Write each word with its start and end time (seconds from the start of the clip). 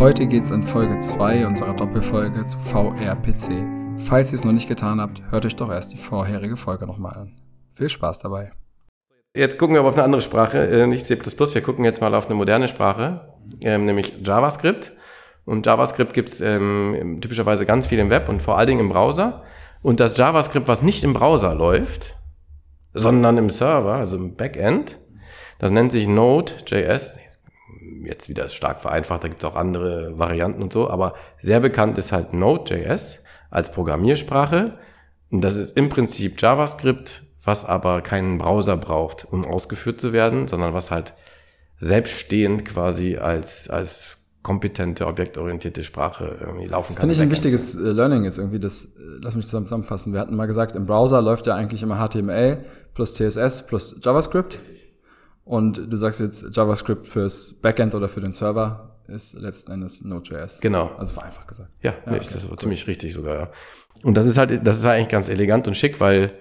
Heute 0.00 0.26
geht's 0.26 0.50
in 0.50 0.62
Folge 0.62 0.98
2 0.98 1.46
unserer 1.46 1.72
Doppelfolge 1.72 2.44
zu 2.44 2.58
VRPC. 2.58 3.64
Falls 3.96 4.32
ihr 4.32 4.34
es 4.34 4.44
noch 4.44 4.52
nicht 4.52 4.68
getan 4.68 5.00
habt, 5.00 5.22
hört 5.30 5.46
euch 5.46 5.54
doch 5.54 5.70
erst 5.70 5.92
die 5.92 5.96
vorherige 5.96 6.56
Folge 6.56 6.84
nochmal 6.84 7.14
an. 7.14 7.36
Viel 7.70 7.88
Spaß 7.88 8.18
dabei. 8.18 8.50
Jetzt 9.36 9.56
gucken 9.56 9.74
wir 9.74 9.80
aber 9.80 9.90
auf 9.90 9.94
eine 9.94 10.02
andere 10.02 10.20
Sprache, 10.20 10.58
äh, 10.58 10.86
nicht 10.88 11.06
C++. 11.06 11.16
Wir 11.16 11.62
gucken 11.62 11.84
jetzt 11.84 12.00
mal 12.00 12.12
auf 12.14 12.26
eine 12.26 12.34
moderne 12.34 12.66
Sprache, 12.66 13.34
ähm, 13.62 13.86
nämlich 13.86 14.14
JavaScript. 14.22 14.92
Und 15.44 15.64
JavaScript 15.64 16.12
gibt's 16.12 16.40
ähm, 16.40 17.20
typischerweise 17.20 17.64
ganz 17.64 17.86
viel 17.86 18.00
im 18.00 18.10
Web 18.10 18.28
und 18.28 18.42
vor 18.42 18.58
allen 18.58 18.66
Dingen 18.66 18.80
im 18.80 18.88
Browser. 18.88 19.44
Und 19.80 20.00
das 20.00 20.16
JavaScript, 20.16 20.66
was 20.66 20.82
nicht 20.82 21.04
im 21.04 21.14
Browser 21.14 21.54
läuft, 21.54 22.18
sondern 22.94 23.38
im 23.38 23.48
Server, 23.48 23.94
also 23.94 24.16
im 24.16 24.34
Backend, 24.34 24.98
das 25.60 25.70
nennt 25.70 25.92
sich 25.92 26.08
Node.js. 26.08 27.18
Jetzt 28.04 28.28
wieder 28.28 28.48
stark 28.48 28.80
vereinfacht, 28.80 29.24
da 29.24 29.28
gibt's 29.28 29.44
auch 29.44 29.56
andere 29.56 30.18
Varianten 30.18 30.62
und 30.62 30.72
so, 30.72 30.90
aber 30.90 31.14
sehr 31.40 31.60
bekannt 31.60 31.96
ist 31.98 32.12
halt 32.12 32.34
Node.js 32.34 33.24
als 33.50 33.72
Programmiersprache. 33.72 34.78
Und 35.30 35.40
das 35.40 35.56
ist 35.56 35.76
im 35.76 35.88
Prinzip 35.88 36.40
JavaScript, 36.40 37.24
was 37.42 37.64
aber 37.64 38.02
keinen 38.02 38.38
Browser 38.38 38.76
braucht, 38.76 39.24
um 39.24 39.44
ausgeführt 39.44 40.00
zu 40.00 40.12
werden, 40.12 40.48
sondern 40.48 40.74
was 40.74 40.90
halt 40.90 41.14
selbststehend 41.78 42.64
quasi 42.64 43.16
als, 43.16 43.68
als 43.68 44.18
kompetente, 44.42 45.06
objektorientierte 45.06 45.82
Sprache 45.84 46.38
irgendwie 46.40 46.66
laufen 46.66 46.94
kann. 46.94 47.00
Finde 47.00 47.14
ich 47.14 47.20
ein 47.20 47.30
wichtiges 47.30 47.74
äh, 47.74 47.90
Learning 47.90 48.24
jetzt 48.24 48.38
irgendwie, 48.38 48.60
das, 48.60 48.84
äh, 48.84 48.90
lass 49.20 49.34
mich 49.34 49.46
zusammenfassen. 49.46 50.12
Wir 50.12 50.20
hatten 50.20 50.36
mal 50.36 50.46
gesagt, 50.46 50.76
im 50.76 50.86
Browser 50.86 51.22
läuft 51.22 51.46
ja 51.46 51.54
eigentlich 51.54 51.82
immer 51.82 51.96
HTML 51.96 52.58
plus 52.92 53.14
CSS 53.14 53.66
plus 53.66 53.96
JavaScript. 54.02 54.58
Und 55.44 55.92
du 55.92 55.96
sagst 55.96 56.20
jetzt 56.20 56.56
JavaScript 56.56 57.06
fürs 57.06 57.52
Backend 57.60 57.94
oder 57.94 58.08
für 58.08 58.20
den 58.20 58.32
Server 58.32 58.96
ist 59.06 59.34
letzten 59.34 59.72
Endes 59.72 60.02
Node.js. 60.02 60.60
Genau. 60.60 60.90
Also 60.96 61.12
vereinfacht 61.12 61.48
gesagt. 61.48 61.70
Ja, 61.82 61.90
ja 61.90 61.96
nee, 62.06 62.16
okay, 62.16 62.26
das 62.32 62.44
ist 62.44 62.50
cool. 62.50 62.58
ziemlich 62.58 62.86
richtig 62.86 63.12
sogar, 63.12 63.38
ja. 63.38 63.50
Und 64.02 64.16
das 64.16 64.26
ist 64.26 64.38
halt, 64.38 64.66
das 64.66 64.78
ist 64.78 64.86
eigentlich 64.86 65.08
ganz 65.08 65.28
elegant 65.28 65.68
und 65.68 65.76
schick, 65.76 66.00
weil 66.00 66.32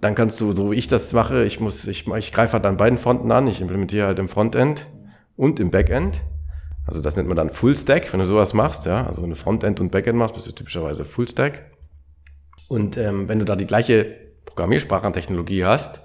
dann 0.00 0.14
kannst 0.14 0.40
du, 0.40 0.52
so 0.52 0.70
wie 0.70 0.76
ich 0.76 0.88
das 0.88 1.12
mache, 1.12 1.44
ich 1.44 1.60
muss, 1.60 1.86
ich, 1.86 2.06
ich 2.06 2.32
greife 2.32 2.54
halt 2.54 2.66
an 2.66 2.76
beiden 2.76 2.98
Fronten 2.98 3.30
an. 3.32 3.46
Ich 3.46 3.60
implementiere 3.60 4.06
halt 4.06 4.18
im 4.18 4.28
Frontend 4.28 4.86
und 5.36 5.60
im 5.60 5.70
Backend. 5.70 6.22
Also 6.86 7.02
das 7.02 7.16
nennt 7.16 7.28
man 7.28 7.36
dann 7.36 7.50
Full 7.50 7.76
Stack, 7.76 8.12
wenn 8.12 8.20
du 8.20 8.26
sowas 8.26 8.54
machst, 8.54 8.86
ja. 8.86 9.06
Also 9.06 9.22
wenn 9.22 9.30
du 9.30 9.36
Frontend 9.36 9.78
und 9.80 9.92
Backend 9.92 10.18
machst, 10.18 10.34
bist 10.34 10.46
du 10.46 10.52
typischerweise 10.52 11.04
Full 11.04 11.28
Stack. 11.28 11.70
Und 12.68 12.96
ähm, 12.96 13.28
wenn 13.28 13.38
du 13.38 13.44
da 13.44 13.56
die 13.56 13.66
gleiche 13.66 14.04
Programmiersprachentechnologie 14.46 15.64
hast, 15.64 16.00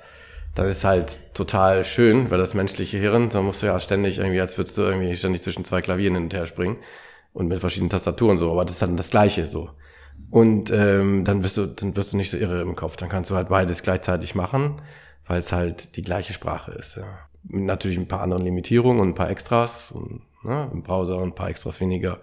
das 0.56 0.68
ist 0.68 0.84
halt 0.84 1.34
total 1.34 1.84
schön, 1.84 2.30
weil 2.30 2.38
das 2.38 2.54
menschliche 2.54 2.98
Hirn, 2.98 3.30
da 3.30 3.42
musst 3.42 3.62
du 3.62 3.66
ja 3.66 3.80
ständig 3.80 4.20
irgendwie, 4.20 4.42
als 4.42 4.58
würdest 4.58 4.78
du 4.78 4.84
irgendwie 4.84 5.16
ständig 5.16 5.42
zwischen 5.42 5.66
zwei 5.66 5.82
Klavieren 5.82 6.16
hin 6.16 6.23
und 6.26 6.34
her 6.34 6.45
springen 6.45 6.78
und 7.34 7.48
mit 7.48 7.60
verschiedenen 7.60 7.90
Tastaturen 7.90 8.38
so, 8.38 8.52
aber 8.52 8.64
das 8.64 8.73
ist 8.76 8.82
dann 8.82 8.98
das 8.98 9.10
Gleiche 9.10 9.48
so. 9.48 9.70
Und 10.30 10.72
ähm, 10.72 11.26
dann 11.26 11.44
wirst 11.44 11.58
du, 11.58 11.68
dann 11.68 11.95
wirst 11.95 12.14
du 12.14 12.18
nicht 12.18 12.30
so 12.30 12.38
irre 12.38 12.62
im 12.62 12.76
Kopf. 12.76 12.95
Dann 12.95 13.10
kannst 13.10 13.30
du 13.30 13.36
halt 13.36 13.50
beides 13.50 13.84
gleichzeitig 13.84 14.36
machen, 14.36 14.82
weil 15.28 15.40
es 15.40 15.52
halt 15.52 15.95
die 15.95 16.02
gleiche 16.02 16.34
Sprache 16.34 16.72
ist. 16.72 16.95
Ja. 16.95 17.04
Natürlich 17.44 17.98
ein 17.98 18.08
paar 18.08 18.22
anderen 18.22 18.44
Limitierungen 18.44 19.00
und 19.00 19.10
ein 19.10 19.16
paar 19.16 19.30
Extras 19.30 19.92
und 19.92 20.22
ne, 20.44 20.70
im 20.73 20.84
Browser 20.84 21.17
und 21.17 21.30
ein 21.30 21.36
paar 21.36 21.50
Extras 21.50 21.80
weniger. 21.82 22.20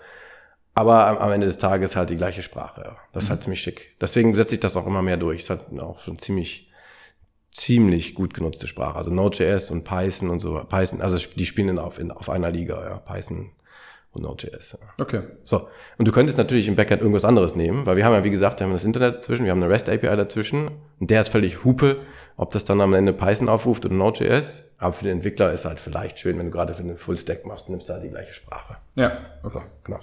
Aber 0.75 1.07
am, 1.07 1.19
am 1.19 1.33
Ende 1.33 1.47
des 1.47 1.59
Tages 1.59 1.95
halt 1.95 2.11
die 2.11 2.17
gleiche 2.17 2.43
Sprache. 2.43 2.83
Ja. 2.85 2.97
Das 3.13 3.25
ist 3.25 3.29
mhm. 3.29 3.33
halt 3.33 3.43
ziemlich 3.43 3.61
schick. 3.61 3.97
Deswegen 4.01 4.35
setze 4.35 4.55
ich 4.55 4.61
das 4.61 4.77
auch 4.77 4.87
immer 4.87 5.03
mehr 5.03 5.17
durch. 5.17 5.43
Es 5.43 5.51
hat 5.51 5.71
auch 5.79 6.01
schon 6.01 6.19
ziemlich, 6.19 6.70
ziemlich 7.53 8.15
gut 8.15 8.35
genutzte 8.35 8.67
Sprache. 8.67 8.97
Also 8.97 9.11
Node.js 9.13 9.71
und 9.71 9.85
Python 9.85 10.31
und 10.31 10.41
so. 10.41 10.63
Python, 10.69 11.01
also 11.01 11.19
die 11.37 11.47
spielen 11.47 11.79
auf, 11.79 11.99
in, 11.99 12.11
auf 12.11 12.29
einer 12.29 12.51
Liga, 12.51 12.83
ja. 12.83 12.97
Python 12.99 13.51
und 14.13 14.23
Node.js. 14.23 14.79
Ja. 14.81 14.89
Okay. 15.01 15.23
So. 15.45 15.69
Und 15.99 16.09
du 16.09 16.13
könntest 16.13 16.39
natürlich 16.39 16.69
im 16.69 16.77
Backend 16.77 17.01
irgendwas 17.01 17.25
anderes 17.25 17.57
nehmen, 17.57 17.87
weil 17.87 17.97
wir 17.97 18.05
haben 18.05 18.15
ja, 18.15 18.25
wie 18.25 18.31
gesagt, 18.31 18.61
wir 18.61 18.67
haben 18.67 18.73
das 18.73 18.85
Internet 18.85 19.17
dazwischen, 19.17 19.45
wir 19.45 19.53
haben 19.53 19.63
eine 19.63 19.73
REST 19.73 19.89
API 19.89 20.17
dazwischen 20.17 20.71
und 20.99 21.11
der 21.11 21.21
ist 21.21 21.29
völlig 21.29 21.65
Hupe, 21.65 21.99
ob 22.37 22.51
das 22.51 22.65
dann 22.65 22.81
am 22.81 22.95
Ende 22.95 23.13
Python 23.13 23.49
aufruft 23.49 23.85
oder 23.85 23.95
Node.js. 23.95 24.63
Aber 24.79 24.95
für 24.95 25.05
den 25.05 25.19
Entwickler 25.19 25.53
ist 25.53 25.67
halt 25.67 25.79
vielleicht 25.79 26.19
schön, 26.19 26.39
wenn 26.39 26.47
du 26.47 26.53
gerade 26.53 26.73
für 26.73 26.83
einen 26.83 26.97
Full-Stack 26.97 27.45
machst, 27.45 27.69
nimmst 27.69 27.89
du 27.89 27.93
halt 27.93 28.03
die 28.03 28.09
gleiche 28.09 28.33
Sprache. 28.33 28.79
Ja, 28.97 29.19
okay. 29.43 29.59
So, 29.59 29.63
genau. 29.85 30.01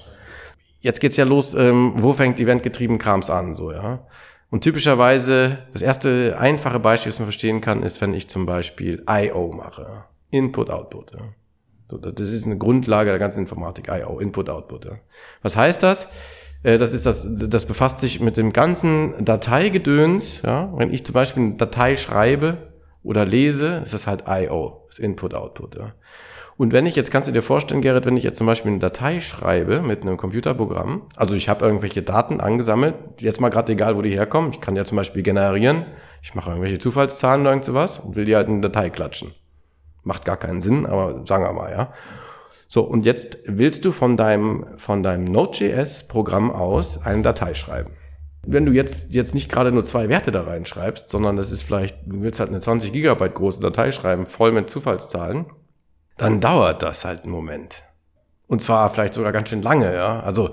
Jetzt 0.81 0.99
geht's 0.99 1.17
ja 1.17 1.25
los, 1.25 1.55
ähm, 1.55 1.93
wo 1.95 2.13
fängt 2.13 2.39
eventgetrieben 2.39 2.99
Krams 2.99 3.31
an, 3.31 3.55
so, 3.55 3.71
ja. 3.71 4.05
Und 4.49 4.61
typischerweise, 4.61 5.59
das 5.73 5.81
erste 5.81 6.37
einfache 6.39 6.79
Beispiel, 6.79 7.11
das 7.11 7.19
man 7.19 7.27
verstehen 7.27 7.59
kann, 7.59 7.83
ist, 7.83 7.99
wenn 7.99 8.13
ich 8.13 8.29
zum 8.29 8.45
Beispiel 8.45 9.03
I.O. 9.09 9.51
mache. 9.51 10.05
Input, 10.29 10.69
Output, 10.69 11.11
ja. 11.13 11.99
Das 11.99 12.33
ist 12.33 12.45
eine 12.45 12.57
Grundlage 12.57 13.09
der 13.09 13.19
ganzen 13.19 13.39
Informatik, 13.41 13.87
I.O., 13.89 14.19
Input, 14.19 14.49
Output. 14.49 14.85
Ja. 14.85 14.91
Was 15.41 15.55
heißt 15.55 15.83
das? 15.83 16.09
Äh, 16.63 16.77
das 16.77 16.93
ist 16.93 17.05
das, 17.05 17.25
das 17.29 17.65
befasst 17.65 17.99
sich 17.99 18.19
mit 18.19 18.35
dem 18.35 18.51
ganzen 18.51 19.23
Dateigedöns. 19.23 20.41
Ja. 20.41 20.71
Wenn 20.75 20.93
ich 20.93 21.05
zum 21.05 21.13
Beispiel 21.13 21.43
eine 21.43 21.55
Datei 21.55 21.95
schreibe 21.95 22.57
oder 23.03 23.25
lese, 23.25 23.81
ist 23.83 23.93
das 23.93 24.07
halt 24.07 24.25
I.O., 24.27 24.85
das 24.87 24.99
Input, 24.99 25.33
Output. 25.33 25.75
Ja. 25.77 25.93
Und 26.57 26.73
wenn 26.73 26.87
ich 26.87 26.95
jetzt, 26.95 27.11
kannst 27.11 27.29
du 27.29 27.31
dir 27.31 27.43
vorstellen, 27.43 27.81
Gerrit, 27.81 28.07
wenn 28.07 28.17
ich 28.17 28.23
jetzt 28.23 28.39
zum 28.39 28.47
Beispiel 28.47 28.71
eine 28.71 28.79
Datei 28.79 29.21
schreibe 29.21 29.81
mit 29.81 30.01
einem 30.01 30.17
Computerprogramm, 30.17 31.03
also 31.15 31.35
ich 31.35 31.49
habe 31.49 31.63
irgendwelche 31.63 32.01
Daten 32.01 32.41
angesammelt, 32.41 32.95
jetzt 33.19 33.39
mal 33.39 33.49
gerade 33.49 33.73
egal, 33.73 33.95
wo 33.95 34.01
die 34.01 34.09
herkommen, 34.09 34.51
ich 34.51 34.59
kann 34.59 34.75
ja 34.75 34.83
zum 34.83 34.95
Beispiel 34.95 35.21
generieren, 35.21 35.85
ich 36.23 36.33
mache 36.33 36.49
irgendwelche 36.49 36.79
Zufallszahlen 36.79 37.41
oder 37.41 37.51
irgend 37.51 37.65
sowas 37.65 37.99
und 37.99 38.15
will 38.15 38.25
die 38.25 38.35
halt 38.35 38.47
in 38.47 38.53
eine 38.53 38.61
Datei 38.61 38.89
klatschen. 38.89 39.33
Macht 40.03 40.25
gar 40.25 40.37
keinen 40.37 40.61
Sinn, 40.61 40.87
aber 40.87 41.25
sagen 41.27 41.43
wir 41.43 41.53
mal, 41.53 41.71
ja. 41.71 41.93
So, 42.67 42.81
und 42.81 43.05
jetzt 43.05 43.37
willst 43.45 43.85
du 43.85 43.91
von 43.91 44.17
deinem, 44.17 44.65
von 44.77 45.03
deinem 45.03 45.25
Node.js-Programm 45.25 46.51
aus 46.51 47.05
eine 47.05 47.21
Datei 47.21 47.53
schreiben. 47.53 47.91
Wenn 48.45 48.65
du 48.65 48.71
jetzt, 48.71 49.13
jetzt 49.13 49.35
nicht 49.35 49.49
gerade 49.49 49.71
nur 49.71 49.83
zwei 49.83 50.09
Werte 50.09 50.31
da 50.31 50.43
reinschreibst, 50.43 51.09
sondern 51.09 51.37
das 51.37 51.51
ist 51.51 51.61
vielleicht, 51.61 51.97
du 52.05 52.21
willst 52.21 52.39
halt 52.39 52.49
eine 52.49 52.61
20 52.61 52.93
Gigabyte 52.93 53.35
große 53.35 53.61
Datei 53.61 53.91
schreiben, 53.91 54.25
voll 54.25 54.51
mit 54.51 54.69
Zufallszahlen, 54.69 55.45
dann 56.17 56.41
dauert 56.41 56.83
das 56.83 57.05
halt 57.05 57.23
einen 57.23 57.31
Moment. 57.31 57.83
Und 58.47 58.61
zwar 58.61 58.89
vielleicht 58.89 59.13
sogar 59.13 59.31
ganz 59.31 59.49
schön 59.49 59.61
lange, 59.61 59.93
ja. 59.93 60.21
Also, 60.21 60.51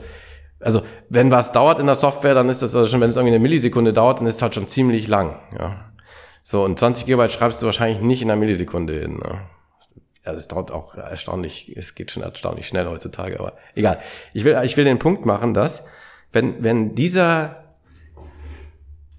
also, 0.61 0.83
wenn 1.09 1.31
was 1.31 1.53
dauert 1.53 1.79
in 1.79 1.87
der 1.87 1.95
Software, 1.95 2.35
dann 2.35 2.49
ist 2.49 2.63
das 2.63 2.75
also 2.75 2.89
schon, 2.89 3.01
wenn 3.01 3.11
es 3.11 3.17
irgendwie 3.17 3.35
eine 3.35 3.43
Millisekunde 3.43 3.93
dauert, 3.93 4.21
dann 4.21 4.27
ist 4.27 4.37
es 4.37 4.43
halt 4.43 4.55
schon 4.55 4.69
ziemlich 4.69 5.09
lang, 5.09 5.39
ja. 5.59 5.93
So, 6.43 6.63
und 6.63 6.79
20 6.79 7.07
Gigabyte 7.07 7.33
schreibst 7.33 7.63
du 7.63 7.67
wahrscheinlich 7.67 8.01
nicht 8.01 8.21
in 8.21 8.31
einer 8.31 8.39
Millisekunde 8.39 8.93
hin. 8.93 9.17
Ne? 9.17 9.41
Also 10.25 10.39
es 10.39 10.49
dauert 10.49 10.73
auch 10.73 10.95
erstaunlich, 10.95 11.75
es 11.75 11.95
geht 11.95 12.11
schon 12.11 12.23
erstaunlich 12.23 12.69
schnell 12.69 12.87
heutzutage, 12.87 13.41
aber 13.41 13.55
egal. 13.75 13.99
Ich 14.35 14.45
will, 14.45 14.59
ich 14.63 14.77
will 14.77 14.85
den 14.85 14.99
Punkt 14.99 15.25
machen, 15.25 15.55
dass 15.55 15.87
wenn, 16.33 16.63
wenn 16.63 16.95
dieser, 16.95 17.65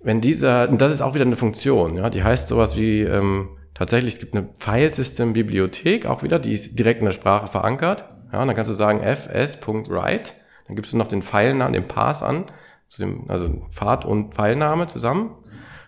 wenn 0.02 0.22
dieser, 0.22 0.70
und 0.70 0.82
das 0.82 0.92
ist 0.92 1.02
auch 1.02 1.16
wieder 1.16 1.26
eine 1.26 1.36
Funktion, 1.36 1.98
ja, 1.98 2.12
die 2.12 2.24
heißt 2.24 2.48
sowas 2.48 2.76
wie, 2.76 3.02
ähm, 3.02 3.50
tatsächlich, 3.76 4.16
es 4.16 4.20
gibt 4.20 4.36
eine 4.36 4.50
Filesystem-Bibliothek, 4.58 6.08
auch 6.08 6.24
wieder, 6.24 6.40
die 6.40 6.54
ist 6.54 6.80
direkt 6.80 7.02
in 7.02 7.06
der 7.06 7.12
Sprache 7.12 7.46
verankert. 7.48 8.06
Ja, 8.34 8.42
und 8.42 8.48
dann 8.48 8.56
kannst 8.56 8.72
du 8.72 8.74
sagen 8.74 9.02
fs.write, 9.02 10.32
dann 10.68 10.76
gibst 10.76 10.92
du 10.92 10.98
noch 10.98 11.08
den 11.08 11.22
Pfeilnamen, 11.22 11.74
den 11.74 11.88
Pass 11.88 12.24
an, 12.24 12.46
zu 12.90 13.02
dem, 13.02 13.30
also 13.30 13.50
Pfad 13.70 14.06
und 14.06 14.34
Pfeilname 14.34 14.88
zusammen 14.88 15.36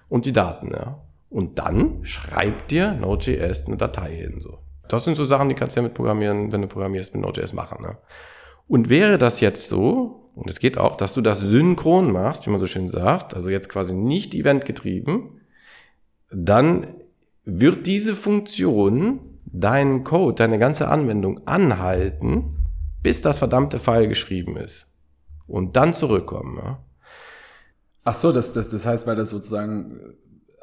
und 0.08 0.26
die 0.26 0.34
Daten, 0.34 0.72
ja. 0.72 1.02
Und 1.30 1.60
dann 1.60 2.06
schreibt 2.06 2.72
dir 2.72 2.94
Node.js 2.94 3.66
eine 3.66 3.76
Datei 3.76 4.16
hin. 4.16 4.40
So. 4.40 4.60
Das 4.88 5.04
sind 5.04 5.16
so 5.16 5.26
Sachen, 5.26 5.50
die 5.50 5.56
kannst 5.56 5.76
du 5.76 5.82
ja 5.82 5.84
mit 5.84 5.94
Programmieren, 5.94 6.52
wenn 6.52 6.62
du 6.62 6.68
programmierst, 6.68 7.14
mit 7.14 7.22
Node.js 7.24 7.52
machen. 7.52 7.82
Ne? 7.82 7.98
Und 8.68 8.90
wäre 8.90 9.18
das 9.18 9.42
jetzt 9.42 9.68
so, 9.68 10.32
und 10.36 10.50
es 10.50 10.60
geht 10.60 10.78
auch, 10.78 10.96
dass 10.96 11.14
du 11.14 11.22
das 11.22 11.40
synchron 11.40 12.12
machst, 12.12 12.46
wie 12.46 12.52
man 12.52 12.60
so 12.60 12.68
schön 12.68 12.90
sagt, 12.90 13.34
also 13.34 13.50
jetzt 13.50 13.70
quasi 13.70 13.94
nicht 13.94 14.34
eventgetrieben, 14.34 15.42
dann 16.32 16.88
wird 17.48 17.88
diese 17.88 18.14
Funktion 18.14 19.22
deinen 19.46 20.04
Code, 20.04 20.36
deine 20.36 20.60
ganze 20.60 20.90
Anwendung 20.90 21.48
anhalten, 21.48 22.68
bis 23.02 23.22
das 23.22 23.40
verdammte 23.40 23.80
File 23.80 24.10
geschrieben 24.10 24.58
ist. 24.58 24.88
Und 25.48 25.78
dann 25.78 25.94
zurückkommen. 25.94 26.58
Ja? 26.58 26.80
Ach 28.04 28.14
so, 28.14 28.34
das, 28.34 28.52
das, 28.52 28.70
das 28.70 28.86
heißt, 28.86 29.08
weil 29.08 29.16
das 29.16 29.30
sozusagen 29.30 29.98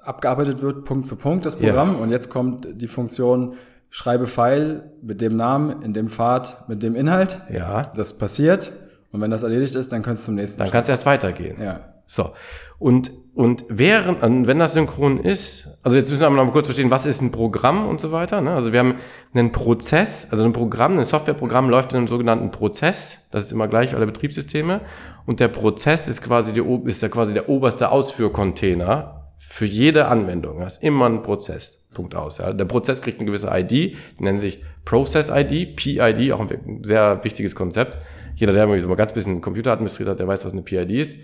abgearbeitet 0.03 0.61
wird, 0.61 0.85
Punkt 0.85 1.09
für 1.09 1.17
Punkt, 1.17 1.47
das 1.47 1.57
Programm. 1.57 1.95
Ja. 1.95 1.99
Und 2.01 2.11
jetzt 2.11 2.29
kommt 2.29 2.69
die 2.71 2.87
Funktion, 2.87 3.55
schreibe 3.89 4.27
File 4.27 4.93
mit 5.01 5.23
dem 5.23 5.37
Namen, 5.37 5.81
in 5.81 5.95
dem 5.95 6.11
Pfad, 6.11 6.69
mit 6.69 6.83
dem 6.83 6.95
Inhalt. 6.95 7.39
Ja. 7.51 7.93
Das 7.97 8.19
passiert. 8.19 8.73
Und 9.11 9.23
wenn 9.23 9.31
das 9.31 9.43
erledigt 9.43 9.75
ist, 9.75 9.91
dann 9.91 10.03
kannst 10.03 10.25
du 10.25 10.27
zum 10.27 10.35
nächsten. 10.35 10.59
Dann 10.59 10.71
kannst 10.71 10.89
du 10.89 10.93
erst 10.93 11.07
weitergehen. 11.07 11.63
Ja. 11.63 11.95
So. 12.07 12.33
Und, 12.79 13.11
und 13.35 13.65
während, 13.69 14.23
wenn 14.47 14.59
das 14.61 14.75
synchron 14.75 15.19
ist, 15.19 15.81
also 15.83 15.97
jetzt 15.97 16.09
müssen 16.09 16.23
wir 16.23 16.31
mal 16.31 16.51
kurz 16.53 16.69
verstehen, 16.69 16.93
was 16.93 17.05
ist 17.05 17.21
ein 17.21 17.33
Programm 17.33 17.89
und 17.89 18.01
so 18.01 18.13
weiter. 18.13 18.41
Ne? 18.41 18.51
Also 18.53 18.73
wir 18.73 18.79
haben 18.79 18.95
einen 19.35 19.51
Prozess, 19.51 20.29
also 20.31 20.45
ein 20.45 20.53
Programm, 20.53 20.97
ein 20.97 21.05
Softwareprogramm 21.05 21.69
läuft 21.69 21.93
in 21.93 21.99
einem 21.99 22.07
sogenannten 22.07 22.53
Prozess. 22.53 23.27
Das 23.33 23.45
ist 23.45 23.53
immer 23.53 23.67
gleich 23.67 23.91
für 23.91 23.97
alle 23.97 24.07
Betriebssysteme. 24.07 24.83
Und 25.27 25.41
der 25.41 25.49
Prozess 25.49 26.07
ist 26.07 26.23
quasi, 26.23 26.53
die, 26.53 26.63
ist 26.89 27.03
ja 27.03 27.09
quasi 27.09 27.35
der 27.35 27.49
oberste 27.49 27.91
Ausführcontainer 27.91 29.33
für 29.37 29.67
jede 29.67 30.07
Anwendung. 30.07 30.61
Das 30.61 30.77
ist 30.77 30.85
immer 30.85 31.07
ein 31.07 31.23
Prozess. 31.23 31.89
Punkt 31.93 32.15
aus. 32.15 32.39
Ja. 32.39 32.53
Der 32.53 32.65
Prozess 32.67 33.03
kriegt 33.03 33.21
eine 33.21 33.27
gewisse 33.27 33.49
ID, 33.51 33.71
die 33.71 33.97
nennen 34.19 34.39
sich 34.39 34.63
Process 34.85 35.31
ID, 35.31 35.77
PID, 35.77 36.33
auch 36.33 36.41
ein 36.41 36.83
sehr 36.85 37.23
wichtiges 37.25 37.55
Konzept. 37.55 37.99
Jeder, 38.37 38.53
der 38.53 38.67
mal 38.67 38.97
ganz 38.97 39.13
bisschen 39.13 39.41
Computer 39.41 39.73
administriert 39.73 40.09
hat, 40.09 40.19
der 40.19 40.27
weiß, 40.29 40.45
was 40.45 40.53
eine 40.53 40.63
PID 40.63 40.91
ist. 40.91 41.17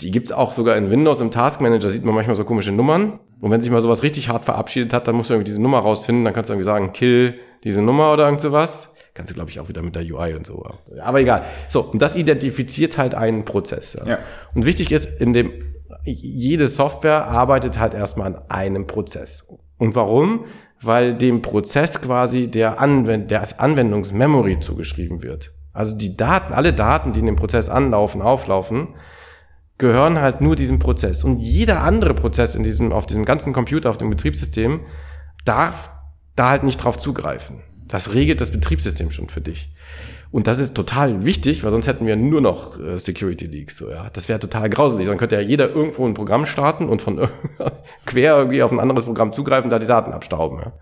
Die 0.00 0.10
gibt's 0.10 0.32
auch 0.32 0.52
sogar 0.52 0.76
in 0.76 0.90
Windows 0.90 1.20
im 1.20 1.30
Task 1.30 1.60
Manager, 1.60 1.90
sieht 1.90 2.04
man 2.04 2.14
manchmal 2.14 2.36
so 2.36 2.44
komische 2.44 2.72
Nummern. 2.72 3.20
Und 3.40 3.50
wenn 3.50 3.60
sich 3.60 3.70
mal 3.70 3.80
sowas 3.80 4.02
richtig 4.02 4.28
hart 4.28 4.44
verabschiedet 4.44 4.92
hat, 4.92 5.08
dann 5.08 5.16
musst 5.16 5.30
du 5.30 5.34
irgendwie 5.34 5.50
diese 5.50 5.60
Nummer 5.60 5.78
rausfinden, 5.78 6.24
dann 6.24 6.34
kannst 6.34 6.48
du 6.48 6.54
irgendwie 6.54 6.66
sagen, 6.66 6.92
kill 6.92 7.34
diese 7.64 7.82
Nummer 7.82 8.12
oder 8.12 8.24
irgend 8.24 8.40
sowas. 8.40 8.94
Kannst 9.14 9.30
du, 9.30 9.34
glaube 9.34 9.50
ich, 9.50 9.60
auch 9.60 9.68
wieder 9.68 9.82
mit 9.82 9.94
der 9.96 10.02
UI 10.02 10.34
und 10.34 10.46
so. 10.46 10.64
Aber 11.02 11.20
egal. 11.20 11.44
So, 11.68 11.80
und 11.82 12.00
das 12.00 12.16
identifiziert 12.16 12.96
halt 12.96 13.14
einen 13.14 13.44
Prozess. 13.44 13.94
Ja. 13.94 14.08
Ja. 14.08 14.18
Und 14.54 14.66
wichtig 14.66 14.92
ist, 14.92 15.20
in 15.20 15.32
dem, 15.32 15.52
jede 16.04 16.68
Software 16.68 17.26
arbeitet 17.26 17.78
halt 17.78 17.92
erstmal 17.92 18.28
an 18.28 18.38
einem 18.48 18.86
Prozess. 18.86 19.52
Und 19.78 19.94
warum? 19.94 20.44
Weil 20.80 21.14
dem 21.14 21.42
Prozess 21.42 22.00
quasi 22.00 22.50
der, 22.50 22.80
Anwend 22.80 23.30
der 23.30 23.42
Anwendungsmemory 23.60 24.60
zugeschrieben 24.60 25.22
wird. 25.22 25.52
Also 25.72 25.94
die 25.94 26.16
Daten, 26.16 26.52
alle 26.52 26.72
Daten, 26.72 27.12
die 27.12 27.20
in 27.20 27.26
dem 27.26 27.36
Prozess 27.36 27.68
anlaufen, 27.68 28.22
auflaufen, 28.22 28.88
gehören 29.80 30.20
halt 30.20 30.40
nur 30.40 30.54
diesem 30.54 30.78
Prozess. 30.78 31.24
Und 31.24 31.40
jeder 31.40 31.80
andere 31.80 32.14
Prozess 32.14 32.54
in 32.54 32.62
diesem, 32.62 32.92
auf 32.92 33.06
diesem 33.06 33.24
ganzen 33.24 33.52
Computer, 33.52 33.90
auf 33.90 33.96
dem 33.96 34.10
Betriebssystem, 34.10 34.80
darf 35.44 35.90
da 36.36 36.50
halt 36.50 36.62
nicht 36.62 36.76
drauf 36.76 36.98
zugreifen. 36.98 37.62
Das 37.88 38.14
regelt 38.14 38.40
das 38.40 38.52
Betriebssystem 38.52 39.10
schon 39.10 39.28
für 39.28 39.40
dich. 39.40 39.70
Und 40.30 40.46
das 40.46 40.60
ist 40.60 40.74
total 40.74 41.24
wichtig, 41.24 41.64
weil 41.64 41.72
sonst 41.72 41.88
hätten 41.88 42.06
wir 42.06 42.14
nur 42.14 42.40
noch 42.40 42.78
äh, 42.78 42.98
Security 42.98 43.46
Leaks. 43.46 43.78
So, 43.78 43.90
ja. 43.90 44.08
Das 44.12 44.28
wäre 44.28 44.38
total 44.38 44.70
grauselig. 44.70 45.08
Dann 45.08 45.18
könnte 45.18 45.34
ja 45.34 45.40
jeder 45.40 45.70
irgendwo 45.70 46.06
ein 46.06 46.14
Programm 46.14 46.46
starten 46.46 46.88
und 46.88 47.02
von 47.02 47.28
quer 48.06 48.36
irgendwie 48.36 48.62
auf 48.62 48.70
ein 48.70 48.78
anderes 48.78 49.06
Programm 49.06 49.32
zugreifen, 49.32 49.70
da 49.70 49.80
die 49.80 49.86
Daten 49.86 50.12
abstauben. 50.12 50.60
Ja. 50.60 50.72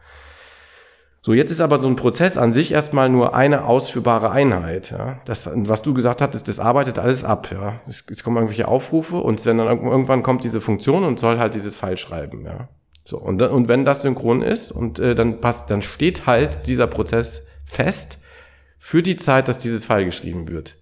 So, 1.29 1.35
jetzt 1.35 1.51
ist 1.51 1.61
aber 1.61 1.77
so 1.77 1.89
ein 1.89 1.97
Prozess 1.97 2.39
an 2.39 2.55
sich 2.55 2.73
erstmal 2.73 3.11
nur 3.11 3.35
eine 3.35 3.67
ausführbare 3.67 4.31
Einheit. 4.31 4.93
Ja. 4.93 5.19
Das, 5.27 5.47
was 5.55 5.83
du 5.83 5.93
gesagt 5.93 6.23
hattest, 6.23 6.49
das 6.49 6.59
arbeitet 6.59 6.99
alles 6.99 7.23
ab. 7.23 7.51
Ja. 7.53 7.81
Es, 7.87 8.03
es 8.11 8.25
kommen 8.25 8.39
irgendwelche 8.39 8.67
Aufrufe 8.67 9.17
und 9.17 9.45
wenn 9.45 9.59
dann 9.59 9.67
irgendwann 9.67 10.23
kommt 10.23 10.43
diese 10.43 10.63
Funktion 10.63 11.05
und 11.05 11.21
soll 11.21 11.39
halt 11.39 11.53
dieses 11.53 11.77
File 11.77 11.99
schreiben. 11.99 12.47
Ja. 12.47 12.69
So, 13.05 13.19
und, 13.19 13.43
und 13.43 13.69
wenn 13.69 13.85
das 13.85 14.01
synchron 14.01 14.41
ist 14.41 14.73
und 14.73 15.01
äh, 15.01 15.15
dann 15.15 15.43
passt, 15.43 15.69
dann 15.69 15.83
steht 15.83 16.25
halt 16.25 16.67
dieser 16.67 16.87
Prozess 16.87 17.49
fest 17.63 18.23
für 18.79 19.03
die 19.03 19.17
Zeit, 19.17 19.49
dass 19.49 19.59
dieses 19.59 19.85
File 19.85 20.07
geschrieben 20.07 20.49
wird. 20.49 20.79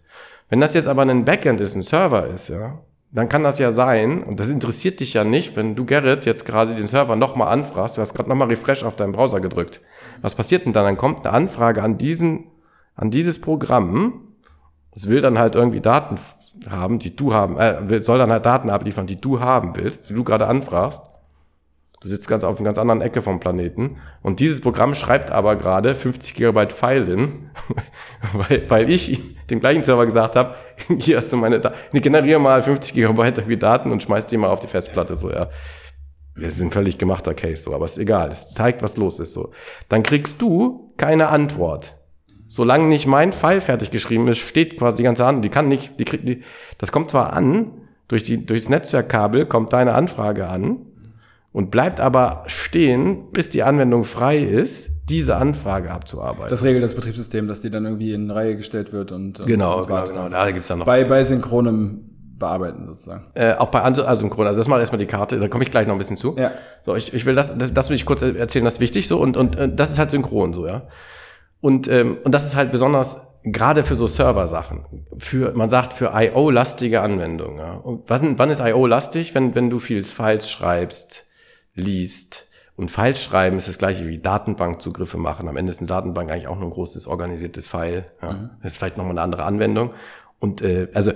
Wenn 0.48 0.60
das 0.60 0.74
jetzt 0.74 0.86
aber 0.86 1.02
ein 1.02 1.24
Backend 1.24 1.60
ist, 1.60 1.74
ein 1.74 1.82
Server 1.82 2.24
ist, 2.24 2.50
ja, 2.50 2.78
dann 3.10 3.28
kann 3.28 3.42
das 3.42 3.58
ja 3.58 3.72
sein, 3.72 4.22
und 4.22 4.38
das 4.38 4.48
interessiert 4.48 5.00
dich 5.00 5.14
ja 5.14 5.24
nicht, 5.24 5.56
wenn 5.56 5.74
du, 5.74 5.86
Gerrit, 5.86 6.24
jetzt 6.24 6.44
gerade 6.44 6.74
den 6.74 6.86
Server 6.86 7.16
nochmal 7.16 7.48
anfragst, 7.48 7.96
du 7.96 8.00
hast 8.00 8.14
gerade 8.14 8.28
nochmal 8.28 8.48
Refresh 8.48 8.84
auf 8.84 8.94
deinen 8.94 9.12
Browser 9.12 9.40
gedrückt. 9.40 9.80
Was 10.22 10.34
passiert 10.34 10.66
denn 10.66 10.72
dann? 10.72 10.84
Dann 10.84 10.96
kommt 10.96 11.24
eine 11.24 11.34
Anfrage 11.34 11.82
an 11.82 11.98
diesen, 11.98 12.44
an 12.94 13.10
dieses 13.10 13.40
Programm, 13.40 14.22
es 14.92 15.08
will 15.08 15.20
dann 15.20 15.38
halt 15.38 15.54
irgendwie 15.54 15.80
Daten 15.80 16.18
haben, 16.70 16.98
die 16.98 17.14
du 17.14 17.34
haben, 17.34 17.58
äh, 17.58 18.02
soll 18.02 18.18
dann 18.18 18.30
halt 18.30 18.46
Daten 18.46 18.70
abliefern, 18.70 19.06
die 19.06 19.20
du 19.20 19.40
haben 19.40 19.76
willst, 19.76 20.08
die 20.08 20.14
du 20.14 20.24
gerade 20.24 20.46
anfragst. 20.46 21.02
Du 22.00 22.08
sitzt 22.08 22.28
ganz 22.28 22.44
auf 22.44 22.58
einer 22.58 22.66
ganz 22.66 22.78
anderen 22.78 23.00
Ecke 23.00 23.22
vom 23.22 23.40
Planeten. 23.40 23.96
Und 24.22 24.40
dieses 24.40 24.60
Programm 24.60 24.94
schreibt 24.94 25.30
aber 25.30 25.56
gerade 25.56 25.94
50 25.94 26.34
Gigabyte 26.34 26.72
File 26.72 27.08
in, 27.08 27.50
weil, 28.32 28.68
weil 28.68 28.90
ich 28.90 29.20
dem 29.50 29.60
gleichen 29.60 29.82
Server 29.82 30.04
gesagt 30.04 30.36
habe, 30.36 30.54
hier 30.98 31.16
hast 31.16 31.32
du 31.32 31.36
meine 31.36 31.60
Daten, 31.60 32.00
generiere 32.00 32.38
mal 32.38 32.62
50 32.62 32.94
Gigabyte 32.94 33.62
Daten 33.62 33.92
und 33.92 34.02
schmeiß 34.02 34.26
die 34.26 34.36
mal 34.36 34.48
auf 34.48 34.60
die 34.60 34.66
Festplatte, 34.66 35.16
so, 35.16 35.30
ja. 35.30 35.48
Das 36.40 36.54
ist 36.54 36.60
ein 36.60 36.70
völlig 36.70 36.98
gemachter 36.98 37.34
Case, 37.34 37.62
so, 37.62 37.74
aber 37.74 37.86
ist 37.86 37.98
egal. 37.98 38.30
Es 38.30 38.50
zeigt, 38.50 38.82
was 38.82 38.96
los 38.96 39.18
ist, 39.18 39.32
so. 39.32 39.52
Dann 39.88 40.02
kriegst 40.02 40.40
du 40.42 40.92
keine 40.96 41.28
Antwort. 41.28 41.96
Solange 42.48 42.86
nicht 42.86 43.06
mein 43.06 43.32
File 43.32 43.60
fertig 43.60 43.90
geschrieben 43.90 44.28
ist, 44.28 44.38
steht 44.38 44.78
quasi 44.78 44.98
die 44.98 45.02
ganze 45.02 45.24
Antwort. 45.24 45.44
Die 45.44 45.50
kann 45.50 45.68
nicht, 45.68 45.98
die 45.98 46.04
kriegt, 46.04 46.28
die, 46.28 46.42
das 46.78 46.92
kommt 46.92 47.10
zwar 47.10 47.32
an, 47.32 47.72
durch 48.08 48.22
die, 48.22 48.44
durchs 48.44 48.68
Netzwerkkabel 48.68 49.46
kommt 49.46 49.72
deine 49.72 49.94
Anfrage 49.94 50.46
an, 50.46 50.86
und 51.56 51.70
bleibt 51.70 52.00
aber 52.00 52.44
stehen, 52.48 53.30
bis 53.32 53.48
die 53.48 53.62
Anwendung 53.62 54.04
frei 54.04 54.36
ist, 54.36 54.90
diese 55.08 55.36
Anfrage 55.36 55.90
abzuarbeiten. 55.90 56.50
Das 56.50 56.62
regelt 56.62 56.84
das 56.84 56.92
Betriebssystem, 56.94 57.48
dass 57.48 57.62
die 57.62 57.70
dann 57.70 57.86
irgendwie 57.86 58.12
in 58.12 58.30
Reihe 58.30 58.58
gestellt 58.58 58.92
wird 58.92 59.10
und 59.10 59.40
und 59.40 59.46
genau, 59.46 59.78
und 59.78 59.86
genau, 59.86 60.04
genau. 60.04 60.28
Da 60.28 60.50
gibt's 60.50 60.68
dann 60.68 60.80
noch. 60.80 60.84
Bei, 60.84 61.04
bei 61.04 61.24
synchronem 61.24 62.15
Bearbeiten 62.38 62.86
sozusagen. 62.86 63.26
äh, 63.34 63.54
auch 63.54 63.70
bei 63.70 63.82
Asynchron, 63.82 64.46
also 64.46 64.60
das 64.60 64.68
mal 64.68 64.80
erstmal 64.80 64.98
die 64.98 65.06
Karte, 65.06 65.38
da 65.38 65.48
komme 65.48 65.64
ich 65.64 65.70
gleich 65.70 65.86
noch 65.86 65.94
ein 65.94 65.98
bisschen 65.98 66.16
zu. 66.16 66.36
Ja. 66.36 66.52
So, 66.84 66.94
ich, 66.94 67.14
ich 67.14 67.26
will 67.26 67.34
das, 67.34 67.56
das, 67.56 67.72
das 67.72 67.88
will 67.88 67.96
ich 67.96 68.04
kurz 68.04 68.22
erzählen, 68.22 68.64
das 68.64 68.74
ist 68.74 68.80
wichtig 68.80 69.08
so 69.08 69.18
und, 69.18 69.36
und 69.36 69.56
äh, 69.56 69.68
das 69.72 69.90
ist 69.90 69.98
halt 69.98 70.10
synchron 70.10 70.52
so, 70.52 70.66
ja. 70.66 70.82
Und, 71.60 71.88
ähm, 71.88 72.18
und 72.22 72.32
das 72.32 72.44
ist 72.44 72.54
halt 72.54 72.70
besonders 72.70 73.26
gerade 73.46 73.84
für 73.84 73.96
so 73.96 74.06
Server-Sachen, 74.06 75.06
für, 75.18 75.52
man 75.54 75.70
sagt 75.70 75.92
für 75.92 76.12
I.O.-lastige 76.14 76.98
Anwendungen. 76.98 77.58
Ja. 77.58 77.74
Und 77.74 78.10
was, 78.10 78.20
wann 78.22 78.50
ist 78.50 78.60
I.O.-lastig? 78.60 79.34
Wenn, 79.34 79.54
wenn 79.54 79.70
du 79.70 79.78
viel 79.78 80.04
Files 80.04 80.50
schreibst, 80.50 81.26
liest. 81.74 82.46
Und 82.74 82.90
Files 82.90 83.22
schreiben 83.22 83.56
ist 83.56 83.68
das 83.68 83.78
gleiche 83.78 84.06
wie 84.06 84.18
Datenbankzugriffe 84.18 85.16
machen. 85.16 85.48
Am 85.48 85.56
Ende 85.56 85.72
ist 85.72 85.78
eine 85.78 85.86
Datenbank 85.86 86.30
eigentlich 86.30 86.48
auch 86.48 86.56
nur 86.56 86.66
ein 86.66 86.72
großes 86.72 87.06
organisiertes 87.06 87.68
File. 87.68 88.04
Ja. 88.20 88.50
Das 88.62 88.72
ist 88.72 88.78
vielleicht 88.78 88.98
nochmal 88.98 89.12
eine 89.12 89.22
andere 89.22 89.44
Anwendung. 89.44 89.92
Und 90.40 90.60
äh, 90.60 90.88
also 90.92 91.12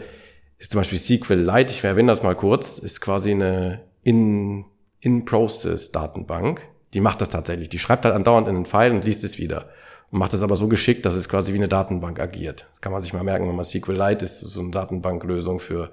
ist 0.61 0.73
zum 0.73 0.81
Beispiel 0.81 0.99
SQLite, 0.99 1.73
ich 1.73 1.83
erwähne 1.83 2.13
das 2.13 2.23
mal 2.23 2.37
kurz, 2.37 2.79
ist 2.79 3.01
quasi 3.01 3.31
eine 3.31 3.81
in, 4.03 4.67
In-Process-Datenbank. 5.01 6.61
Die 6.93 7.01
macht 7.01 7.23
das 7.23 7.31
tatsächlich. 7.31 7.71
Die 7.71 7.79
schreibt 7.79 8.05
halt 8.05 8.15
andauernd 8.15 8.47
in 8.47 8.57
einen 8.57 8.67
File 8.67 8.93
und 8.93 9.05
liest 9.05 9.25
es 9.25 9.39
wieder. 9.39 9.71
Und 10.11 10.19
macht 10.19 10.35
das 10.35 10.43
aber 10.43 10.57
so 10.57 10.69
geschickt, 10.69 11.07
dass 11.07 11.15
es 11.15 11.31
quasi 11.31 11.55
wie 11.55 11.57
eine 11.57 11.69
Datenbank 11.69 12.21
agiert. 12.21 12.67
Das 12.73 12.83
kann 12.83 12.93
man 12.93 13.01
sich 13.01 13.15
mal 13.15 13.25
merken, 13.25 13.49
wenn 13.49 13.57
man 13.57 13.65
SQLite 13.65 14.23
ist, 14.23 14.41
so 14.41 14.61
eine 14.61 14.71
Datenbanklösung 14.71 15.61
für, 15.61 15.93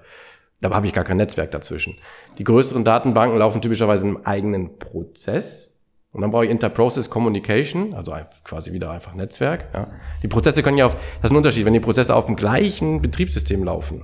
da 0.59 0.69
habe 0.71 0.85
ich 0.85 0.91
gar 0.91 1.05
kein 1.05 1.17
Netzwerk 1.17 1.51
dazwischen. 1.51 1.97
Die 2.37 2.43
größeren 2.43 2.83
Datenbanken 2.83 3.39
laufen 3.39 3.61
typischerweise 3.61 4.05
im 4.05 4.25
eigenen 4.25 4.79
Prozess. 4.79 5.79
Und 6.11 6.21
dann 6.21 6.31
brauche 6.31 6.43
ich 6.43 6.51
Interprocess 6.51 7.09
Communication, 7.09 7.93
also 7.93 8.13
quasi 8.43 8.73
wieder 8.73 8.91
einfach 8.91 9.13
Netzwerk. 9.13 9.69
Ja. 9.73 9.87
Die 10.23 10.27
Prozesse 10.27 10.61
können 10.61 10.77
ja 10.77 10.87
auf, 10.87 10.95
das 10.95 11.25
ist 11.25 11.31
ein 11.31 11.37
Unterschied, 11.37 11.63
wenn 11.63 11.73
die 11.73 11.79
Prozesse 11.79 12.13
auf 12.13 12.25
dem 12.25 12.35
gleichen 12.35 13.01
Betriebssystem 13.01 13.63
laufen. 13.63 14.03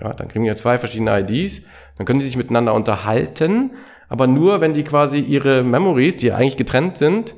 Ja, 0.00 0.12
dann 0.12 0.28
kriegen 0.28 0.44
ja 0.44 0.54
zwei 0.54 0.78
verschiedene 0.78 1.18
IDs, 1.20 1.62
dann 1.96 2.06
können 2.06 2.18
die 2.18 2.26
sich 2.26 2.36
miteinander 2.36 2.74
unterhalten, 2.74 3.72
aber 4.08 4.26
nur, 4.26 4.60
wenn 4.60 4.74
die 4.74 4.84
quasi 4.84 5.20
ihre 5.20 5.62
Memories, 5.62 6.16
die 6.16 6.26
ja 6.26 6.36
eigentlich 6.36 6.56
getrennt 6.56 6.96
sind, 6.96 7.34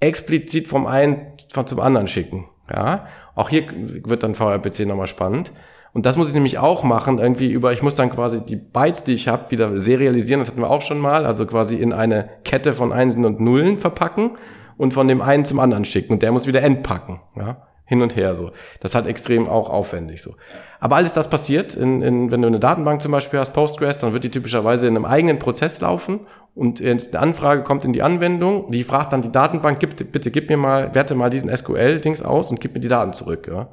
explizit 0.00 0.66
vom 0.66 0.86
einen 0.86 1.32
zum 1.36 1.80
anderen 1.80 2.08
schicken. 2.08 2.46
Ja, 2.72 3.06
auch 3.34 3.48
hier 3.48 3.64
wird 4.04 4.22
dann 4.22 4.34
VRPC 4.34 4.86
nochmal 4.86 5.06
spannend. 5.06 5.52
Und 5.92 6.04
das 6.04 6.18
muss 6.18 6.28
ich 6.28 6.34
nämlich 6.34 6.58
auch 6.58 6.82
machen, 6.82 7.18
irgendwie 7.18 7.50
über, 7.50 7.72
ich 7.72 7.82
muss 7.82 7.94
dann 7.94 8.10
quasi 8.10 8.44
die 8.44 8.56
Bytes, 8.56 9.04
die 9.04 9.14
ich 9.14 9.28
habe, 9.28 9.50
wieder 9.50 9.78
serialisieren, 9.78 10.40
das 10.40 10.48
hatten 10.48 10.60
wir 10.60 10.68
auch 10.68 10.82
schon 10.82 10.98
mal, 10.98 11.24
also 11.24 11.46
quasi 11.46 11.76
in 11.76 11.94
eine 11.94 12.28
Kette 12.44 12.74
von 12.74 12.92
Einsen 12.92 13.24
und 13.24 13.40
Nullen 13.40 13.78
verpacken 13.78 14.32
und 14.76 14.92
von 14.92 15.08
dem 15.08 15.22
einen 15.22 15.46
zum 15.46 15.58
anderen 15.58 15.86
schicken. 15.86 16.14
Und 16.14 16.22
der 16.22 16.32
muss 16.32 16.46
wieder 16.46 16.62
entpacken. 16.62 17.20
Ja, 17.34 17.66
hin 17.86 18.02
und 18.02 18.16
her 18.16 18.34
so. 18.34 18.50
Das 18.80 18.90
ist 18.90 18.94
halt 18.94 19.06
extrem 19.06 19.48
auch 19.48 19.70
aufwendig 19.70 20.20
so. 20.20 20.34
Aber 20.78 20.96
alles 20.96 21.12
das 21.14 21.30
passiert, 21.30 21.74
in, 21.74 22.02
in, 22.02 22.30
wenn 22.30 22.42
du 22.42 22.48
eine 22.48 22.60
Datenbank 22.60 23.00
zum 23.00 23.12
Beispiel 23.12 23.40
hast, 23.40 23.52
Postgres, 23.52 23.98
dann 23.98 24.12
wird 24.12 24.24
die 24.24 24.30
typischerweise 24.30 24.86
in 24.86 24.96
einem 24.96 25.06
eigenen 25.06 25.38
Prozess 25.38 25.80
laufen 25.80 26.26
und 26.54 26.80
jetzt 26.80 27.14
eine 27.14 27.22
Anfrage 27.22 27.62
kommt 27.62 27.84
in 27.84 27.92
die 27.92 28.02
Anwendung, 28.02 28.70
die 28.70 28.82
fragt 28.82 29.12
dann 29.12 29.22
die 29.22 29.30
Datenbank, 29.32 29.78
gib, 29.78 30.12
bitte 30.12 30.30
gib 30.30 30.48
mir 30.48 30.56
mal, 30.56 30.94
werte 30.94 31.14
mal 31.14 31.30
diesen 31.30 31.54
SQL-Dings 31.54 32.22
aus 32.22 32.50
und 32.50 32.60
gib 32.60 32.74
mir 32.74 32.80
die 32.80 32.88
Daten 32.88 33.12
zurück. 33.12 33.46
Ja. 33.50 33.68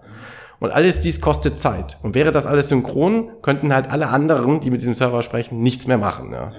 Und 0.59 0.71
alles 0.71 0.99
dies 0.99 1.19
kostet 1.19 1.57
Zeit. 1.57 1.97
Und 2.03 2.15
wäre 2.15 2.31
das 2.31 2.45
alles 2.45 2.69
synchron, 2.69 3.31
könnten 3.41 3.73
halt 3.73 3.89
alle 3.89 4.07
anderen, 4.07 4.59
die 4.59 4.69
mit 4.69 4.81
diesem 4.81 4.93
Server 4.93 5.21
sprechen, 5.21 5.61
nichts 5.61 5.87
mehr 5.87 5.97
machen. 5.97 6.31
Ja. 6.31 6.51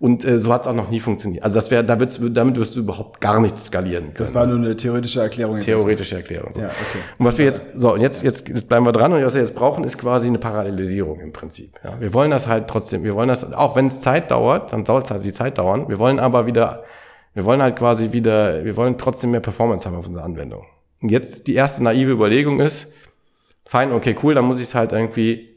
Und 0.00 0.24
äh, 0.24 0.38
so 0.38 0.50
hat 0.50 0.62
es 0.62 0.66
auch 0.66 0.74
noch 0.74 0.88
nie 0.88 0.98
funktioniert. 0.98 1.44
Also 1.44 1.56
das 1.56 1.70
wäre, 1.70 1.84
da 1.84 2.00
wird's, 2.00 2.18
damit 2.18 2.58
wirst 2.58 2.74
du 2.74 2.80
überhaupt 2.80 3.20
gar 3.20 3.38
nichts 3.38 3.66
skalieren 3.66 4.04
können. 4.04 4.16
Das 4.16 4.34
war 4.34 4.46
nur 4.46 4.56
eine 4.56 4.74
theoretische 4.74 5.20
Erklärung. 5.20 5.56
jetzt 5.56 5.66
Theoretische 5.66 6.16
Erklärung. 6.16 6.54
So. 6.54 6.62
Ja, 6.62 6.68
okay. 6.68 6.98
Und 7.18 7.26
was 7.26 7.36
wir 7.36 7.44
jetzt, 7.44 7.62
so, 7.76 7.92
und 7.92 8.00
jetzt, 8.00 8.22
jetzt, 8.22 8.66
bleiben 8.66 8.86
wir 8.86 8.92
dran 8.92 9.12
und 9.12 9.22
was 9.22 9.34
wir 9.34 9.42
jetzt 9.42 9.54
brauchen, 9.54 9.84
ist 9.84 9.98
quasi 9.98 10.28
eine 10.28 10.38
Parallelisierung 10.38 11.20
im 11.20 11.32
Prinzip. 11.32 11.78
Ja. 11.84 12.00
Wir 12.00 12.14
wollen 12.14 12.30
das 12.30 12.46
halt 12.46 12.66
trotzdem, 12.68 13.04
wir 13.04 13.14
wollen 13.14 13.28
das, 13.28 13.52
auch 13.52 13.76
wenn 13.76 13.86
es 13.86 14.00
Zeit 14.00 14.30
dauert, 14.30 14.72
dann 14.72 14.84
dauert 14.84 15.04
es 15.04 15.10
halt 15.10 15.22
die 15.22 15.34
Zeit 15.34 15.58
dauern. 15.58 15.86
Wir 15.90 15.98
wollen 15.98 16.18
aber 16.18 16.46
wieder, 16.46 16.84
wir 17.34 17.44
wollen 17.44 17.60
halt 17.60 17.76
quasi 17.76 18.12
wieder, 18.12 18.64
wir 18.64 18.76
wollen 18.78 18.96
trotzdem 18.96 19.32
mehr 19.32 19.40
Performance 19.40 19.84
haben 19.84 19.96
auf 19.96 20.06
unserer 20.06 20.24
Anwendung. 20.24 20.64
Und 21.02 21.10
jetzt 21.10 21.46
die 21.46 21.54
erste 21.54 21.82
naive 21.82 22.12
Überlegung 22.12 22.60
ist, 22.60 22.90
fein, 23.66 23.92
okay, 23.92 24.16
cool, 24.22 24.34
dann 24.34 24.46
muss 24.46 24.60
ich 24.60 24.68
es 24.68 24.74
halt 24.74 24.92
irgendwie 24.92 25.49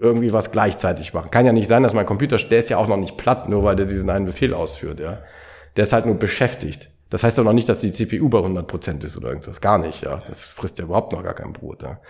irgendwie 0.00 0.32
was 0.32 0.50
gleichzeitig 0.50 1.12
machen. 1.14 1.30
Kann 1.30 1.46
ja 1.46 1.52
nicht 1.52 1.68
sein, 1.68 1.82
dass 1.82 1.94
mein 1.94 2.06
Computer, 2.06 2.36
der 2.38 2.58
ist 2.58 2.70
ja 2.70 2.78
auch 2.78 2.88
noch 2.88 2.96
nicht 2.96 3.16
platt, 3.16 3.48
nur 3.48 3.62
weil 3.64 3.76
der 3.76 3.86
diesen 3.86 4.10
einen 4.10 4.26
Befehl 4.26 4.54
ausführt, 4.54 4.98
ja. 4.98 5.18
Der 5.76 5.84
ist 5.84 5.92
halt 5.92 6.06
nur 6.06 6.16
beschäftigt. 6.16 6.90
Das 7.10 7.22
heißt 7.22 7.38
doch 7.38 7.44
noch 7.44 7.52
nicht, 7.52 7.68
dass 7.68 7.80
die 7.80 7.92
CPU 7.92 8.28
bei 8.28 8.38
100% 8.38 9.04
ist 9.04 9.16
oder 9.16 9.28
irgendwas. 9.28 9.60
Gar 9.60 9.78
nicht, 9.78 10.02
ja. 10.02 10.22
Das 10.28 10.44
frisst 10.44 10.78
ja 10.78 10.84
überhaupt 10.84 11.12
noch 11.12 11.22
gar 11.22 11.34
kein 11.34 11.52
Brot, 11.52 11.82
ja. 11.82 12.00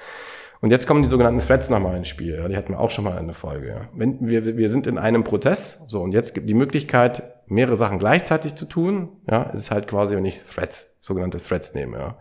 Und 0.60 0.70
jetzt 0.70 0.86
kommen 0.86 1.02
die 1.02 1.08
sogenannten 1.08 1.40
Threads 1.40 1.70
nochmal 1.70 1.96
ins 1.96 2.08
Spiel. 2.08 2.36
Ja. 2.36 2.48
Die 2.48 2.56
hatten 2.56 2.74
wir 2.74 2.80
auch 2.80 2.90
schon 2.90 3.04
mal 3.04 3.16
in 3.18 3.26
der 3.26 3.34
Folge. 3.34 3.68
Ja. 3.68 3.88
Wenn 3.94 4.18
wir, 4.20 4.56
wir 4.56 4.70
sind 4.70 4.86
in 4.86 4.98
einem 4.98 5.24
Prozess, 5.24 5.82
so, 5.88 6.02
und 6.02 6.12
jetzt 6.12 6.34
gibt 6.34 6.48
die 6.48 6.54
Möglichkeit, 6.54 7.22
mehrere 7.46 7.76
Sachen 7.76 7.98
gleichzeitig 7.98 8.54
zu 8.54 8.66
tun. 8.66 9.08
Ja, 9.28 9.44
ist 9.44 9.70
halt 9.70 9.88
quasi, 9.88 10.14
wenn 10.14 10.24
ich 10.24 10.40
Threads, 10.42 10.96
sogenannte 11.00 11.38
Threads 11.38 11.74
nehme. 11.74 11.98
Ja. 11.98 12.18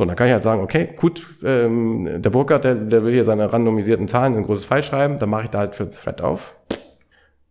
So, 0.00 0.06
dann 0.06 0.16
kann 0.16 0.28
ich 0.28 0.32
halt 0.32 0.42
sagen, 0.42 0.62
okay, 0.62 0.94
gut, 0.96 1.26
ähm, 1.44 2.22
der 2.22 2.30
Burkhardt, 2.30 2.64
der, 2.64 2.74
der 2.74 3.04
will 3.04 3.12
hier 3.12 3.26
seine 3.26 3.52
randomisierten 3.52 4.08
Zahlen 4.08 4.32
in 4.32 4.38
ein 4.38 4.44
großes 4.46 4.64
Pfeil 4.64 4.82
schreiben, 4.82 5.18
dann 5.18 5.28
mache 5.28 5.42
ich 5.42 5.50
da 5.50 5.58
halt 5.58 5.74
für 5.74 5.84
das 5.84 6.00
Thread 6.00 6.22
auf. 6.22 6.54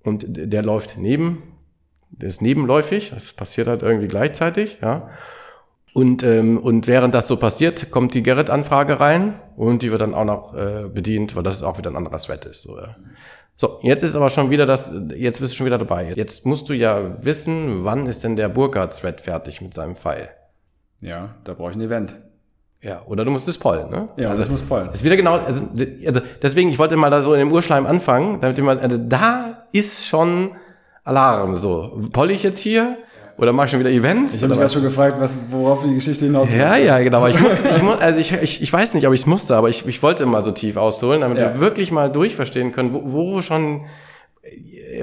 Und 0.04 0.26
der 0.28 0.64
läuft 0.64 0.98
neben, 0.98 1.44
der 2.10 2.28
ist 2.28 2.42
nebenläufig, 2.42 3.12
das 3.12 3.34
passiert 3.34 3.68
halt 3.68 3.84
irgendwie 3.84 4.08
gleichzeitig, 4.08 4.80
ja. 4.82 5.12
Und, 5.94 6.24
ähm, 6.24 6.58
und 6.58 6.88
während 6.88 7.14
das 7.14 7.28
so 7.28 7.38
passiert, 7.38 7.92
kommt 7.92 8.16
die 8.16 8.24
Gerrit-Anfrage 8.24 9.00
rein 9.00 9.40
und 9.56 9.84
die 9.84 9.92
wird 9.92 10.02
dann 10.02 10.16
auch 10.16 10.26
noch 10.26 10.56
äh, 10.56 10.90
bedient, 10.92 11.36
weil 11.36 11.44
das 11.44 11.62
auch 11.62 11.78
wieder 11.78 11.92
ein 11.92 11.98
anderer 11.98 12.18
Thread 12.18 12.46
ist. 12.48 12.64
So, 12.64 12.80
ja. 12.80 12.96
so, 13.58 13.78
jetzt 13.84 14.02
ist 14.02 14.16
aber 14.16 14.32
schon 14.32 14.50
wieder 14.50 14.66
das, 14.66 14.92
jetzt 15.16 15.40
bist 15.40 15.54
du 15.54 15.58
schon 15.58 15.68
wieder 15.68 15.78
dabei. 15.78 16.14
Jetzt 16.16 16.48
musst 16.48 16.68
du 16.68 16.74
ja 16.74 17.24
wissen, 17.24 17.86
wann 17.86 18.08
ist 18.08 18.24
denn 18.24 18.36
der 18.36 18.50
Burkhardt-Thread 18.50 19.22
fertig 19.22 19.62
mit 19.62 19.76
seinem 19.76 19.96
Pfeil. 19.96 20.30
Ja, 21.00 21.36
da 21.44 21.54
brauche 21.54 21.70
ich 21.70 21.78
ein 21.78 21.82
Event. 21.82 22.16
Ja, 22.82 23.02
oder 23.08 23.26
du 23.26 23.32
musst 23.32 23.48
es 23.48 23.58
pollen, 23.58 23.90
ne? 23.90 24.08
Ja, 24.16 24.30
also 24.30 24.44
ich 24.44 24.50
muss 24.50 24.62
pollen. 24.62 24.90
Ist 24.94 25.04
wieder 25.04 25.18
genau, 25.18 25.38
also, 25.38 25.66
also 26.06 26.22
deswegen, 26.42 26.70
ich 26.70 26.80
wollte 26.80 26.96
mal 26.96 27.10
da 27.10 27.22
so 27.22 27.34
in 27.34 27.40
dem 27.40 27.52
Urschleim 27.52 27.86
anfangen, 27.86 28.40
damit 28.40 28.58
man, 28.60 28.80
also 28.80 28.98
da 28.98 29.64
ist 29.74 30.06
schon 30.06 30.52
Alarm, 31.04 31.56
so. 31.58 32.00
Poll 32.14 32.32
ich 32.32 32.44
jetzt 32.44 32.60
hier? 32.60 32.98
Oder 33.38 33.54
mache 33.54 33.66
ich 33.66 33.72
schon 33.72 33.80
wieder 33.80 33.90
Events? 33.90 34.36
Ich 34.36 34.42
habe 34.42 34.50
mich 34.50 34.60
gerade 34.60 34.72
schon 34.74 34.84
gefragt, 34.84 35.20
was, 35.20 35.38
worauf 35.50 35.84
die 35.84 35.96
Geschichte 35.96 36.26
hinaus 36.26 36.54
Ja, 36.54 36.76
ja, 36.78 37.00
genau. 37.00 37.18
Aber 37.20 37.30
ich 37.30 37.40
muss, 37.40 37.60
ich 37.62 37.82
muss 37.82 37.98
also 38.00 38.20
ich, 38.20 38.34
ich, 38.34 38.62
ich 38.62 38.72
weiß 38.74 38.94
nicht, 38.94 39.08
ob 39.08 39.14
ich 39.14 39.22
es 39.22 39.26
musste, 39.26 39.56
aber 39.56 39.70
ich, 39.70 39.86
ich 39.88 40.04
wollte 40.04 40.26
mal 40.26 40.44
so 40.44 40.52
tief 40.52 40.76
ausholen, 40.78 41.22
damit 41.22 41.40
Ja. 41.40 41.54
wir 41.54 41.62
wirklich 41.62 41.92
mal 41.92 42.12
durchverstehen 42.12 42.74
können, 42.74 42.94
wo, 42.94 43.02
wo 43.06 43.42
schon, 43.42 43.86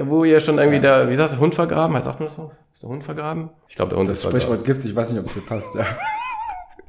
wo 0.03 0.23
ihr 0.23 0.39
schon 0.39 0.59
irgendwie 0.59 0.79
der, 0.79 1.09
wie 1.09 1.15
sagt 1.15 1.31
der 1.33 1.39
Hund 1.39 1.55
vergraben? 1.55 1.95
Heißt 1.95 2.05
sagt 2.05 2.19
man 2.19 2.27
das 2.27 2.35
so? 2.35 2.51
Ist 2.73 2.83
der 2.83 2.89
Hund 2.89 3.03
vergraben? 3.03 3.49
Ich 3.67 3.75
glaube, 3.75 3.89
der 3.89 3.97
Hund 3.99 4.07
Das 4.07 4.17
ist 4.17 4.21
vergraben. 4.23 4.41
Sprichwort 4.41 4.65
gibt's, 4.65 4.85
ich 4.85 4.95
weiß 4.95 5.11
nicht, 5.11 5.19
ob 5.19 5.25
es 5.27 5.33
hier 5.33 5.45
passt, 5.45 5.73
ja. 5.75 5.85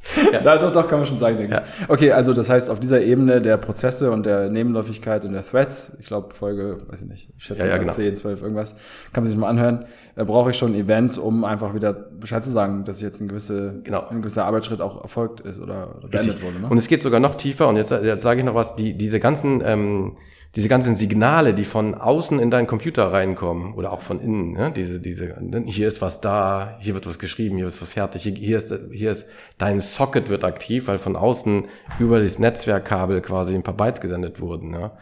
ja. 0.32 0.56
doch, 0.56 0.72
doch, 0.72 0.88
kann 0.88 0.98
man 1.00 1.06
schon 1.06 1.18
sagen, 1.18 1.36
denke 1.36 1.54
Ja. 1.54 1.62
ich. 1.82 1.90
Okay, 1.90 2.12
also 2.12 2.32
das 2.32 2.48
heißt, 2.48 2.70
auf 2.70 2.80
dieser 2.80 3.00
Ebene 3.02 3.40
der 3.40 3.56
Prozesse 3.56 4.10
und 4.10 4.24
der 4.24 4.48
Nebenläufigkeit 4.48 5.24
und 5.24 5.32
der 5.32 5.44
Threads, 5.46 5.96
ich 6.00 6.06
glaube 6.06 6.32
Folge, 6.34 6.78
weiß 6.88 7.02
ich 7.02 7.08
nicht, 7.08 7.28
ich 7.36 7.44
schätze 7.44 7.64
Ja, 7.64 7.70
ja, 7.70 7.76
genau. 7.78 7.92
10, 7.92 8.16
12, 8.16 8.42
irgendwas, 8.42 8.74
kann 9.12 9.22
man 9.24 9.30
sich 9.30 9.36
mal 9.38 9.48
anhören, 9.48 9.84
äh, 10.16 10.24
brauche 10.24 10.50
ich 10.50 10.56
schon 10.56 10.74
Events, 10.74 11.18
um 11.18 11.44
einfach 11.44 11.74
wieder 11.74 11.92
Bescheid 11.92 12.42
zu 12.42 12.50
sagen, 12.50 12.84
dass 12.84 13.00
jetzt 13.00 13.20
ein, 13.20 13.28
gewisse, 13.28 13.80
Genau. 13.84 14.06
ein 14.08 14.18
gewisser 14.22 14.44
Arbeitsschritt 14.44 14.80
auch 14.80 15.02
erfolgt 15.02 15.40
ist 15.40 15.60
oder, 15.60 15.96
oder 15.98 16.08
beendet 16.08 16.42
wurde. 16.42 16.60
Ne? 16.60 16.68
Und 16.68 16.78
es 16.78 16.88
geht 16.88 17.02
sogar 17.02 17.20
noch 17.20 17.34
tiefer, 17.34 17.68
und 17.68 17.76
jetzt, 17.76 17.90
jetzt 17.90 18.22
sage 18.22 18.40
ich 18.40 18.46
noch 18.46 18.54
was, 18.54 18.76
die, 18.76 18.96
diese 18.96 19.20
ganzen, 19.20 19.62
ähm, 19.64 20.16
diese 20.56 20.68
ganzen 20.68 20.96
Signale, 20.96 21.52
die 21.52 21.64
von 21.64 21.94
außen 21.94 22.40
in 22.40 22.50
deinen 22.50 22.66
Computer 22.66 23.12
reinkommen, 23.12 23.74
oder 23.74 23.92
auch 23.92 24.00
von 24.00 24.18
innen, 24.18 24.52
ne? 24.52 24.72
diese, 24.74 24.98
diese, 24.98 25.36
hier 25.66 25.88
ist 25.88 26.00
was 26.00 26.20
da, 26.20 26.78
hier 26.80 26.94
wird 26.94 27.06
was 27.06 27.18
geschrieben, 27.18 27.58
hier 27.58 27.66
ist 27.66 27.82
was 27.82 27.92
fertig, 27.92 28.22
hier, 28.22 28.56
ist, 28.56 28.74
hier 28.90 29.10
ist, 29.10 29.28
dein 29.58 29.80
Socket 29.80 30.30
wird 30.30 30.44
aktiv, 30.44 30.88
weil 30.88 30.98
von 30.98 31.16
außen 31.16 31.64
über 31.98 32.20
das 32.20 32.38
Netzwerkkabel 32.38 33.20
quasi 33.20 33.54
ein 33.54 33.62
paar 33.62 33.76
Bytes 33.76 34.00
gesendet 34.00 34.40
wurden, 34.40 34.72
ja. 34.72 34.92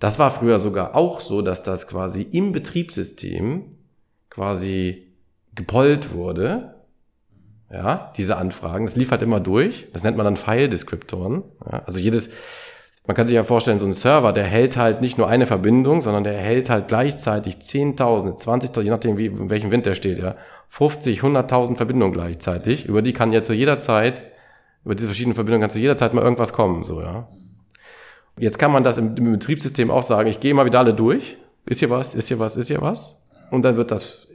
Das 0.00 0.18
war 0.18 0.30
früher 0.30 0.58
sogar 0.58 0.96
auch 0.96 1.20
so, 1.20 1.40
dass 1.40 1.62
das 1.62 1.86
quasi 1.86 2.22
im 2.22 2.52
Betriebssystem 2.52 3.76
quasi 4.28 5.14
gepollt 5.54 6.12
wurde, 6.12 6.74
ja, 7.70 8.12
diese 8.16 8.36
Anfragen. 8.36 8.86
Das 8.86 8.96
lief 8.96 9.10
halt 9.10 9.22
immer 9.22 9.40
durch. 9.40 9.88
Das 9.92 10.02
nennt 10.02 10.16
man 10.16 10.24
dann 10.24 10.36
File-Deskriptoren. 10.36 11.42
Ja, 11.64 11.82
also 11.86 11.98
jedes, 11.98 12.30
man 13.06 13.14
kann 13.14 13.26
sich 13.26 13.36
ja 13.36 13.44
vorstellen, 13.44 13.78
so 13.78 13.86
ein 13.86 13.92
Server, 13.92 14.32
der 14.32 14.44
hält 14.44 14.76
halt 14.76 15.00
nicht 15.02 15.18
nur 15.18 15.28
eine 15.28 15.46
Verbindung, 15.46 16.00
sondern 16.00 16.24
der 16.24 16.34
hält 16.34 16.70
halt 16.70 16.88
gleichzeitig 16.88 17.56
10.000, 17.56 18.42
20.000, 18.42 18.80
je 18.80 18.90
nachdem, 18.90 19.18
wie, 19.18 19.26
in 19.26 19.50
welchem 19.50 19.70
Wind 19.70 19.84
der 19.84 19.94
steht, 19.94 20.18
ja, 20.18 20.36
50, 20.70 21.20
100.000 21.20 21.76
Verbindungen 21.76 22.14
gleichzeitig. 22.14 22.86
Über 22.86 23.02
die 23.02 23.12
kann 23.12 23.32
ja 23.32 23.42
zu 23.42 23.52
jeder 23.52 23.78
Zeit, 23.78 24.22
über 24.84 24.94
diese 24.94 25.08
verschiedenen 25.08 25.34
Verbindungen 25.34 25.62
kann 25.62 25.70
zu 25.70 25.78
jeder 25.78 25.96
Zeit 25.96 26.14
mal 26.14 26.22
irgendwas 26.22 26.52
kommen, 26.52 26.84
so, 26.84 27.00
ja. 27.02 27.28
Jetzt 28.38 28.58
kann 28.58 28.72
man 28.72 28.82
das 28.82 28.98
im, 28.98 29.14
im 29.16 29.32
Betriebssystem 29.32 29.90
auch 29.90 30.02
sagen, 30.02 30.28
ich 30.28 30.40
gehe 30.40 30.54
mal 30.54 30.64
wieder 30.64 30.80
alle 30.80 30.94
durch. 30.94 31.36
Ist 31.66 31.78
hier 31.78 31.90
was, 31.90 32.14
ist 32.14 32.28
hier 32.28 32.38
was, 32.38 32.56
ist 32.56 32.66
hier 32.68 32.82
was? 32.82 33.22
Und 33.50 33.62
dann 33.62 33.76
wird 33.76 33.90
das 33.90 34.26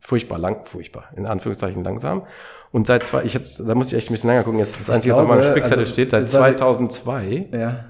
furchtbar 0.00 0.38
lang, 0.38 0.64
furchtbar, 0.64 1.06
in 1.16 1.26
Anführungszeichen 1.26 1.82
langsam. 1.82 2.22
Und 2.70 2.86
seit 2.86 3.04
zwei, 3.04 3.24
ich 3.24 3.34
jetzt, 3.34 3.60
da 3.66 3.74
muss 3.74 3.88
ich 3.88 3.98
echt 3.98 4.10
ein 4.10 4.14
bisschen 4.14 4.30
länger 4.30 4.44
gucken, 4.44 4.58
jetzt 4.58 4.78
das 4.78 4.90
Einzige, 4.90 5.14
was 5.14 5.22
auf 5.22 5.28
meinem 5.28 5.42
Spickzettel 5.42 5.80
also, 5.80 5.92
steht, 5.92 6.10
seit 6.10 6.22
es 6.22 6.34
war 6.34 6.50
die- 6.50 6.56
2002 6.56 7.48
ja. 7.52 7.84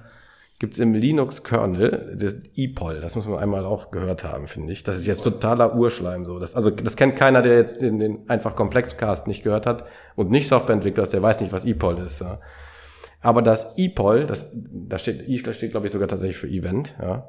Gibt's 0.63 0.79
im 0.79 0.95
Linux-Kernel 0.95 2.17
das 2.17 2.37
EPOL. 2.55 3.01
Das 3.01 3.17
muss 3.17 3.27
man 3.27 3.41
einmal 3.41 3.67
auch 3.67 3.91
gehört 3.91 4.23
haben, 4.23 4.47
finde 4.47 4.73
ich. 4.73 4.85
Das 4.85 4.97
ist 4.97 5.09
jetzt 5.09 5.25
totaler 5.25 5.75
Urschleim 5.75 6.25
so. 6.25 6.39
Das, 6.39 6.55
also 6.55 6.71
das 6.71 6.95
kennt 6.95 7.17
keiner, 7.17 7.43
der 7.43 7.57
jetzt 7.57 7.81
den, 7.81 7.99
den 7.99 8.31
einfach 8.31 8.55
Komplexcast 8.55 9.27
nicht 9.27 9.43
gehört 9.43 9.67
hat 9.67 9.87
und 10.15 10.31
nicht 10.31 10.47
Softwareentwickler 10.47 11.03
ist, 11.03 11.13
der 11.13 11.21
weiß 11.21 11.41
nicht, 11.41 11.53
was 11.53 11.65
EPOL 11.65 11.99
ist. 11.99 12.21
Ja. 12.21 12.39
Aber 13.21 13.43
das 13.43 13.77
EPOL, 13.77 14.27
das, 14.27 14.53
da 14.55 15.01
steht, 15.01 15.29
I 15.29 15.41
steht 15.41 15.73
glaube 15.73 15.89
ich 15.89 15.93
sogar 15.93 16.07
tatsächlich 16.07 16.37
für 16.37 16.47
Event, 16.47 16.95
ja. 17.03 17.29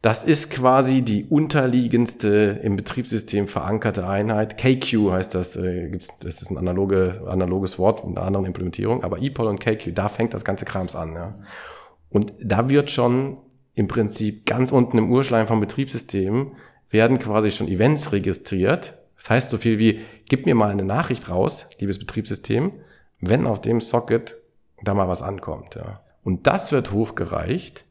Das 0.00 0.24
ist 0.24 0.50
quasi 0.50 1.02
die 1.02 1.26
unterliegendste 1.26 2.60
im 2.62 2.76
Betriebssystem 2.76 3.46
verankerte 3.46 4.08
Einheit. 4.08 4.56
KQ 4.56 5.10
heißt 5.10 5.34
das, 5.34 5.56
äh, 5.56 5.90
gibt's, 5.90 6.08
das 6.20 6.40
ist 6.40 6.50
ein 6.50 6.56
analoge, 6.56 7.24
analoges 7.26 7.78
Wort 7.78 8.06
mit 8.06 8.16
einer 8.16 8.26
anderen 8.26 8.46
Implementierung, 8.46 9.04
aber 9.04 9.20
EPOL 9.20 9.48
und 9.48 9.60
KQ, 9.60 9.92
da 9.94 10.08
fängt 10.08 10.32
das 10.32 10.46
ganze 10.46 10.64
Krams 10.64 10.96
an, 10.96 11.12
ja. 11.12 11.34
Und 12.10 12.32
da 12.42 12.68
wird 12.68 12.90
schon 12.90 13.38
im 13.74 13.88
Prinzip 13.88 14.46
ganz 14.46 14.72
unten 14.72 14.98
im 14.98 15.10
Urschleim 15.10 15.46
vom 15.46 15.60
Betriebssystem 15.60 16.52
werden 16.90 17.18
quasi 17.18 17.50
schon 17.50 17.68
Events 17.68 18.12
registriert. 18.12 18.94
Das 19.16 19.30
heißt 19.30 19.50
so 19.50 19.58
viel 19.58 19.78
wie, 19.78 20.00
gib 20.28 20.46
mir 20.46 20.54
mal 20.54 20.70
eine 20.70 20.84
Nachricht 20.84 21.28
raus, 21.28 21.68
liebes 21.78 21.98
Betriebssystem, 21.98 22.72
wenn 23.20 23.46
auf 23.46 23.60
dem 23.60 23.80
Socket 23.80 24.36
da 24.82 24.94
mal 24.94 25.08
was 25.08 25.22
ankommt. 25.22 25.76
Ja. 25.76 26.00
Und 26.22 26.46
das 26.46 26.72
wird 26.72 26.92
hochgereicht 26.92 27.84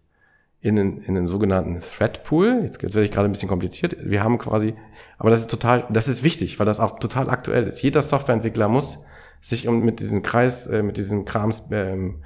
in 0.62 0.76
den, 0.76 1.02
in 1.04 1.16
den 1.16 1.28
sogenannten 1.28 1.80
Thread 1.80 2.24
Pool. 2.24 2.62
Jetzt, 2.64 2.82
jetzt 2.82 2.96
werde 2.96 3.06
ich 3.06 3.12
gerade 3.12 3.30
ein 3.30 3.32
bisschen 3.32 3.50
kompliziert. 3.50 3.96
Wir 4.02 4.24
haben 4.24 4.38
quasi, 4.38 4.74
aber 5.18 5.30
das 5.30 5.40
ist 5.40 5.50
total, 5.50 5.86
das 5.90 6.08
ist 6.08 6.24
wichtig, 6.24 6.60
weil 6.60 6.66
das 6.66 6.80
auch 6.80 7.00
total 7.00 7.30
aktuell 7.30 7.66
ist. 7.66 7.82
Jeder 7.82 8.02
Softwareentwickler 8.02 8.68
muss 8.68 9.06
sich 9.42 9.70
mit 9.70 10.02
diesem 10.02 10.22
Kreis, 10.22 10.68
äh, 10.68 10.84
mit 10.84 10.98
diesem 10.98 11.24
Krams 11.24 11.70
ähm, 11.72 12.24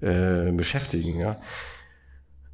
äh, 0.00 0.52
beschäftigen. 0.52 1.20
Ja. 1.20 1.38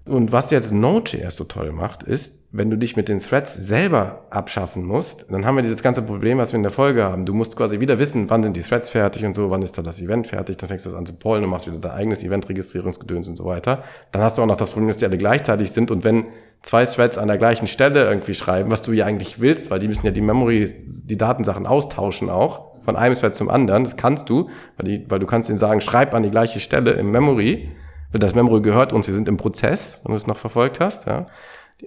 Und 0.04 0.32
was 0.32 0.50
jetzt 0.50 0.72
Node.js 0.72 1.36
so 1.36 1.44
toll 1.44 1.70
macht, 1.70 2.02
ist, 2.02 2.48
wenn 2.50 2.70
du 2.70 2.76
dich 2.76 2.96
mit 2.96 3.08
den 3.08 3.20
Threads 3.20 3.54
selber 3.54 4.26
abschaffen 4.30 4.84
musst, 4.84 5.26
dann 5.30 5.46
haben 5.46 5.54
wir 5.54 5.62
dieses 5.62 5.82
ganze 5.82 6.02
Problem, 6.02 6.38
was 6.38 6.52
wir 6.52 6.56
in 6.56 6.64
der 6.64 6.72
Folge 6.72 7.04
haben. 7.04 7.24
Du 7.24 7.34
musst 7.34 7.56
quasi 7.56 7.78
wieder 7.78 8.00
wissen, 8.00 8.28
wann 8.28 8.42
sind 8.42 8.56
die 8.56 8.62
Threads 8.62 8.90
fertig 8.90 9.24
und 9.24 9.36
so, 9.36 9.50
wann 9.50 9.62
ist 9.62 9.78
da 9.78 9.82
das 9.82 10.00
Event 10.00 10.26
fertig, 10.26 10.56
dann 10.58 10.68
fängst 10.68 10.84
du 10.84 10.90
das 10.90 10.98
an 10.98 11.06
zu 11.06 11.14
pollen 11.14 11.44
und 11.44 11.50
machst 11.50 11.68
wieder 11.68 11.78
dein 11.78 11.92
eigenes 11.92 12.24
Event-Registrierungsgedöns 12.24 13.28
und 13.28 13.36
so 13.36 13.44
weiter. 13.44 13.84
Dann 14.10 14.22
hast 14.22 14.36
du 14.36 14.42
auch 14.42 14.46
noch 14.46 14.56
das 14.56 14.70
Problem, 14.70 14.88
dass 14.88 14.96
die 14.96 15.06
alle 15.06 15.18
gleichzeitig 15.18 15.70
sind 15.70 15.92
und 15.92 16.02
wenn 16.02 16.26
zwei 16.62 16.84
Threads 16.84 17.16
an 17.16 17.28
der 17.28 17.38
gleichen 17.38 17.68
Stelle 17.68 18.04
irgendwie 18.04 18.34
schreiben, 18.34 18.72
was 18.72 18.82
du 18.82 18.92
ja 18.92 19.06
eigentlich 19.06 19.40
willst, 19.40 19.70
weil 19.70 19.78
die 19.78 19.88
müssen 19.88 20.04
ja 20.04 20.12
die 20.12 20.20
Memory, 20.20 20.74
die 21.04 21.16
Datensachen 21.16 21.66
austauschen 21.66 22.28
auch, 22.28 22.71
von 22.84 22.96
einem 22.96 23.14
Thread 23.14 23.34
zum 23.34 23.48
anderen, 23.48 23.84
das 23.84 23.96
kannst 23.96 24.28
du, 24.28 24.50
weil, 24.76 24.86
die, 24.86 25.10
weil 25.10 25.18
du 25.18 25.26
kannst 25.26 25.48
ihnen 25.48 25.58
sagen, 25.58 25.80
schreib 25.80 26.14
an 26.14 26.22
die 26.22 26.30
gleiche 26.30 26.60
Stelle 26.60 26.92
im 26.92 27.10
Memory, 27.10 27.70
weil 28.10 28.18
das 28.18 28.34
Memory 28.34 28.62
gehört 28.62 28.92
uns, 28.92 29.06
wir 29.06 29.14
sind 29.14 29.28
im 29.28 29.36
Prozess, 29.36 30.00
wenn 30.04 30.12
du 30.12 30.16
es 30.16 30.26
noch 30.26 30.36
verfolgt 30.36 30.80
hast, 30.80 31.06
ja. 31.06 31.26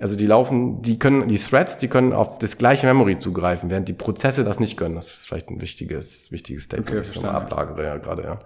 Also 0.01 0.17
die 0.17 0.25
laufen, 0.25 0.81
die 0.81 0.99
können, 0.99 1.29
die 1.29 1.37
Threads, 1.37 1.77
die 1.77 1.87
können 1.87 2.11
auf 2.11 2.37
das 2.37 2.57
gleiche 2.57 2.85
Memory 2.85 3.17
zugreifen, 3.17 3.69
während 3.69 3.87
die 3.87 3.93
Prozesse 3.93 4.43
das 4.43 4.59
nicht 4.59 4.75
können. 4.75 4.95
Das 4.95 5.07
ist 5.07 5.27
vielleicht 5.27 5.49
ein 5.49 5.61
wichtiges, 5.61 6.31
wichtiges 6.33 6.63
Statement, 6.63 6.89
Okay, 6.89 6.97
das 6.97 7.11
ich 7.11 7.15
nochmal 7.15 7.35
ablagere, 7.35 7.85
ja, 7.85 7.97
gerade, 7.97 8.23
ja. 8.23 8.39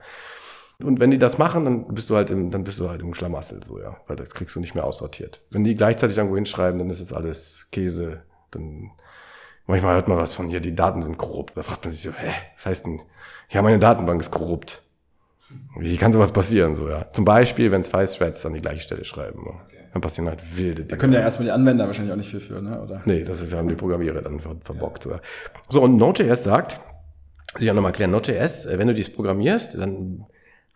Und 0.81 0.99
wenn 0.99 1.11
die 1.11 1.17
das 1.17 1.37
machen, 1.37 1.65
dann 1.65 1.87
bist 1.87 2.09
du 2.09 2.15
halt 2.15 2.29
im, 2.29 2.51
dann 2.51 2.63
bist 2.63 2.79
du 2.79 2.89
halt 2.89 3.01
im 3.01 3.13
Schlamassel, 3.13 3.61
so, 3.65 3.79
ja. 3.79 3.97
Weil 4.07 4.15
das 4.15 4.29
kriegst 4.29 4.55
du 4.55 4.59
nicht 4.59 4.75
mehr 4.75 4.83
aussortiert. 4.83 5.41
Wenn 5.49 5.63
die 5.63 5.75
gleichzeitig 5.75 6.17
irgendwo 6.17 6.35
hinschreiben, 6.35 6.79
dann 6.79 6.89
ist 6.89 7.01
es 7.01 7.11
alles 7.11 7.67
Käse, 7.71 8.21
dann, 8.51 8.91
manchmal 9.69 9.95
hört 9.95 10.07
man 10.07 10.17
was 10.17 10.33
von 10.33 10.47
hier, 10.49 10.59
die 10.59 10.75
Daten 10.75 11.01
sind 11.03 11.17
korrupt. 11.17 11.55
Da 11.55 11.63
fragt 11.63 11.85
man 11.85 11.91
sich 11.91 12.01
so, 12.01 12.11
hä, 12.11 12.31
was 12.55 12.65
heißt 12.65 12.85
denn, 12.85 13.01
ja, 13.49 13.61
meine 13.61 13.79
Datenbank 13.79 14.21
ist 14.21 14.31
korrupt. 14.31 14.81
Wie 15.77 15.97
kann 15.97 16.13
sowas 16.13 16.31
passieren, 16.31 16.75
so, 16.75 16.87
ja? 16.89 17.11
Zum 17.11 17.25
Beispiel, 17.25 17.71
wenn 17.71 17.81
zwei 17.83 18.05
Threads 18.05 18.45
an 18.45 18.53
die 18.53 18.59
gleiche 18.61 18.81
Stelle 18.81 19.03
schreiben. 19.05 19.43
ja. 19.45 19.53
Dann 19.93 20.01
passieren 20.03 20.29
halt 20.29 20.55
wilde 20.57 20.83
Da 20.83 20.89
Dinge. 20.89 20.97
können 20.99 21.13
ja 21.13 21.21
erstmal 21.21 21.45
die 21.45 21.51
Anwender 21.51 21.87
wahrscheinlich 21.87 22.13
auch 22.13 22.17
nicht 22.17 22.29
viel 22.29 22.39
für, 22.39 22.61
ne? 22.61 22.79
Oder? 22.79 23.01
Nee, 23.05 23.23
das 23.23 23.41
ist 23.41 23.51
ja 23.51 23.57
haben 23.57 23.67
die 23.67 23.73
Programmierer 23.75 24.21
dann 24.21 24.39
ver 24.39 24.55
verbockt. 24.63 25.03
So. 25.03 25.19
So, 25.69 25.81
und 25.81 25.97
Node.js 25.97 26.43
sagt, 26.43 26.79
will 27.55 27.63
ich 27.63 27.71
auch 27.71 27.75
nochmal 27.75 27.89
erklären, 27.89 28.11
Node.js, 28.11 28.65
äh, 28.67 28.77
wenn 28.77 28.87
du 28.87 28.93
dies 28.93 29.11
programmierst, 29.11 29.79
dann 29.79 30.25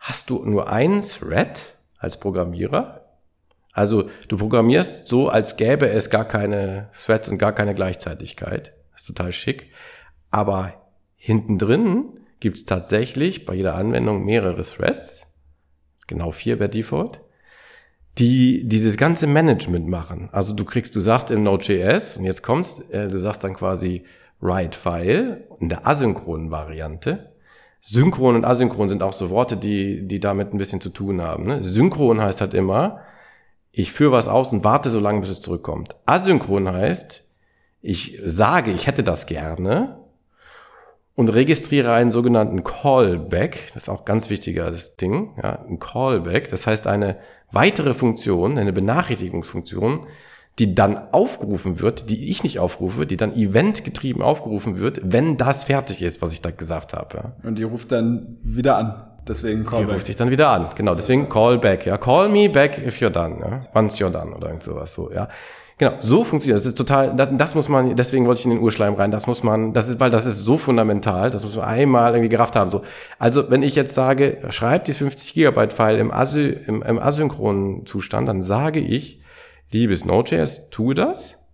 hast 0.00 0.30
du 0.30 0.44
nur 0.44 0.68
einen 0.68 1.02
Thread 1.02 1.76
als 1.98 2.18
Programmierer. 2.18 3.02
Also 3.72 4.08
du 4.26 4.36
programmierst 4.36 5.06
so, 5.06 5.28
als 5.28 5.56
gäbe 5.56 5.88
es 5.88 6.10
gar 6.10 6.24
keine 6.24 6.88
Threads 6.92 7.28
und 7.28 7.38
gar 7.38 7.52
keine 7.52 7.74
Gleichzeitigkeit. 7.74 8.72
Das 8.94 9.02
ist 9.02 9.08
total 9.08 9.32
schick. 9.32 9.70
Aber 10.30 10.72
hinten 11.16 11.58
drin 11.58 12.20
gibt 12.40 12.56
es 12.56 12.64
tatsächlich 12.64 13.44
bei 13.44 13.54
jeder 13.54 13.74
Anwendung 13.74 14.24
mehrere 14.24 14.64
Threads, 14.64 15.26
genau 16.06 16.30
vier 16.30 16.56
per 16.56 16.68
Default, 16.68 17.20
die 18.18 18.66
dieses 18.66 18.96
ganze 18.96 19.26
Management 19.26 19.88
machen. 19.88 20.28
Also 20.32 20.54
du 20.54 20.64
kriegst, 20.64 20.96
du 20.96 21.00
sagst 21.00 21.30
in 21.30 21.42
Node.js, 21.42 22.16
und 22.16 22.24
jetzt 22.24 22.42
kommst, 22.42 22.90
äh, 22.92 23.08
du 23.08 23.18
sagst 23.18 23.44
dann 23.44 23.54
quasi 23.54 24.04
write 24.40 24.76
File 24.78 25.48
in 25.60 25.68
der 25.68 25.86
asynchronen 25.86 26.50
Variante, 26.50 27.34
Synchron 27.86 28.34
und 28.34 28.46
asynchron 28.46 28.88
sind 28.88 29.02
auch 29.02 29.12
so 29.12 29.28
Worte, 29.28 29.58
die, 29.58 30.08
die 30.08 30.18
damit 30.18 30.54
ein 30.54 30.58
bisschen 30.58 30.80
zu 30.80 30.88
tun 30.88 31.20
haben. 31.20 31.44
Ne? 31.44 31.62
Synchron 31.62 32.18
heißt 32.18 32.40
halt 32.40 32.54
immer, 32.54 33.00
ich 33.72 33.92
führe 33.92 34.12
was 34.12 34.26
aus 34.26 34.54
und 34.54 34.64
warte 34.64 34.88
so 34.88 34.98
lange, 34.98 35.20
bis 35.20 35.28
es 35.28 35.42
zurückkommt. 35.42 35.94
Asynchron 36.06 36.66
heißt, 36.66 37.23
ich 37.84 38.18
sage, 38.24 38.70
ich 38.70 38.86
hätte 38.86 39.02
das 39.02 39.26
gerne 39.26 39.98
und 41.14 41.28
registriere 41.28 41.92
einen 41.92 42.10
sogenannten 42.10 42.64
Callback. 42.64 43.70
Das 43.74 43.84
ist 43.84 43.88
auch 43.90 44.06
ganz 44.06 44.30
wichtiger 44.30 44.70
das 44.70 44.96
Ding. 44.96 45.34
Ja, 45.42 45.62
ein 45.68 45.78
Callback. 45.78 46.48
Das 46.48 46.66
heißt 46.66 46.86
eine 46.86 47.18
weitere 47.52 47.92
Funktion, 47.92 48.56
eine 48.56 48.72
Benachrichtigungsfunktion, 48.72 50.06
die 50.58 50.74
dann 50.74 51.12
aufgerufen 51.12 51.80
wird, 51.80 52.08
die 52.08 52.30
ich 52.30 52.42
nicht 52.42 52.58
aufrufe, 52.58 53.04
die 53.04 53.18
dann 53.18 53.36
eventgetrieben 53.36 54.22
aufgerufen 54.22 54.78
wird, 54.78 55.00
wenn 55.04 55.36
das 55.36 55.64
fertig 55.64 56.00
ist, 56.00 56.22
was 56.22 56.32
ich 56.32 56.40
da 56.40 56.52
gesagt 56.52 56.94
habe. 56.94 57.32
Und 57.42 57.58
die 57.58 57.64
ruft 57.64 57.92
dann 57.92 58.38
wieder 58.42 58.78
an. 58.78 59.04
Deswegen 59.28 59.66
Callback. 59.66 59.88
Die 59.88 59.92
ruft 59.92 60.08
dich 60.08 60.16
dann 60.16 60.30
wieder 60.30 60.48
an. 60.48 60.70
Genau, 60.74 60.94
deswegen 60.94 61.28
Callback. 61.28 61.84
Ja, 61.84 61.98
call 61.98 62.30
me 62.30 62.48
back 62.48 62.78
if 62.78 62.96
you're 63.02 63.10
done. 63.10 63.40
Ja. 63.40 63.66
Once 63.74 63.98
you're 63.98 64.10
done 64.10 64.34
oder 64.34 64.46
irgend 64.48 64.62
sowas. 64.62 64.94
So, 64.94 65.12
ja. 65.12 65.28
Genau, 65.76 65.96
so 66.00 66.22
funktioniert 66.22 66.56
das. 66.56 66.62
Das 66.62 66.72
ist 66.72 66.78
total, 66.78 67.16
das, 67.16 67.28
das, 67.32 67.54
muss 67.56 67.68
man, 67.68 67.96
deswegen 67.96 68.26
wollte 68.26 68.40
ich 68.40 68.44
in 68.44 68.52
den 68.52 68.60
Urschleim 68.60 68.94
rein. 68.94 69.10
Das 69.10 69.26
muss 69.26 69.42
man, 69.42 69.72
das 69.72 69.88
ist, 69.88 69.98
weil 69.98 70.10
das 70.10 70.24
ist 70.24 70.38
so 70.38 70.56
fundamental, 70.56 71.30
das 71.30 71.44
muss 71.44 71.56
man 71.56 71.64
einmal 71.64 72.12
irgendwie 72.12 72.28
gerafft 72.28 72.54
haben. 72.54 72.70
So. 72.70 72.82
Also, 73.18 73.50
wenn 73.50 73.62
ich 73.62 73.74
jetzt 73.74 73.94
sage, 73.94 74.38
schreib 74.50 74.84
die 74.84 74.92
50 74.92 75.34
Gigabyte 75.34 75.72
File 75.72 75.98
im, 75.98 76.12
Asy, 76.12 76.56
im, 76.66 76.82
im 76.82 76.98
asynchronen 76.98 77.86
Zustand, 77.86 78.28
dann 78.28 78.42
sage 78.42 78.78
ich, 78.78 79.20
liebes 79.72 80.04
Node.js, 80.04 80.70
tue 80.70 80.94
das. 80.94 81.48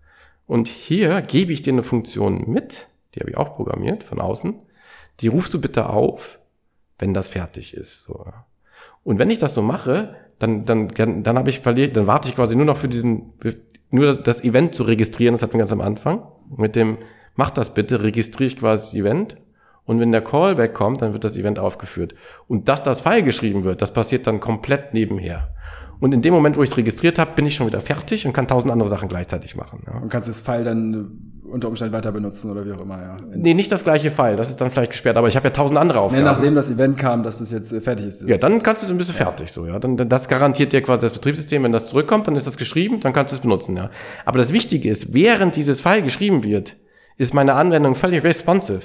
Und 0.46 0.68
hier 0.68 1.22
gebe 1.22 1.52
ich 1.52 1.62
dir 1.62 1.72
eine 1.72 1.82
Funktion 1.82 2.44
mit, 2.46 2.88
die 3.14 3.20
habe 3.20 3.30
ich 3.30 3.36
auch 3.36 3.54
programmiert 3.54 4.04
von 4.04 4.20
außen. 4.20 4.54
Die 5.20 5.28
rufst 5.28 5.54
du 5.54 5.60
bitte 5.60 5.88
auf, 5.88 6.40
wenn 6.98 7.14
das 7.14 7.28
fertig 7.28 7.72
ist. 7.72 8.02
So. 8.02 8.26
Und 9.02 9.18
wenn 9.18 9.30
ich 9.30 9.38
das 9.38 9.54
so 9.54 9.62
mache, 9.62 10.14
dann, 10.38 10.64
dann, 10.64 10.88
dann 10.88 11.38
habe 11.38 11.50
ich 11.50 11.60
verliert, 11.60 11.96
dann 11.96 12.06
warte 12.06 12.28
ich 12.28 12.36
quasi 12.36 12.56
nur 12.56 12.64
noch 12.64 12.76
für 12.76 12.88
diesen, 12.88 13.32
nur 13.90 14.06
das, 14.06 14.22
das 14.22 14.44
Event 14.44 14.74
zu 14.74 14.84
registrieren, 14.84 15.34
das 15.34 15.42
hatten 15.42 15.54
wir 15.54 15.58
ganz 15.58 15.72
am 15.72 15.80
Anfang. 15.80 16.22
Mit 16.56 16.76
dem, 16.76 16.98
mach 17.34 17.50
das 17.50 17.74
bitte, 17.74 18.02
registriere 18.02 18.48
ich 18.48 18.56
quasi 18.58 18.84
das 18.84 18.94
Event. 18.94 19.36
Und 19.84 19.98
wenn 19.98 20.12
der 20.12 20.22
Callback 20.22 20.74
kommt, 20.74 21.02
dann 21.02 21.12
wird 21.12 21.24
das 21.24 21.36
Event 21.36 21.58
aufgeführt. 21.58 22.14
Und 22.46 22.68
dass 22.68 22.82
das 22.82 23.00
File 23.00 23.22
geschrieben 23.22 23.64
wird, 23.64 23.82
das 23.82 23.92
passiert 23.92 24.26
dann 24.26 24.38
komplett 24.38 24.94
nebenher. 24.94 25.52
Und 25.98 26.14
in 26.14 26.22
dem 26.22 26.32
Moment, 26.32 26.56
wo 26.56 26.62
ich 26.62 26.70
es 26.70 26.76
registriert 26.76 27.18
habe, 27.18 27.32
bin 27.34 27.44
ich 27.46 27.54
schon 27.54 27.66
wieder 27.66 27.80
fertig 27.80 28.26
und 28.26 28.32
kann 28.32 28.48
tausend 28.48 28.72
andere 28.72 28.88
Sachen 28.88 29.08
gleichzeitig 29.08 29.54
machen. 29.56 29.82
Ja. 29.86 29.98
Und 29.98 30.08
kannst 30.08 30.28
das 30.28 30.40
File 30.40 30.64
dann 30.64 31.39
unter 31.50 31.68
Umständen 31.68 31.92
weiter 31.94 32.12
benutzen 32.12 32.50
oder 32.50 32.64
wie 32.64 32.72
auch 32.72 32.80
immer, 32.80 33.00
ja. 33.00 33.16
Nee, 33.34 33.54
nicht 33.54 33.70
das 33.70 33.84
gleiche 33.84 34.10
File, 34.10 34.36
das 34.36 34.50
ist 34.50 34.60
dann 34.60 34.70
vielleicht 34.70 34.92
gesperrt, 34.92 35.16
aber 35.16 35.28
ich 35.28 35.36
habe 35.36 35.48
ja 35.48 35.52
tausend 35.52 35.78
andere 35.78 36.00
Aufgaben. 36.00 36.22
Nee, 36.22 36.30
nachdem 36.30 36.54
das 36.54 36.70
Event 36.70 36.96
kam, 36.96 37.22
dass 37.22 37.38
das 37.38 37.50
jetzt 37.50 37.72
äh, 37.72 37.80
fertig 37.80 38.06
ist. 38.06 38.28
Ja, 38.28 38.38
dann 38.38 38.62
kannst 38.62 38.82
du, 38.82 38.86
dann 38.86 38.96
bist 38.96 39.10
du 39.10 39.14
fertig, 39.14 39.52
so, 39.52 39.66
ja. 39.66 39.78
Dann, 39.78 39.96
das 39.96 40.28
garantiert 40.28 40.72
dir 40.72 40.82
quasi 40.82 41.02
das 41.02 41.12
Betriebssystem, 41.12 41.62
wenn 41.62 41.72
das 41.72 41.86
zurückkommt, 41.86 42.26
dann 42.26 42.36
ist 42.36 42.46
das 42.46 42.56
geschrieben, 42.56 43.00
dann 43.00 43.12
kannst 43.12 43.32
du 43.32 43.36
es 43.36 43.42
benutzen, 43.42 43.76
ja. 43.76 43.90
Aber 44.24 44.38
das 44.38 44.52
Wichtige 44.52 44.88
ist, 44.88 45.12
während 45.14 45.56
dieses 45.56 45.80
File 45.80 46.02
geschrieben 46.02 46.44
wird, 46.44 46.76
ist 47.16 47.34
meine 47.34 47.54
Anwendung 47.54 47.94
völlig 47.94 48.24
responsive. 48.24 48.82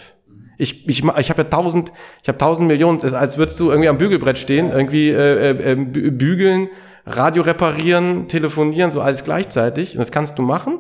Ich, 0.57 0.87
ich, 0.87 1.03
ich 1.03 1.29
habe 1.29 1.41
ja 1.41 1.49
tausend, 1.49 1.91
ich 2.21 2.27
habe 2.27 2.37
tausend 2.37 2.67
Millionen, 2.67 2.99
ist, 2.99 3.13
als 3.13 3.37
würdest 3.37 3.59
du 3.59 3.69
irgendwie 3.69 3.89
am 3.89 3.97
Bügelbrett 3.97 4.37
stehen, 4.37 4.71
irgendwie 4.71 5.09
äh, 5.09 5.71
äh, 5.71 5.75
bügeln, 5.75 6.69
Radio 7.05 7.43
reparieren, 7.43 8.27
telefonieren, 8.27 8.89
so 8.91 9.01
alles 9.01 9.23
gleichzeitig. 9.23 9.93
Und 9.93 9.99
das 9.99 10.11
kannst 10.11 10.39
du 10.39 10.41
machen. 10.41 10.79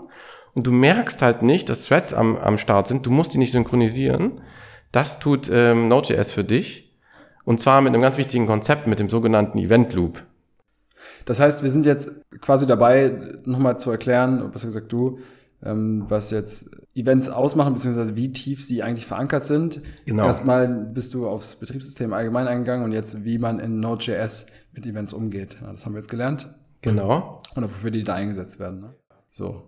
Und 0.55 0.65
du 0.65 0.71
merkst 0.71 1.21
halt 1.21 1.43
nicht, 1.43 1.69
dass 1.69 1.85
Threads 1.85 2.13
am, 2.13 2.37
am 2.37 2.57
Start 2.57 2.87
sind. 2.87 3.05
Du 3.05 3.11
musst 3.11 3.33
die 3.33 3.37
nicht 3.37 3.51
synchronisieren. 3.51 4.41
Das 4.91 5.19
tut 5.19 5.49
ähm, 5.51 5.89
Node.js 5.89 6.31
für 6.31 6.45
dich. 6.45 6.97
Und 7.43 7.59
zwar 7.59 7.81
mit 7.81 7.93
einem 7.93 8.01
ganz 8.01 8.17
wichtigen 8.17 8.47
Konzept, 8.47 8.87
mit 8.87 8.97
dem 8.97 9.09
sogenannten 9.09 9.59
Event 9.59 9.93
Loop. 9.93 10.23
Das 11.25 11.39
heißt, 11.39 11.61
wir 11.61 11.69
sind 11.69 11.85
jetzt 11.85 12.09
quasi 12.41 12.65
dabei, 12.65 13.37
nochmal 13.43 13.77
zu 13.77 13.91
erklären, 13.91 14.49
was 14.53 14.65
gesagt 14.65 14.91
du, 14.91 15.19
ähm, 15.61 16.05
was 16.07 16.31
jetzt 16.31 16.71
Events 16.95 17.29
ausmachen, 17.29 17.73
beziehungsweise 17.73 18.15
wie 18.15 18.31
tief 18.31 18.63
sie 18.63 18.81
eigentlich 18.81 19.05
verankert 19.05 19.43
sind. 19.43 19.81
Genau. 20.05 20.25
Erstmal 20.25 20.67
bist 20.67 21.13
du 21.13 21.27
aufs 21.27 21.57
Betriebssystem 21.57 22.13
allgemein 22.13 22.47
eingegangen 22.47 22.85
und 22.85 22.93
jetzt, 22.93 23.25
wie 23.25 23.37
man 23.37 23.59
in 23.59 23.79
Node.js 23.79 24.45
mit 24.71 24.85
Events 24.85 25.13
umgeht. 25.13 25.57
Ja, 25.61 25.71
das 25.71 25.85
haben 25.85 25.93
wir 25.93 25.99
jetzt 25.99 26.09
gelernt. 26.09 26.47
Genau. 26.81 27.41
Und 27.55 27.63
wofür 27.63 27.91
die 27.91 28.03
da 28.03 28.13
eingesetzt 28.13 28.59
werden. 28.59 28.79
Ne? 28.79 28.93
So. 29.31 29.63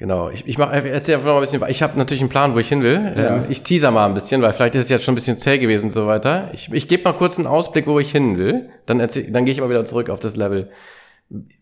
Genau, 0.00 0.30
ich, 0.30 0.48
ich 0.48 0.56
mach, 0.56 0.72
erzähl 0.72 1.16
einfach 1.16 1.26
noch 1.26 1.34
ein 1.34 1.40
bisschen, 1.42 1.62
ich 1.68 1.82
habe 1.82 1.98
natürlich 1.98 2.22
einen 2.22 2.30
Plan, 2.30 2.54
wo 2.54 2.58
ich 2.58 2.70
hin 2.70 2.82
will. 2.82 3.12
Ja. 3.18 3.36
Ähm, 3.36 3.44
ich 3.50 3.62
teaser 3.62 3.90
mal 3.90 4.06
ein 4.06 4.14
bisschen, 4.14 4.40
weil 4.40 4.54
vielleicht 4.54 4.74
ist 4.74 4.84
es 4.84 4.88
jetzt 4.88 5.04
schon 5.04 5.12
ein 5.12 5.14
bisschen 5.14 5.36
zäh 5.36 5.58
gewesen 5.58 5.84
und 5.84 5.90
so 5.90 6.06
weiter. 6.06 6.48
Ich, 6.54 6.72
ich 6.72 6.88
gebe 6.88 7.04
mal 7.04 7.12
kurz 7.12 7.36
einen 7.36 7.46
Ausblick, 7.46 7.86
wo 7.86 7.98
ich 8.00 8.10
hin 8.10 8.38
will. 8.38 8.70
Dann, 8.86 8.98
erzähl, 8.98 9.30
dann 9.30 9.44
gehe 9.44 9.52
ich 9.52 9.60
aber 9.60 9.68
wieder 9.68 9.84
zurück 9.84 10.08
auf 10.08 10.18
das 10.18 10.36
Level. 10.36 10.70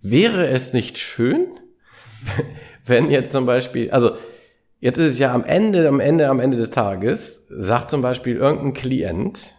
Wäre 0.03 0.47
es 0.47 0.73
nicht 0.73 0.99
schön, 0.99 1.49
wenn 2.87 3.11
jetzt 3.11 3.33
zum 3.33 3.45
Beispiel, 3.45 3.91
also 3.91 4.13
jetzt 4.79 4.99
ist 4.99 5.15
es 5.15 5.19
ja 5.19 5.35
am 5.35 5.43
Ende, 5.43 5.89
am 5.89 5.99
Ende, 5.99 6.29
am 6.29 6.39
Ende 6.39 6.59
des 6.59 6.71
Tages, 6.71 7.49
sagt 7.49 7.91
zum 7.91 8.03
Beispiel 8.03 8.37
irgendein 8.37 8.73
Klient, 8.73 9.53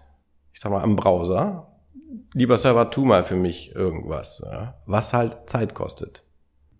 ich 0.53 0.61
sag 0.61 0.71
mal 0.71 0.83
am 0.83 0.95
Browser, 0.95 1.67
lieber 2.33 2.55
Server, 2.55 2.89
tu 2.89 3.03
mal 3.03 3.25
für 3.25 3.35
mich 3.35 3.75
irgendwas, 3.75 4.41
ja, 4.49 4.75
was 4.85 5.11
halt 5.11 5.49
Zeit 5.49 5.75
kostet. 5.75 6.23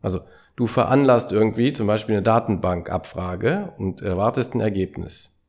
Also 0.02 0.22
du 0.60 0.68
veranlasst 0.68 1.32
irgendwie 1.32 1.72
zum 1.72 1.88
Beispiel 1.88 2.16
eine 2.16 2.22
Datenbankabfrage 2.22 3.72
und 3.78 4.02
erwartest 4.02 4.56
ein 4.56 4.60
Ergebnis. 4.60 5.40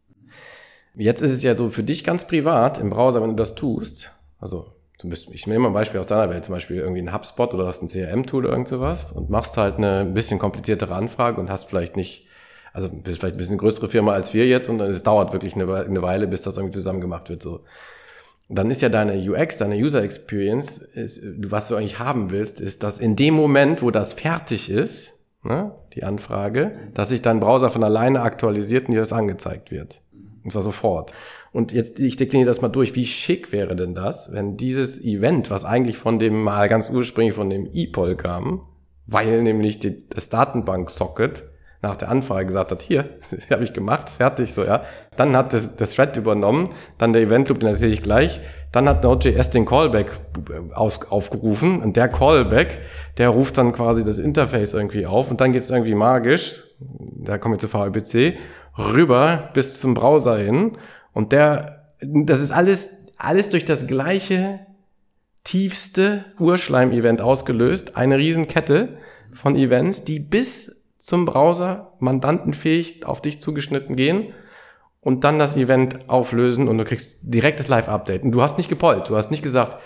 Jetzt 0.95 1.21
ist 1.21 1.33
es 1.33 1.43
ja 1.43 1.57
so 1.57 1.69
für 1.69 1.83
dich 1.83 2.05
ganz 2.05 2.29
privat 2.29 2.79
im 2.79 2.91
Browser, 2.91 3.21
wenn 3.21 3.31
du 3.31 3.37
das 3.37 3.57
tust, 3.57 4.13
also 4.39 4.67
du 5.01 5.09
bist, 5.09 5.29
ich 5.33 5.49
nehme 5.49 5.61
mal 5.61 5.71
ein 5.71 5.75
Beispiel 5.75 5.99
aus 5.99 6.07
deiner 6.07 6.31
Welt, 6.31 6.45
zum 6.45 6.55
Beispiel 6.55 6.77
irgendwie 6.77 7.03
ein 7.03 7.13
HubSpot 7.13 7.53
oder 7.55 7.67
hast 7.67 7.83
ein 7.83 7.89
CRM-Tool 7.89 8.45
oder 8.45 8.53
irgend 8.53 8.69
sowas 8.69 9.11
und 9.11 9.31
machst 9.31 9.57
halt 9.57 9.79
eine 9.79 10.01
ein 10.01 10.15
bisschen 10.15 10.39
kompliziertere 10.39 10.95
Anfrage 10.95 11.41
und 11.41 11.51
hast 11.51 11.69
vielleicht 11.69 11.97
nicht, 11.97 12.29
also 12.73 12.89
bist 12.89 13.19
vielleicht 13.19 13.35
ein 13.35 13.39
bisschen 13.39 13.59
größere 13.59 13.89
Firma 13.89 14.13
als 14.13 14.33
wir 14.33 14.47
jetzt 14.47 14.69
und 14.69 14.81
es 14.81 15.03
dauert 15.03 15.33
wirklich 15.33 15.57
eine, 15.57 15.75
eine 15.75 16.03
Weile, 16.03 16.29
bis 16.29 16.43
das 16.43 16.57
irgendwie 16.57 16.75
zusammen 16.75 17.01
gemacht 17.01 17.31
wird. 17.31 17.43
So. 17.43 17.65
Dann 18.53 18.71
ist 18.71 18.83
ja 18.83 18.89
deine 18.89 19.15
UX, 19.15 19.59
deine 19.59 19.77
User 19.77 20.03
Experience, 20.03 20.79
ist, 20.79 21.23
was 21.39 21.69
du 21.69 21.77
eigentlich 21.77 22.01
haben 22.01 22.31
willst, 22.33 22.61
ist, 22.61 22.83
dass 22.83 22.99
in 22.99 23.15
dem 23.15 23.35
Moment, 23.35 23.81
wo 23.81 23.93
das 23.93 24.13
fertig 24.13 24.69
ist, 24.71 25.21
ne, 25.45 25.73
die 25.95 26.03
Anfrage, 26.03 26.73
dass 26.93 27.11
sich 27.11 27.23
dein 27.23 27.39
Browser 27.39 27.71
von 27.71 27.85
alleine 27.85 28.23
aktualisiert 28.23 28.89
und 28.89 28.95
dir 28.95 29.01
das 29.01 29.13
angezeigt 29.13 29.71
wird. 29.71 30.03
Und 30.43 30.51
zwar 30.51 30.63
sofort. 30.63 31.13
Und 31.53 31.73
jetzt, 31.73 32.01
ich 32.01 32.17
dekliniere 32.17 32.49
das 32.49 32.61
mal 32.61 32.69
durch. 32.69 32.97
Wie 32.97 33.07
schick 33.07 33.53
wäre 33.53 33.77
denn 33.77 33.95
das, 33.95 34.33
wenn 34.33 34.57
dieses 34.57 35.03
Event, 35.03 35.51
was 35.51 35.65
eigentlich 35.65 35.97
von 35.99 36.19
dem 36.19 36.43
mal 36.43 36.69
ganz 36.69 36.91
ursprünglich 36.91 37.35
von 37.35 37.51
dem 37.51 37.69
ePOL 37.73 38.17
kam, 38.17 38.63
weil 39.07 39.43
nämlich 39.43 39.79
die, 39.79 40.09
das 40.09 40.29
Datenbank-Socket 40.29 41.45
nach 41.83 41.97
der 41.97 42.11
Anfrage 42.11 42.47
gesagt 42.47 42.73
hat, 42.73 42.83
hier, 42.83 43.09
habe 43.51 43.63
ich 43.63 43.73
gemacht, 43.73 44.11
fertig, 44.11 44.53
so, 44.53 44.65
ja. 44.65 44.83
Dann 45.17 45.37
hat 45.37 45.53
das, 45.53 45.77
das 45.77 45.95
Thread 45.95 46.17
übernommen, 46.17 46.71
dann 46.99 47.13
der 47.13 47.23
Event 47.23 47.49
Loop, 47.49 47.61
den 47.61 47.71
erzähle 47.71 47.93
ich 47.93 48.03
gleich. 48.03 48.41
Dann 48.73 48.89
hat 48.89 49.03
Node.js 49.03 49.51
den 49.51 49.65
Callback 49.65 50.13
aus, 50.75 51.01
aufgerufen 51.11 51.83
und 51.83 51.97
der 51.97 52.09
Callback, 52.09 52.79
der 53.19 53.31
ruft 53.31 53.59
dann 53.59 53.73
quasi 53.73 54.05
das 54.05 54.19
Interface 54.19 54.75
irgendwie 54.75 55.07
auf 55.07 55.31
und 55.31 55.41
dann 55.41 55.53
geht 55.53 55.63
es 55.63 55.71
irgendwie 55.71 55.95
magisch, 55.95 56.63
da 56.79 57.39
kommen 57.39 57.55
wir 57.55 57.59
zu 57.59 57.69
VLBC, 57.69 58.39
rüber 58.79 59.51
bis 59.55 59.81
zum 59.81 59.95
Browser 59.95 60.39
hin 60.39 60.79
und 61.13 61.33
der, 61.33 61.93
das 62.01 62.41
ist 62.41 62.53
alles, 62.53 63.09
alles 63.19 63.49
durch 63.49 63.65
das 63.65 63.87
gleiche 63.87 64.61
tiefste 65.45 66.25
Urschleim-Event 66.39 67.21
ausgelöst. 67.21 67.97
Eine 67.97 68.19
Riesenkette 68.19 68.99
von 69.33 69.57
Events, 69.57 70.05
die 70.05 70.21
bis 70.21 70.80
zum 71.11 71.27
Browser 71.27 71.95
mandantenfähig 71.99 73.05
auf 73.05 73.21
dich 73.21 73.41
zugeschnitten 73.41 73.97
gehen 73.97 74.33
und 75.01 75.25
dann 75.25 75.41
das 75.41 75.57
Event 75.57 76.09
auflösen 76.09 76.69
und 76.69 76.79
du 76.79 76.85
kriegst 76.85 77.35
direktes 77.35 77.67
Live-Update. 77.67 78.23
Und 78.23 78.31
du 78.31 78.41
hast 78.43 78.59
nicht 78.59 78.69
gepollt, 78.69 79.09
du 79.09 79.17
hast 79.17 79.33
nicht 79.33 79.43
gesagt, 79.43 79.79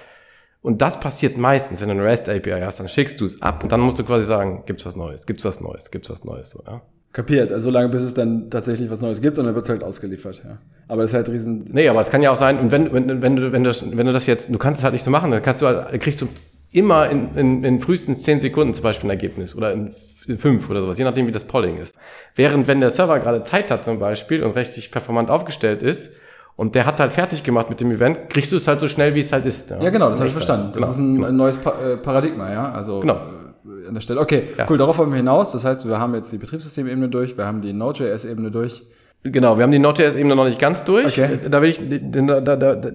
und 0.60 0.82
das 0.82 1.00
passiert 1.00 1.38
meistens, 1.38 1.80
wenn 1.80 1.88
du 1.88 1.94
eine 1.94 2.04
REST 2.04 2.28
API 2.28 2.60
hast, 2.60 2.78
dann 2.78 2.88
schickst 2.88 3.18
du 3.22 3.24
es 3.24 3.40
ab 3.40 3.62
und 3.62 3.72
dann 3.72 3.80
musst 3.80 3.98
du 3.98 4.04
quasi 4.04 4.26
sagen, 4.26 4.64
gibt's 4.66 4.84
was 4.84 4.96
Neues, 4.96 5.24
gibt's 5.24 5.46
was 5.46 5.62
Neues, 5.62 5.90
gibt's 5.90 6.10
was 6.10 6.24
Neues, 6.24 6.50
so, 6.50 6.62
ja. 6.66 6.82
Kapiert, 7.14 7.50
also 7.52 7.70
lange 7.70 7.88
bis 7.88 8.02
es 8.02 8.12
dann 8.12 8.50
tatsächlich 8.50 8.90
was 8.90 9.00
Neues 9.00 9.22
gibt 9.22 9.38
und 9.38 9.46
dann 9.46 9.54
wird 9.54 9.64
es 9.64 9.70
halt 9.70 9.82
ausgeliefert, 9.82 10.42
ja. 10.44 10.58
Aber 10.88 11.00
das 11.00 11.12
ist 11.12 11.14
halt 11.14 11.30
riesen. 11.30 11.64
Nee, 11.72 11.88
aber 11.88 12.00
es 12.00 12.10
kann 12.10 12.20
ja 12.20 12.32
auch 12.32 12.36
sein, 12.36 12.58
und 12.58 12.70
wenn, 12.70 12.92
wenn, 12.92 13.22
wenn, 13.22 13.36
du, 13.36 13.50
wenn, 13.50 13.64
du 13.64 13.70
das, 13.70 13.96
wenn 13.96 14.06
du 14.06 14.12
das 14.12 14.26
jetzt, 14.26 14.52
du 14.52 14.58
kannst 14.58 14.80
es 14.80 14.84
halt 14.84 14.92
nicht 14.92 15.04
so 15.04 15.10
machen, 15.10 15.30
dann 15.30 15.42
kannst 15.42 15.62
du 15.62 15.66
halt, 15.66 15.98
kriegst 16.02 16.20
du 16.20 16.28
immer 16.70 17.08
in, 17.08 17.34
in, 17.34 17.64
in 17.64 17.80
frühestens 17.80 18.24
zehn 18.24 18.40
Sekunden 18.40 18.74
zum 18.74 18.82
Beispiel 18.82 19.06
ein 19.06 19.12
Ergebnis 19.12 19.56
oder 19.56 19.72
in 19.72 19.90
fünf 20.36 20.68
oder 20.70 20.80
sowas, 20.80 20.98
je 20.98 21.04
nachdem 21.04 21.26
wie 21.26 21.32
das 21.32 21.44
Polling 21.44 21.78
ist. 21.78 21.94
Während 22.34 22.66
wenn 22.66 22.80
der 22.80 22.90
Server 22.90 23.18
gerade 23.18 23.44
Zeit 23.44 23.70
hat 23.70 23.84
zum 23.84 23.98
Beispiel 23.98 24.42
und 24.42 24.52
richtig 24.56 24.90
performant 24.90 25.30
aufgestellt 25.30 25.82
ist, 25.82 26.10
und 26.56 26.74
der 26.74 26.86
hat 26.86 27.00
halt 27.00 27.12
fertig 27.12 27.42
gemacht 27.42 27.68
mit 27.68 27.80
dem 27.80 27.90
Event, 27.90 28.30
kriegst 28.30 28.52
du 28.52 28.56
es 28.56 28.68
halt 28.68 28.78
so 28.80 28.86
schnell, 28.86 29.14
wie 29.14 29.20
es 29.20 29.32
halt 29.32 29.44
ist. 29.44 29.70
Ja, 29.70 29.82
ja 29.82 29.90
genau, 29.90 30.10
das 30.10 30.20
habe 30.20 30.28
ich 30.28 30.34
verstanden. 30.34 30.68
Das 30.72 30.74
genau, 30.74 30.90
ist 30.90 30.98
ein, 30.98 31.14
genau. 31.16 31.32
neues 31.32 31.58
pa 31.58 31.74
äh, 31.82 31.96
Paradigma, 31.96 32.52
ja. 32.52 32.70
Also 32.70 33.00
genau. 33.00 33.14
Äh, 33.14 33.88
an 33.88 33.94
der 33.94 34.00
Stelle. 34.00 34.20
Okay, 34.20 34.44
ja. 34.56 34.66
cool, 34.70 34.76
darauf 34.76 34.98
wollen 34.98 35.10
wir 35.10 35.16
hinaus. 35.16 35.50
Das 35.50 35.64
heißt, 35.64 35.88
wir 35.88 35.98
haben 35.98 36.14
jetzt 36.14 36.32
die 36.32 36.38
Betriebssystemebene 36.38 37.08
durch, 37.08 37.36
wir 37.36 37.44
haben 37.44 37.60
die 37.60 37.72
Node.js-Ebene 37.72 38.50
durch. 38.50 38.84
Genau, 39.24 39.56
wir 39.56 39.64
haben 39.64 39.72
die 39.72 39.78
Node.js-Ebene 39.78 40.36
noch 40.36 40.44
nicht 40.44 40.58
ganz 40.58 40.84
durch. 40.84 41.18
Okay. 41.18 41.40
Da 41.50 41.60
will 41.60 41.70
ich, 41.70 41.80
da, 41.80 42.40
da, 42.40 42.56
da, 42.56 42.90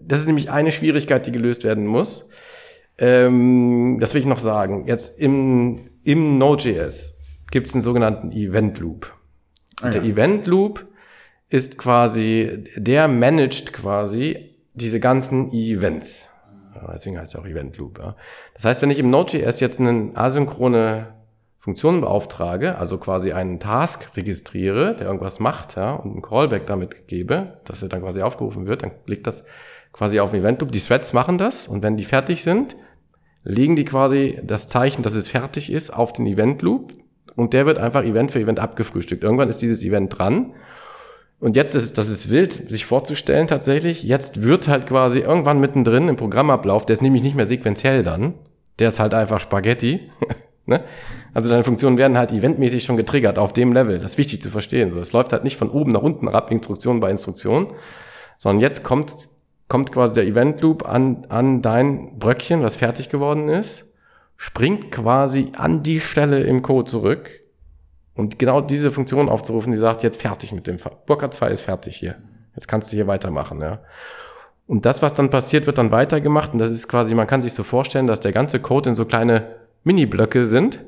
das 0.00 0.20
ist 0.20 0.26
nämlich 0.26 0.50
eine 0.50 0.72
Schwierigkeit, 0.72 1.26
die 1.26 1.32
gelöst 1.32 1.64
werden 1.64 1.86
muss. 1.86 2.30
Ähm, 2.96 3.98
das 4.00 4.14
will 4.14 4.20
ich 4.20 4.26
noch 4.26 4.38
sagen. 4.38 4.84
Jetzt 4.86 5.18
im, 5.18 5.76
im 6.04 6.38
Node.js 6.38 7.18
gibt 7.50 7.66
es 7.66 7.74
einen 7.74 7.82
sogenannten 7.82 8.32
Event 8.32 8.78
Loop. 8.78 9.12
Ah, 9.80 9.90
der 9.90 10.02
ja. 10.02 10.10
Event 10.10 10.46
Loop 10.46 10.86
ist 11.48 11.78
quasi, 11.78 12.64
der 12.76 13.08
managt 13.08 13.72
quasi 13.72 14.56
diese 14.74 15.00
ganzen 15.00 15.52
Events. 15.52 16.30
Deswegen 16.92 17.18
heißt 17.18 17.34
er 17.34 17.40
auch 17.40 17.46
Event 17.46 17.76
Loop. 17.78 17.98
Ja. 17.98 18.16
Das 18.54 18.64
heißt, 18.64 18.82
wenn 18.82 18.90
ich 18.90 18.98
im 18.98 19.10
Node.js 19.10 19.60
jetzt 19.60 19.80
eine 19.80 20.10
asynchrone 20.14 21.14
Funktion 21.58 22.02
beauftrage, 22.02 22.76
also 22.76 22.98
quasi 22.98 23.32
einen 23.32 23.58
Task 23.58 24.16
registriere, 24.16 24.96
der 24.96 25.06
irgendwas 25.06 25.40
macht, 25.40 25.76
ja, 25.76 25.94
und 25.94 26.12
einen 26.12 26.22
Callback 26.22 26.66
damit 26.66 27.08
gebe, 27.08 27.58
dass 27.64 27.82
er 27.82 27.88
dann 27.88 28.02
quasi 28.02 28.20
aufgerufen 28.20 28.66
wird, 28.66 28.82
dann 28.82 28.90
liegt 29.06 29.26
das 29.26 29.44
quasi 29.92 30.20
auf 30.20 30.32
dem 30.32 30.40
Event 30.40 30.60
Loop. 30.60 30.72
Die 30.72 30.80
Threads 30.80 31.12
machen 31.12 31.38
das 31.38 31.66
und 31.68 31.82
wenn 31.82 31.96
die 31.96 32.04
fertig 32.04 32.42
sind, 32.42 32.76
legen 33.44 33.76
die 33.76 33.84
quasi 33.84 34.40
das 34.42 34.68
Zeichen, 34.68 35.02
dass 35.02 35.14
es 35.14 35.28
fertig 35.28 35.70
ist, 35.70 35.90
auf 35.90 36.12
den 36.12 36.26
Event 36.26 36.62
Loop 36.62 36.92
und 37.36 37.52
der 37.52 37.66
wird 37.66 37.78
einfach 37.78 38.02
Event 38.04 38.32
für 38.32 38.40
Event 38.40 38.58
abgefrühstückt. 38.58 39.22
Irgendwann 39.22 39.48
ist 39.48 39.62
dieses 39.62 39.82
Event 39.82 40.18
dran 40.18 40.54
und 41.40 41.56
jetzt 41.56 41.74
ist 41.74 41.82
es, 41.82 41.92
das 41.92 42.08
ist 42.08 42.30
wild, 42.30 42.70
sich 42.70 42.86
vorzustellen 42.86 43.46
tatsächlich. 43.46 44.02
Jetzt 44.02 44.42
wird 44.42 44.66
halt 44.66 44.86
quasi 44.86 45.20
irgendwann 45.20 45.60
mittendrin 45.60 46.08
im 46.08 46.16
Programmablauf, 46.16 46.86
der 46.86 46.94
ist 46.94 47.02
nämlich 47.02 47.22
nicht 47.22 47.36
mehr 47.36 47.46
sequenziell 47.46 48.02
dann, 48.02 48.34
der 48.78 48.88
ist 48.88 48.98
halt 48.98 49.14
einfach 49.14 49.40
Spaghetti. 49.40 50.10
ne? 50.66 50.82
Also 51.34 51.50
deine 51.50 51.64
Funktionen 51.64 51.98
werden 51.98 52.16
halt 52.16 52.32
eventmäßig 52.32 52.84
schon 52.84 52.96
getriggert 52.96 53.38
auf 53.38 53.52
dem 53.52 53.72
Level. 53.72 53.98
Das 53.98 54.12
ist 54.12 54.18
wichtig 54.18 54.40
zu 54.40 54.50
verstehen. 54.50 54.90
So, 54.90 55.00
es 55.00 55.12
läuft 55.12 55.32
halt 55.32 55.44
nicht 55.44 55.56
von 55.56 55.68
oben 55.68 55.90
nach 55.90 56.02
unten 56.02 56.28
ab, 56.28 56.50
Instruktion 56.50 57.00
bei 57.00 57.10
Instruktion, 57.10 57.74
sondern 58.38 58.60
jetzt 58.60 58.84
kommt, 58.84 59.12
kommt 59.68 59.92
quasi 59.92 60.14
der 60.14 60.26
Event 60.26 60.60
Loop 60.60 60.88
an, 60.88 61.26
an 61.28 61.62
dein 61.62 62.18
Bröckchen, 62.18 62.62
was 62.62 62.76
fertig 62.76 63.08
geworden 63.08 63.48
ist, 63.48 63.92
springt 64.36 64.90
quasi 64.90 65.52
an 65.56 65.82
die 65.82 66.00
Stelle 66.00 66.42
im 66.42 66.62
Code 66.62 66.90
zurück 66.90 67.40
und 68.14 68.38
genau 68.38 68.60
diese 68.60 68.90
Funktion 68.90 69.28
aufzurufen, 69.28 69.72
die 69.72 69.78
sagt, 69.78 70.02
jetzt 70.02 70.20
fertig 70.20 70.52
mit 70.52 70.66
dem. 70.66 70.76
Burkhardt 71.06 71.34
2 71.34 71.50
ist 71.50 71.62
fertig 71.62 71.96
hier. 71.96 72.16
Jetzt 72.54 72.68
kannst 72.68 72.92
du 72.92 72.96
hier 72.96 73.06
weitermachen, 73.06 73.60
ja. 73.60 73.80
Und 74.66 74.86
das, 74.86 75.02
was 75.02 75.12
dann 75.14 75.30
passiert, 75.30 75.66
wird 75.66 75.78
dann 75.78 75.90
weitergemacht. 75.90 76.52
Und 76.52 76.58
das 76.58 76.70
ist 76.70 76.88
quasi, 76.88 77.14
man 77.14 77.26
kann 77.26 77.42
sich 77.42 77.52
so 77.52 77.62
vorstellen, 77.62 78.06
dass 78.06 78.20
der 78.20 78.32
ganze 78.32 78.60
Code 78.60 78.90
in 78.90 78.96
so 78.96 79.04
kleine 79.04 79.56
Mini-Blöcke 79.82 80.44
sind. 80.46 80.80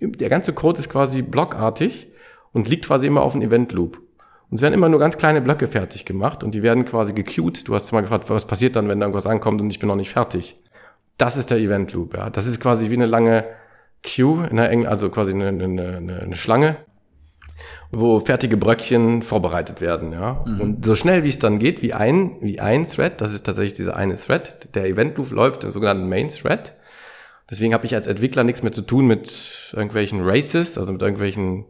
Der 0.00 0.28
ganze 0.28 0.52
Code 0.52 0.78
ist 0.78 0.88
quasi 0.88 1.22
blockartig 1.22 2.08
und 2.52 2.68
liegt 2.68 2.86
quasi 2.86 3.06
immer 3.06 3.22
auf 3.22 3.34
einem 3.34 3.46
Event-Loop. 3.46 4.00
Und 4.50 4.56
es 4.56 4.62
werden 4.62 4.74
immer 4.74 4.88
nur 4.88 4.98
ganz 4.98 5.16
kleine 5.16 5.40
Blöcke 5.40 5.68
fertig 5.68 6.04
gemacht 6.04 6.42
und 6.42 6.54
die 6.54 6.62
werden 6.62 6.84
quasi 6.84 7.12
gequeued. 7.12 7.68
Du 7.68 7.74
hast 7.74 7.92
mal 7.92 8.00
gefragt, 8.00 8.28
was 8.28 8.46
passiert 8.46 8.74
dann, 8.74 8.88
wenn 8.88 9.00
irgendwas 9.00 9.26
ankommt 9.26 9.60
und 9.60 9.70
ich 9.70 9.78
bin 9.78 9.88
noch 9.88 9.96
nicht 9.96 10.10
fertig. 10.10 10.56
Das 11.18 11.36
ist 11.36 11.50
der 11.50 11.58
Event 11.58 11.92
Loop, 11.92 12.16
ja. 12.16 12.30
Das 12.30 12.46
ist 12.46 12.60
quasi 12.60 12.90
wie 12.90 12.96
eine 12.96 13.06
lange 13.06 13.44
Queue, 14.02 14.48
der 14.50 14.90
also 14.90 15.10
quasi 15.10 15.32
eine, 15.32 15.48
eine, 15.48 16.20
eine, 16.22 16.34
Schlange, 16.34 16.76
wo 17.92 18.18
fertige 18.18 18.56
Bröckchen 18.56 19.22
vorbereitet 19.22 19.80
werden, 19.80 20.12
ja. 20.12 20.44
Und 20.60 20.84
so 20.84 20.96
schnell 20.96 21.22
wie 21.22 21.28
es 21.28 21.38
dann 21.38 21.58
geht, 21.58 21.82
wie 21.82 21.92
ein, 21.92 22.36
wie 22.40 22.58
ein 22.58 22.84
Thread, 22.84 23.20
das 23.20 23.32
ist 23.32 23.44
tatsächlich 23.44 23.74
dieser 23.74 23.96
eine 23.96 24.16
Thread, 24.16 24.74
der 24.74 24.86
Event 24.86 25.16
Loop 25.16 25.30
läuft 25.30 25.62
im 25.62 25.70
sogenannten 25.70 26.08
Main 26.08 26.28
Thread. 26.28 26.74
Deswegen 27.50 27.74
habe 27.74 27.84
ich 27.84 27.94
als 27.94 28.06
Entwickler 28.06 28.42
nichts 28.42 28.62
mehr 28.62 28.72
zu 28.72 28.82
tun 28.82 29.06
mit 29.06 29.72
irgendwelchen 29.74 30.22
Races, 30.22 30.78
also 30.78 30.92
mit 30.92 31.02
irgendwelchen 31.02 31.66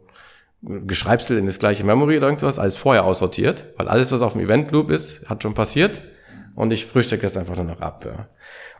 Geschreibsel 0.63 1.37
in 1.37 1.47
das 1.47 1.57
gleiche 1.59 1.83
Memory 1.83 2.17
oder 2.17 2.27
irgendwas, 2.27 2.59
alles 2.59 2.75
vorher 2.75 3.03
aussortiert, 3.03 3.65
weil 3.77 3.87
alles, 3.87 4.11
was 4.11 4.21
auf 4.21 4.33
dem 4.33 4.41
Event 4.41 4.71
Loop 4.71 4.91
ist, 4.91 5.27
hat 5.27 5.41
schon 5.41 5.53
passiert 5.55 6.01
und 6.55 6.71
ich 6.71 6.85
frühstücke 6.85 7.23
das 7.23 7.35
einfach 7.35 7.55
nur 7.55 7.65
noch 7.65 7.81
ab. 7.81 8.05
Ja. 8.05 8.27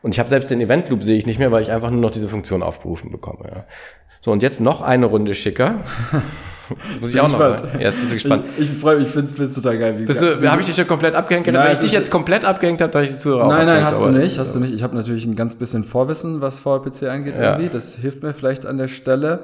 Und 0.03 0.13
ich 0.13 0.19
habe 0.19 0.29
selbst 0.29 0.51
den 0.51 0.61
Event 0.61 0.89
Loop 0.89 1.01
sehe 1.03 1.17
ich 1.17 1.25
nicht 1.25 1.39
mehr, 1.39 1.51
weil 1.51 1.63
ich 1.63 1.71
einfach 1.71 1.89
nur 1.89 2.01
noch 2.01 2.11
diese 2.11 2.27
Funktion 2.27 2.61
aufgerufen 2.61 3.11
bekomme. 3.11 3.45
Ja. 3.47 3.65
So, 4.21 4.31
und 4.31 4.43
jetzt 4.43 4.61
noch 4.61 4.81
eine 4.83 5.07
Runde 5.07 5.33
schicker. 5.33 5.75
Muss 7.01 7.09
ich 7.09 7.15
Bin 7.15 7.21
auch 7.21 7.29
noch 7.29 7.37
gespannt. 7.39 7.59
sagen. 7.59 7.79
Ja, 7.79 7.85
jetzt 7.87 7.99
bist 7.99 8.11
du 8.11 8.15
gespannt. 8.15 8.45
Ich, 8.57 8.71
ich 8.71 8.77
freue 8.77 8.97
mich, 8.97 9.07
ich 9.07 9.11
finde 9.11 9.43
es 9.43 9.53
total 9.53 9.77
geil. 9.77 9.99
Wie 9.99 10.05
Bist 10.05 10.21
du, 10.21 10.49
habe 10.49 10.61
ich 10.61 10.67
dich 10.67 10.75
schon 10.75 10.87
komplett 10.87 11.15
abgehängt? 11.15 11.47
Nein, 11.47 11.65
Wenn 11.65 11.73
ich 11.73 11.79
dich 11.79 11.91
jetzt 11.91 12.09
komplett 12.11 12.45
abgehängt 12.45 12.79
habe, 12.81 12.91
da 12.93 13.01
ich 13.01 13.09
die 13.09 13.17
Zuhörer 13.17 13.45
auch 13.45 13.49
Nein, 13.49 13.65
nein, 13.65 13.83
hast 13.83 14.03
du 14.03 14.09
nicht, 14.09 14.37
hast 14.39 14.55
du 14.55 14.59
nicht. 14.59 14.73
Ich 14.73 14.83
habe 14.83 14.95
natürlich 14.95 15.25
ein 15.25 15.35
ganz 15.35 15.55
bisschen 15.55 15.83
Vorwissen, 15.83 16.39
was 16.39 16.59
VLPC 16.61 17.09
angeht 17.09 17.35
Ja. 17.35 17.53
irgendwie. 17.53 17.69
Das 17.69 17.95
hilft 17.95 18.23
mir 18.23 18.33
vielleicht 18.33 18.65
an 18.65 18.77
der 18.77 18.87
Stelle. 18.87 19.39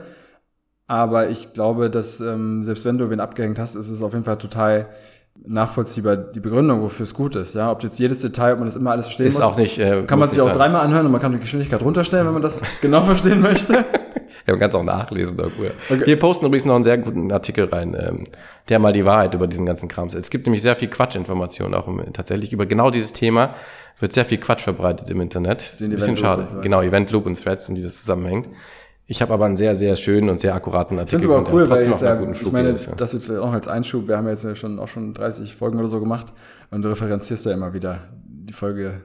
Aber 0.88 1.30
ich 1.30 1.54
glaube, 1.54 1.90
dass 1.90 2.22
ähm, 2.22 2.64
selbst 2.64 2.86
wenn 2.86 2.98
du 2.98 3.10
wen 3.10 3.20
abgehängt 3.20 3.60
hast, 3.60 3.76
ist 3.76 3.90
es 3.90 4.02
auf 4.02 4.14
jeden 4.14 4.24
Fall 4.24 4.38
total 4.38 4.88
nachvollziehbar, 5.46 6.18
die 6.18 6.40
Begründung, 6.40 6.82
wofür 6.82 7.04
es 7.04 7.14
gut 7.14 7.36
ist. 7.36 7.56
Ja, 7.56 7.72
ob 7.72 7.84
jetzt 7.84 8.00
jedes 8.00 8.22
Detail, 8.22 8.54
ob 8.54 8.60
man 8.60 8.68
das 8.68 8.76
immer 8.76 8.92
alles 8.92 9.06
verstehen 9.06 9.28
Ist 9.28 9.36
muss. 9.36 9.44
auch 9.44 9.58
nicht, 9.58 9.78
äh, 9.78 10.04
kann 10.08 10.18
man 10.18 10.30
sich 10.30 10.42
auch 10.42 10.46
sein. 10.46 10.56
dreimal 10.56 10.82
anhören 10.82 11.06
und 11.06 11.12
man 11.12 11.22
kann 11.22 11.32
die 11.34 11.40
Geschwindigkeit 11.40 11.84
runterstellen, 11.84 12.26
wenn 12.26 12.34
man 12.34 12.42
das 12.42 12.64
genau 12.82 13.04
verstehen 13.04 13.42
möchte. 13.42 13.74
Ja, 13.74 14.54
man 14.54 14.60
kann 14.60 14.70
es 14.70 14.76
auch 14.76 14.84
nachlesen 14.84 15.38
irgendwo. 15.38 15.66
Okay. 15.90 16.06
Wir 16.06 16.18
posten 16.20 16.46
übrigens 16.46 16.66
noch 16.66 16.76
einen 16.76 16.86
sehr 16.86 16.98
guten 16.98 17.32
Artikel 17.32 17.66
rein, 17.66 17.96
ähm, 18.00 18.24
der 18.70 18.80
mal 18.80 18.94
die 18.94 19.06
Wahrheit 19.06 19.34
über 19.34 19.46
diesen 19.46 19.66
ganzen 19.66 19.90
Krams. 19.90 20.14
Es 20.14 20.30
gibt 20.30 20.46
nämlich 20.46 20.62
sehr 20.62 20.76
viel 20.76 20.88
Quatschinformationen 20.88 21.74
auch 21.74 21.88
im, 21.88 22.02
tatsächlich 22.14 22.54
über 22.54 22.66
genau 22.66 22.90
dieses 22.90 23.14
Thema 23.14 23.54
wird 24.00 24.14
sehr 24.14 24.26
viel 24.26 24.38
Quatsch 24.38 24.62
verbreitet 24.62 25.10
im 25.10 25.22
Internet. 25.22 25.80
Den 25.80 25.92
Ein 25.92 25.96
bisschen 25.96 26.18
schade. 26.18 26.46
genau, 26.62 26.82
Event 26.82 27.12
Loop 27.12 27.26
und 27.26 27.42
Threads 27.42 27.68
und 27.70 27.76
wie 27.78 27.82
das 27.82 28.00
zusammenhängt. 28.00 28.48
Ich 29.10 29.22
habe 29.22 29.34
aber 29.34 29.46
einen 29.46 29.56
sehr, 29.56 29.74
sehr 29.74 29.96
schönen 29.96 30.30
und 30.30 30.42
sehr 30.42 30.54
akkuraten 30.54 30.98
Ich 30.98 31.02
Artikel. 31.02 31.22
finde 31.22 31.34
es 31.34 31.40
aber 31.40 31.54
cool, 31.54 31.70
weil 31.70 31.88
jetzt, 31.88 32.02
guten 32.02 32.34
ich 32.34 32.52
meine, 32.52 32.70
ist, 32.72 32.88
ja. 32.88 32.96
das 32.96 33.14
jetzt 33.14 33.32
auch 33.32 33.54
als 33.54 33.70
Einschub, 33.70 34.08
wir 34.08 34.18
haben 34.18 34.28
jetzt 34.28 34.44
ja 34.44 34.54
schon 34.54 34.80
auch 34.80 34.90
schon 34.90 35.14
30 35.14 35.56
Folgen 35.56 35.80
oder 35.80 35.88
so 35.88 36.02
gemacht 36.02 36.34
und 36.72 36.84
du 36.84 36.90
referenzierst 36.90 37.46
ja 37.46 37.54
immer 37.54 37.74
wieder 37.74 38.00
die 38.22 38.54
Folge 38.54 39.02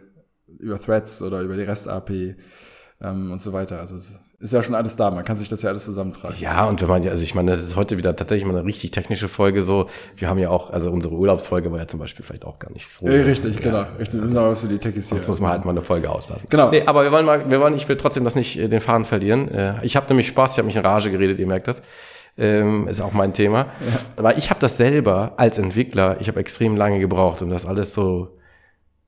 über 0.58 0.80
Threads 0.80 1.22
oder 1.22 1.40
über 1.40 1.56
die 1.56 1.62
REST-API 1.62 2.36
ähm, 3.00 3.30
und 3.30 3.40
so 3.40 3.52
weiter. 3.52 3.78
Also 3.78 3.94
es 3.94 4.20
ist 4.42 4.52
ja 4.52 4.62
schon 4.62 4.74
alles 4.74 4.96
da, 4.96 5.10
man 5.10 5.24
kann 5.24 5.36
sich 5.36 5.48
das 5.48 5.62
ja 5.62 5.70
alles 5.70 5.84
zusammentragen. 5.84 6.34
Ja, 6.40 6.64
und 6.66 6.80
wenn 6.82 6.88
man 6.88 7.02
ja, 7.02 7.12
also 7.12 7.22
ich 7.22 7.34
meine, 7.34 7.52
das 7.52 7.60
ist 7.62 7.76
heute 7.76 7.96
wieder 7.96 8.14
tatsächlich 8.16 8.44
mal 8.46 8.56
eine 8.56 8.66
richtig 8.66 8.90
technische 8.90 9.28
Folge 9.28 9.62
so. 9.62 9.86
Wir 10.16 10.28
haben 10.28 10.38
ja 10.38 10.50
auch, 10.50 10.70
also 10.70 10.90
unsere 10.90 11.14
Urlaubsfolge 11.14 11.70
war 11.70 11.78
ja 11.78 11.86
zum 11.86 12.00
Beispiel 12.00 12.24
vielleicht 12.24 12.44
auch 12.44 12.58
gar 12.58 12.72
nicht 12.72 12.88
so. 12.88 13.06
Äh, 13.06 13.22
richtig, 13.22 13.54
ja, 13.56 13.60
genau. 13.60 13.84
Richtig. 13.98 14.20
Wir 14.20 14.26
wissen 14.26 14.38
aber, 14.38 14.50
was 14.50 14.66
die 14.68 14.78
Techies 14.78 15.08
hier. 15.08 15.16
Jetzt 15.18 15.28
muss 15.28 15.38
man 15.38 15.52
halt 15.52 15.64
mal 15.64 15.70
eine 15.70 15.82
Folge 15.82 16.10
auslassen. 16.10 16.48
Genau. 16.50 16.70
Nee, 16.70 16.82
aber 16.84 17.04
wir 17.04 17.12
wollen 17.12 17.24
mal, 17.24 17.48
wir 17.48 17.60
wollen, 17.60 17.74
ich 17.74 17.88
will 17.88 17.96
trotzdem 17.96 18.24
das 18.24 18.34
nicht, 18.34 18.58
äh, 18.58 18.68
den 18.68 18.80
Faden 18.80 19.04
verlieren. 19.04 19.48
Äh, 19.48 19.74
Ich 19.82 19.94
habe 19.94 20.06
nämlich 20.08 20.26
Spaß, 20.26 20.52
ich 20.52 20.58
habe 20.58 20.66
mich 20.66 20.76
in 20.76 20.82
Rage 20.84 21.10
geredet, 21.10 21.38
ihr 21.38 21.46
merkt 21.46 21.68
das. 21.68 21.80
Ähm, 22.36 22.88
ist 22.88 23.00
auch 23.00 23.12
mein 23.12 23.32
Thema. 23.34 23.66
Aber 24.16 24.36
ich 24.38 24.50
habe 24.50 24.58
das 24.58 24.76
selber 24.76 25.34
als 25.36 25.58
Entwickler, 25.58 26.16
ich 26.20 26.28
habe 26.28 26.40
extrem 26.40 26.76
lange 26.76 26.98
gebraucht, 26.98 27.42
um 27.42 27.50
das 27.50 27.66
alles 27.66 27.92
so 27.92 28.38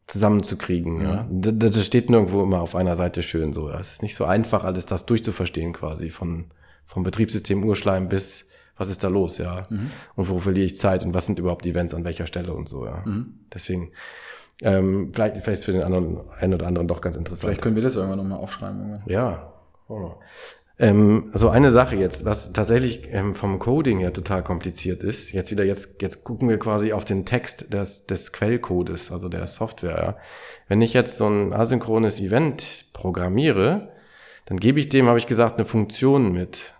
zusammenzukriegen. 0.07 1.01
Ja. 1.01 1.29
Das, 1.31 1.73
das 1.73 1.87
steht 1.87 2.11
nirgendwo 2.11 2.43
immer 2.43 2.61
auf 2.61 2.75
einer 2.75 2.97
Seite 2.97 3.23
schön 3.23 3.53
so. 3.53 3.69
Es 3.71 3.93
ist 3.93 4.03
nicht 4.03 4.17
so 4.17 4.25
einfach, 4.25 4.65
alles 4.65 4.87
das 4.87 5.07
durchzuverstehen 5.07 5.73
quasi 5.73 6.11
von 6.11 6.47
vom 6.87 7.03
Betriebssystem 7.03 7.65
Urschleim 7.65 8.09
bis 8.09 8.51
was 8.77 8.89
ist 8.89 9.05
da 9.05 9.09
los, 9.09 9.39
ja. 9.39 9.69
Und 10.17 10.29
wo 10.29 10.41
verliere 10.41 10.67
ich 10.67 10.77
Zeit 10.77 11.05
und 11.05 11.15
was 11.15 11.27
sind 11.27 11.39
überhaupt 11.39 11.65
Events 11.65 11.95
an 11.95 12.05
welcher 12.05 12.27
Stelle 12.27 12.53
und 12.53 12.69
so, 12.69 12.87
ja. 12.87 13.05
Deswegen 13.53 13.93
ähm, 14.63 15.11
vielleicht, 15.13 15.39
vielleicht 15.39 15.61
ist 15.61 15.65
für 15.65 15.73
den 15.73 15.83
anderen, 15.83 16.21
einen 16.39 16.55
oder 16.55 16.67
anderen 16.67 16.89
doch 16.89 17.01
ganz 17.01 17.17
interessant. 17.17 17.49
Vielleicht 17.51 17.63
können 17.63 17.77
wir 17.77 17.83
das 17.83 17.97
irgendwann 17.97 18.19
nochmal 18.19 18.39
aufschreiben. 18.39 18.81
Irgendwann. 18.81 19.03
Ja. 19.07 19.47
Oh. 19.89 20.13
Ähm, 20.77 21.31
so 21.35 21.51
eine 21.51 21.71
Sache 21.71 21.95
jetzt, 21.95 22.25
was 22.25 22.53
tatsächlich 22.53 23.09
ähm, 23.13 23.37
vom 23.37 23.61
Coding 23.61 24.01
her 24.01 24.13
total 24.13 24.43
kompliziert 24.43 25.05
ist. 25.05 25.33
Jetzt 25.33 25.53
wieder, 25.53 25.65
jetzt, 25.65 26.03
jetzt 26.03 26.25
gucken 26.25 26.49
wir 26.49 26.59
quasi 26.59 26.93
auf 26.93 27.05
den 27.05 27.25
Text 27.25 27.73
des, 27.73 28.07
des 28.07 28.33
Quellcodes, 28.33 29.13
also 29.13 29.29
der 29.29 29.47
Software. 29.47 30.03
Ja. 30.03 30.17
Wenn 30.67 30.83
ich 30.83 30.93
jetzt 30.93 31.17
so 31.17 31.29
ein 31.29 31.53
asynchrones 31.53 32.21
Event 32.21 32.87
programmiere, 32.93 33.93
dann 34.47 34.59
gebe 34.59 34.81
ich 34.81 34.89
dem, 34.89 35.07
habe 35.07 35.19
ich 35.19 35.27
gesagt, 35.27 35.59
eine 35.59 35.65
Funktion 35.65 36.33
mit. 36.33 36.75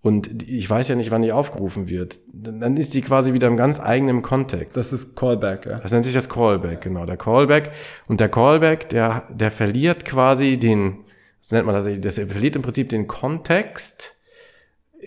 Und 0.00 0.42
ich 0.42 0.68
weiß 0.68 0.88
ja 0.88 0.96
nicht, 0.96 1.10
wann 1.10 1.22
die 1.22 1.32
aufgerufen 1.32 1.88
wird. 1.88 2.20
Dann 2.30 2.60
dann 2.60 2.76
ist 2.76 2.92
die 2.94 3.00
quasi 3.00 3.32
wieder 3.32 3.48
im 3.48 3.56
ganz 3.56 3.80
eigenen 3.80 4.20
Kontext. 4.22 4.76
Das 4.76 4.92
ist 4.92 5.16
Callback, 5.16 5.66
ja. 5.66 5.78
Das 5.78 5.92
nennt 5.92 6.04
sich 6.04 6.12
das 6.12 6.28
Callback, 6.28 6.82
genau. 6.82 7.06
Der 7.06 7.16
Callback. 7.16 7.72
Und 8.06 8.20
der 8.20 8.28
Callback, 8.28 8.88
der, 8.90 9.24
der 9.30 9.50
verliert 9.50 10.04
quasi 10.04 10.58
den, 10.58 11.03
das 11.44 11.52
nennt 11.52 11.66
man 11.66 11.74
das, 11.74 11.86
das 12.00 12.14
verliert 12.14 12.56
im 12.56 12.62
Prinzip 12.62 12.88
den 12.88 13.06
Kontext, 13.06 14.16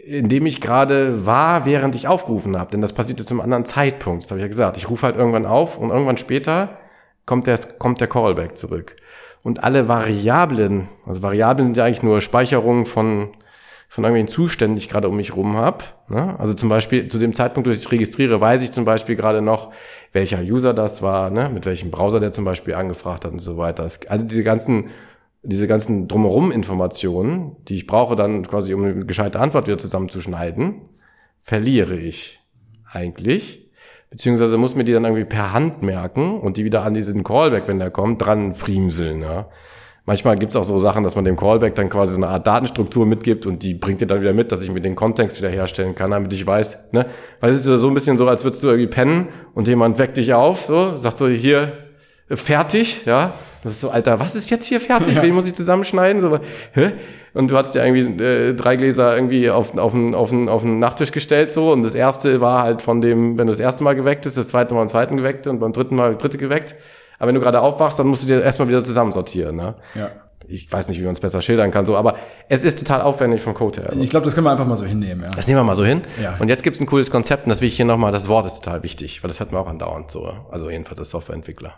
in 0.05 0.29
dem 0.29 0.45
ich 0.45 0.61
gerade 0.61 1.25
war, 1.25 1.65
während 1.65 1.95
ich 1.95 2.07
aufgerufen 2.07 2.59
habe. 2.59 2.69
Denn 2.69 2.81
das 2.81 2.93
passierte 2.93 3.25
zum 3.25 3.41
anderen 3.41 3.65
Zeitpunkt. 3.65 4.23
Das 4.23 4.29
habe 4.29 4.39
ich 4.39 4.43
ja 4.43 4.47
gesagt. 4.47 4.77
Ich 4.77 4.87
rufe 4.87 5.07
halt 5.07 5.15
irgendwann 5.15 5.47
auf 5.47 5.79
und 5.79 5.89
irgendwann 5.89 6.19
später 6.19 6.77
kommt 7.25 7.47
der, 7.47 7.57
kommt 7.57 8.01
der 8.01 8.07
Callback 8.07 8.55
zurück. 8.55 8.95
Und 9.41 9.63
alle 9.63 9.87
Variablen, 9.87 10.89
also 11.07 11.23
Variablen 11.23 11.69
sind 11.69 11.77
ja 11.77 11.85
eigentlich 11.85 12.03
nur 12.03 12.21
Speicherungen 12.21 12.85
von, 12.85 13.29
von 13.89 14.03
irgendwelchen 14.03 14.27
Zuständen, 14.27 14.75
die 14.75 14.83
ich 14.83 14.89
gerade 14.89 15.09
um 15.09 15.15
mich 15.15 15.35
rum 15.35 15.57
habe. 15.57 15.85
Ne? 16.07 16.39
Also 16.39 16.53
zum 16.53 16.69
Beispiel 16.69 17.07
zu 17.07 17.17
dem 17.17 17.33
Zeitpunkt, 17.33 17.67
wo 17.67 17.71
ich 17.71 17.91
registriere, 17.91 18.39
weiß 18.39 18.61
ich 18.61 18.71
zum 18.71 18.85
Beispiel 18.85 19.15
gerade 19.15 19.41
noch, 19.41 19.73
welcher 20.13 20.41
User 20.41 20.75
das 20.75 21.01
war, 21.01 21.31
ne? 21.31 21.49
mit 21.51 21.65
welchem 21.65 21.89
Browser 21.89 22.19
der 22.19 22.31
zum 22.31 22.45
Beispiel 22.45 22.75
angefragt 22.75 23.25
hat 23.25 23.31
und 23.31 23.39
so 23.39 23.57
weiter. 23.57 23.89
Also 24.07 24.27
diese 24.27 24.43
ganzen, 24.43 24.91
diese 25.49 25.67
ganzen 25.67 26.07
drumherum 26.07 26.51
Informationen, 26.51 27.55
die 27.67 27.75
ich 27.75 27.87
brauche 27.87 28.15
dann 28.15 28.45
quasi, 28.45 28.73
um 28.73 28.83
eine 28.83 29.05
gescheite 29.05 29.39
Antwort 29.39 29.67
wieder 29.67 29.77
zusammenzuschneiden, 29.77 30.81
verliere 31.41 31.95
ich 31.95 32.41
eigentlich. 32.91 33.71
Beziehungsweise 34.09 34.57
muss 34.57 34.75
mir 34.75 34.83
die 34.83 34.91
dann 34.91 35.05
irgendwie 35.05 35.25
per 35.25 35.53
Hand 35.53 35.83
merken 35.83 36.39
und 36.39 36.57
die 36.57 36.65
wieder 36.65 36.83
an 36.83 36.93
diesen 36.93 37.23
Callback, 37.23 37.63
wenn 37.67 37.79
der 37.79 37.91
kommt, 37.91 38.25
dran 38.25 38.55
friemseln. 38.55 39.21
Ja. 39.21 39.49
Manchmal 40.05 40.37
gibt's 40.37 40.57
auch 40.57 40.65
so 40.65 40.79
Sachen, 40.79 41.03
dass 41.03 41.15
man 41.15 41.23
dem 41.23 41.37
Callback 41.37 41.75
dann 41.75 41.89
quasi 41.89 42.13
so 42.13 42.17
eine 42.17 42.27
Art 42.27 42.45
Datenstruktur 42.45 43.05
mitgibt 43.05 43.45
und 43.45 43.63
die 43.63 43.73
bringt 43.73 44.01
dir 44.01 44.07
dann 44.07 44.19
wieder 44.19 44.33
mit, 44.33 44.51
dass 44.51 44.63
ich 44.63 44.71
mir 44.71 44.81
den 44.81 44.95
Kontext 44.95 45.37
wieder 45.37 45.49
herstellen 45.49 45.95
kann, 45.95 46.11
damit 46.11 46.33
ich 46.33 46.45
weiß, 46.45 46.91
ne? 46.91 47.05
Weil 47.39 47.51
es 47.51 47.65
ist 47.65 47.65
so 47.65 47.87
ein 47.87 47.93
bisschen 47.93 48.17
so, 48.17 48.27
als 48.27 48.43
würdest 48.43 48.63
du 48.63 48.67
irgendwie 48.67 48.87
pennen 48.87 49.29
und 49.53 49.67
jemand 49.67 49.97
weckt 49.97 50.17
dich 50.17 50.33
auf, 50.33 50.65
so, 50.65 50.93
sagt 50.93 51.17
so, 51.17 51.27
hier, 51.27 51.73
fertig, 52.29 53.05
ja. 53.05 53.33
Das 53.67 53.75
ist 53.75 53.81
so, 53.81 53.89
Alter, 53.89 54.19
was 54.19 54.35
ist 54.35 54.49
jetzt 54.49 54.65
hier 54.65 54.79
fertig? 54.79 55.15
Ja. 55.15 55.21
Wen 55.21 55.33
muss 55.33 55.45
ich 55.45 55.53
zusammenschneiden? 55.53 56.21
So, 56.21 56.39
hä? 56.71 56.93
Und 57.33 57.51
du 57.51 57.57
hattest 57.57 57.75
ja 57.75 57.83
irgendwie 57.85 58.23
äh, 58.23 58.53
drei 58.53 58.77
Gläser 58.77 59.15
irgendwie 59.15 59.49
auf, 59.49 59.77
auf, 59.77 59.91
den, 59.91 60.15
auf, 60.15 60.29
den, 60.29 60.47
auf 60.47 60.61
den 60.61 60.79
Nachttisch 60.79 61.11
gestellt 61.11 61.51
so 61.51 61.71
und 61.71 61.83
das 61.83 61.93
erste 61.93 62.39
war 62.39 62.63
halt 62.63 62.81
von 62.81 63.01
dem, 63.01 63.37
wenn 63.37 63.47
du 63.47 63.51
das 63.51 63.59
erste 63.59 63.83
Mal 63.83 63.93
geweckt 63.93 64.23
bist, 64.23 64.37
das 64.37 64.47
zweite 64.47 64.73
Mal 64.73 64.81
beim 64.81 64.87
zweiten 64.87 65.17
geweckt 65.17 65.47
und 65.47 65.59
beim 65.59 65.73
dritten 65.73 65.95
Mal 65.95 66.15
dritte 66.15 66.37
geweckt. 66.37 66.75
Aber 67.19 67.27
wenn 67.27 67.35
du 67.35 67.41
gerade 67.41 67.59
aufwachst, 67.61 67.99
dann 67.99 68.07
musst 68.07 68.23
du 68.23 68.27
dir 68.27 68.41
erstmal 68.41 68.69
wieder 68.69 68.83
zusammensortieren. 68.83 69.55
Ne? 69.55 69.75
Ja. 69.95 70.11
Ich 70.47 70.71
weiß 70.71 70.87
nicht, 70.87 70.99
wie 70.99 71.03
man 71.03 71.11
es 71.11 71.19
besser 71.19 71.41
schildern 71.41 71.71
kann, 71.71 71.85
so, 71.85 71.97
aber 71.97 72.15
es 72.47 72.63
ist 72.63 72.79
total 72.79 73.01
aufwendig 73.01 73.41
vom 73.41 73.53
Code 73.53 73.81
her. 73.81 73.93
Ich 73.99 74.09
glaube, 74.09 74.23
das 74.23 74.33
können 74.33 74.45
wir 74.45 74.51
einfach 74.51 74.65
mal 74.65 74.77
so 74.77 74.85
hinnehmen. 74.85 75.23
Ja. 75.23 75.31
Das 75.35 75.47
nehmen 75.47 75.59
wir 75.59 75.63
mal 75.63 75.75
so 75.75 75.83
hin. 75.83 76.03
Ja. 76.21 76.37
Und 76.39 76.47
jetzt 76.47 76.63
gibt 76.63 76.75
es 76.75 76.79
ein 76.79 76.85
cooles 76.85 77.11
Konzept 77.11 77.43
und 77.45 77.49
das 77.49 77.59
will 77.59 77.67
ich 77.67 77.75
hier 77.75 77.85
nochmal, 77.85 78.11
das 78.11 78.29
Wort 78.29 78.45
ist 78.45 78.63
total 78.63 78.81
wichtig, 78.81 79.23
weil 79.23 79.27
das 79.27 79.39
hört 79.41 79.51
man 79.51 79.61
auch 79.61 79.67
andauernd 79.67 80.09
so. 80.09 80.31
Also 80.49 80.69
jedenfalls 80.69 80.99
als 80.99 81.09
Softwareentwickler. 81.09 81.73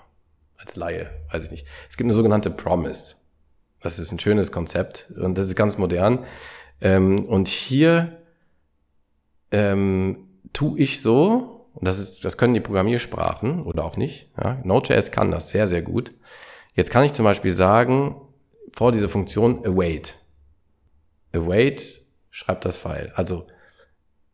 Als 0.70 0.76
Laie, 0.76 1.10
weiß 1.32 1.46
ich 1.46 1.52
nicht. 1.52 1.66
Es 1.90 1.98
gibt 1.98 2.06
eine 2.06 2.14
sogenannte 2.14 2.52
Promise. 2.52 3.16
Das 3.82 3.98
ist 3.98 4.12
ein 4.12 4.20
schönes 4.20 4.52
Konzept 4.52 5.12
und 5.20 5.36
das 5.36 5.48
ist 5.48 5.56
ganz 5.56 5.80
modern. 5.80 6.26
Ähm, 6.80 7.26
und 7.26 7.48
hier 7.48 8.20
ähm, 9.52 10.28
tu 10.54 10.76
ich 10.78 11.02
so, 11.02 11.68
und 11.74 11.88
das 11.88 11.98
ist, 11.98 12.24
das 12.24 12.38
können 12.38 12.54
die 12.54 12.60
Programmiersprachen 12.60 13.64
oder 13.64 13.84
auch 13.84 13.98
nicht. 13.98 14.30
Ja. 14.44 14.60
Node.js 14.64 15.12
kann 15.12 15.32
das 15.32 15.50
sehr, 15.50 15.68
sehr 15.68 15.82
gut. 15.82 16.12
Jetzt 16.76 16.92
kann 16.92 17.04
ich 17.04 17.14
zum 17.14 17.26
Beispiel 17.26 17.52
sagen, 17.52 18.22
vor 18.72 18.92
diese 18.92 19.10
Funktion 19.10 19.66
await. 19.66 20.20
Await 21.34 22.02
schreibt 22.30 22.66
das 22.66 22.78
File. 22.78 23.12
Also 23.16 23.48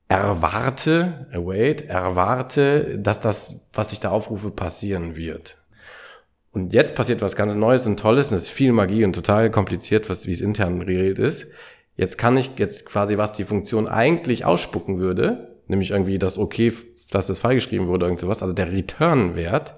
erwarte, 0.10 1.30
await, 1.32 1.84
erwarte, 1.84 3.00
dass 3.00 3.22
das, 3.22 3.70
was 3.72 3.94
ich 3.94 4.02
da 4.02 4.10
aufrufe, 4.10 4.52
passieren 4.52 5.16
wird. 5.16 5.65
Und 6.56 6.74
jetzt 6.74 6.96
passiert 6.96 7.22
was 7.22 7.36
ganz 7.36 7.54
Neues 7.54 7.86
und 7.86 8.00
Tolles, 8.00 8.32
und 8.32 8.38
es 8.38 8.44
ist 8.44 8.50
viel 8.50 8.72
Magie 8.72 9.04
und 9.04 9.14
total 9.14 9.52
kompliziert, 9.52 10.10
was, 10.10 10.26
wie 10.26 10.32
es 10.32 10.42
intern 10.42 10.80
geregelt 10.80 11.20
ist. 11.20 11.52
Jetzt 11.98 12.18
kann 12.18 12.38
ich 12.38 12.52
jetzt 12.58 12.86
quasi, 12.86 13.18
was 13.18 13.34
die 13.34 13.44
Funktion 13.44 13.88
eigentlich 13.88 14.46
ausspucken 14.46 14.98
würde, 14.98 15.60
nämlich 15.68 15.92
irgendwie 15.92 16.18
das 16.18 16.38
okay 16.38 16.72
dass 17.12 17.28
das 17.28 17.40
Fall 17.40 17.56
geschrieben 17.56 17.88
wurde, 17.88 18.06
irgend 18.06 18.20
sowas, 18.20 18.42
also 18.42 18.54
der 18.54 18.72
Return-Wert, 18.72 19.76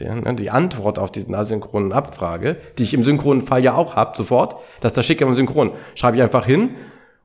ne, 0.00 0.34
die 0.36 0.50
Antwort 0.50 0.98
auf 0.98 1.10
diesen 1.10 1.34
asynchronen 1.34 1.92
Abfrage, 1.92 2.56
die 2.78 2.84
ich 2.84 2.94
im 2.94 3.02
synchronen 3.02 3.42
Fall 3.42 3.64
ja 3.64 3.74
auch 3.74 3.96
habe, 3.96 4.16
sofort, 4.16 4.56
dass 4.80 4.92
das 4.92 5.04
schicke 5.04 5.24
im 5.24 5.34
Synchron, 5.34 5.72
schreibe 5.94 6.16
ich 6.16 6.22
einfach 6.22 6.46
hin 6.46 6.70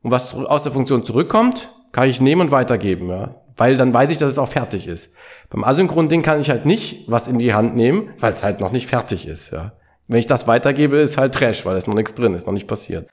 und 0.02 0.12
was 0.12 0.34
aus 0.34 0.64
der 0.64 0.72
Funktion 0.72 1.06
zurückkommt, 1.06 1.70
kann 1.92 2.10
ich 2.10 2.20
nehmen 2.20 2.42
und 2.42 2.52
weitergeben, 2.52 3.10
ja. 3.10 3.36
Weil 3.56 3.78
dann 3.78 3.94
weiß 3.94 4.10
ich, 4.10 4.18
dass 4.18 4.32
es 4.32 4.40
auch 4.40 4.50
fertig 4.50 4.88
ist. 4.88 5.14
Beim 5.50 5.64
asynchronen 5.64 6.10
Ding 6.10 6.24
kann 6.24 6.42
ich 6.42 6.50
halt 6.50 6.66
nicht 6.66 7.06
was 7.08 7.28
in 7.28 7.38
die 7.40 7.54
Hand 7.54 7.76
nehmen, 7.76 8.10
weil 8.20 8.32
es 8.32 8.44
halt 8.44 8.60
noch 8.60 8.72
nicht 8.72 8.88
fertig 8.88 9.28
ist, 9.28 9.52
ja. 9.52 9.74
Wenn 10.08 10.20
ich 10.20 10.26
das 10.26 10.48
weitergebe, 10.48 10.98
ist 10.98 11.18
halt 11.18 11.34
Trash, 11.34 11.66
weil 11.66 11.78
es 11.78 11.88
noch 11.88 11.94
nichts 11.94 12.14
drin 12.16 12.34
ist, 12.34 12.46
noch 12.46 12.54
nicht 12.54 12.68
passiert. 12.68 13.10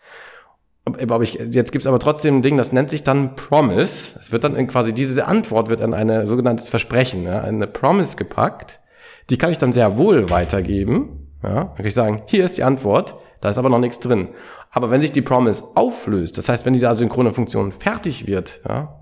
Aber 0.85 1.23
ich, 1.23 1.35
jetzt 1.35 1.73
gibt's 1.73 1.87
aber 1.87 1.99
trotzdem 1.99 2.39
ein 2.39 2.43
Ding, 2.43 2.57
das 2.57 2.73
nennt 2.73 2.91
sich 2.91 3.05
dann 3.05 3.37
Promise. 3.37 4.19
Es 4.21 4.33
wird 4.33 4.45
dann 4.45 4.67
quasi, 4.67 4.93
diese 4.93 5.27
Antwort 5.27 5.69
wird 5.69 5.83
an 5.83 5.95
eine 5.95 6.27
sogenanntes 6.27 6.69
Versprechen, 6.69 7.25
ja, 7.25 7.43
eine 7.43 7.67
Promise 7.67 8.17
gepackt. 8.17 8.81
Die 9.29 9.39
kann 9.39 9.53
ich 9.53 9.59
dann 9.59 9.73
sehr 9.73 9.99
wohl 9.99 10.31
weitergeben. 10.31 11.29
Ja, 11.43 11.65
dann 11.65 11.77
kann 11.77 11.87
ich 11.87 11.95
sagen, 11.95 12.23
hier 12.27 12.45
ist 12.45 12.59
die 12.59 12.65
Antwort, 12.65 13.15
da 13.41 13.51
ist 13.51 13.59
aber 13.59 13.69
noch 13.69 13.79
nichts 13.79 14.01
drin. 14.01 14.29
Aber 14.71 14.91
wenn 14.91 15.01
sich 15.01 15.13
die 15.13 15.23
Promise 15.23 15.65
auflöst, 15.75 16.39
das 16.39 16.49
heißt, 16.49 16.67
wenn 16.67 16.73
diese 16.73 16.89
asynchrone 16.89 17.33
Funktion 17.33 17.73
fertig 17.73 18.27
wird, 18.27 18.61
ja, 18.69 19.00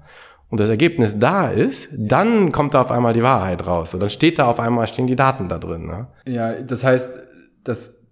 und 0.50 0.60
das 0.60 0.68
Ergebnis 0.68 1.18
da 1.18 1.48
ist, 1.48 1.88
dann 1.92 2.52
kommt 2.52 2.74
da 2.74 2.80
auf 2.80 2.90
einmal 2.90 3.12
die 3.12 3.22
Wahrheit 3.22 3.66
raus. 3.66 3.92
Und 3.94 4.00
dann 4.00 4.10
steht 4.10 4.38
da 4.38 4.46
auf 4.46 4.60
einmal, 4.60 4.86
stehen 4.86 5.06
die 5.06 5.16
Daten 5.16 5.48
da 5.48 5.58
drin. 5.58 5.86
Ne? 5.86 6.06
Ja, 6.26 6.54
das 6.54 6.84
heißt, 6.84 7.18
das 7.64 8.06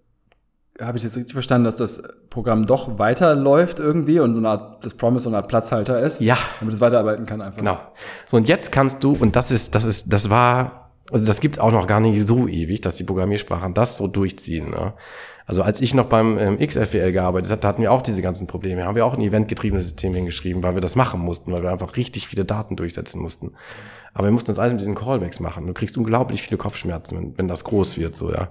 habe 0.80 0.98
ich 0.98 1.04
jetzt 1.04 1.16
richtig 1.16 1.32
verstanden, 1.32 1.64
dass 1.64 1.76
das 1.76 2.02
Programm 2.28 2.66
doch 2.66 2.98
weiterläuft 2.98 3.78
irgendwie 3.78 4.20
und 4.20 4.34
so 4.34 4.40
eine 4.40 4.50
Art, 4.50 4.84
das 4.84 4.92
Promise 4.92 5.24
so 5.24 5.30
eine 5.30 5.38
Art 5.38 5.48
Platzhalter 5.48 5.98
ist? 6.00 6.20
Ja. 6.20 6.36
Damit 6.60 6.74
es 6.74 6.80
weiterarbeiten 6.82 7.24
kann 7.24 7.40
einfach. 7.40 7.58
Genau. 7.58 7.78
So, 8.28 8.36
und 8.36 8.48
jetzt 8.48 8.72
kannst 8.72 9.02
du, 9.02 9.12
und 9.12 9.34
das 9.36 9.50
ist, 9.50 9.74
das 9.74 9.86
ist, 9.86 10.12
das 10.12 10.28
war, 10.28 10.90
also 11.10 11.24
das 11.24 11.40
gibt 11.40 11.58
auch 11.58 11.72
noch 11.72 11.86
gar 11.86 12.00
nicht 12.00 12.26
so 12.26 12.46
ewig, 12.46 12.82
dass 12.82 12.96
die 12.96 13.04
Programmiersprachen 13.04 13.72
das 13.72 13.96
so 13.96 14.08
durchziehen. 14.08 14.70
Ne? 14.70 14.92
Also 15.46 15.62
als 15.62 15.80
ich 15.80 15.94
noch 15.94 16.06
beim 16.06 16.38
ähm, 16.38 16.58
XFWL 16.58 17.12
gearbeitet 17.12 17.50
habe, 17.52 17.60
da 17.60 17.68
hatten 17.68 17.82
wir 17.82 17.92
auch 17.92 18.02
diese 18.02 18.20
ganzen 18.20 18.48
Probleme. 18.48 18.80
Da 18.80 18.88
haben 18.88 18.96
wir 18.96 19.06
auch 19.06 19.14
ein 19.14 19.20
eventgetriebenes 19.20 19.84
System 19.84 20.12
hingeschrieben, 20.12 20.62
weil 20.64 20.74
wir 20.74 20.80
das 20.80 20.96
machen 20.96 21.20
mussten, 21.20 21.52
weil 21.52 21.62
wir 21.62 21.70
einfach 21.70 21.96
richtig 21.96 22.26
viele 22.26 22.44
Daten 22.44 22.74
durchsetzen 22.74 23.20
mussten. 23.20 23.52
Aber 24.12 24.26
wir 24.26 24.32
mussten 24.32 24.50
das 24.50 24.58
alles 24.58 24.72
mit 24.72 24.80
diesen 24.80 24.96
Callbacks 24.96 25.38
machen. 25.38 25.66
Du 25.66 25.72
kriegst 25.72 25.96
unglaublich 25.96 26.42
viele 26.42 26.56
Kopfschmerzen, 26.56 27.16
wenn, 27.16 27.38
wenn 27.38 27.48
das 27.48 27.62
groß 27.62 27.96
wird, 27.96 28.16
so, 28.16 28.32
ja. 28.32 28.48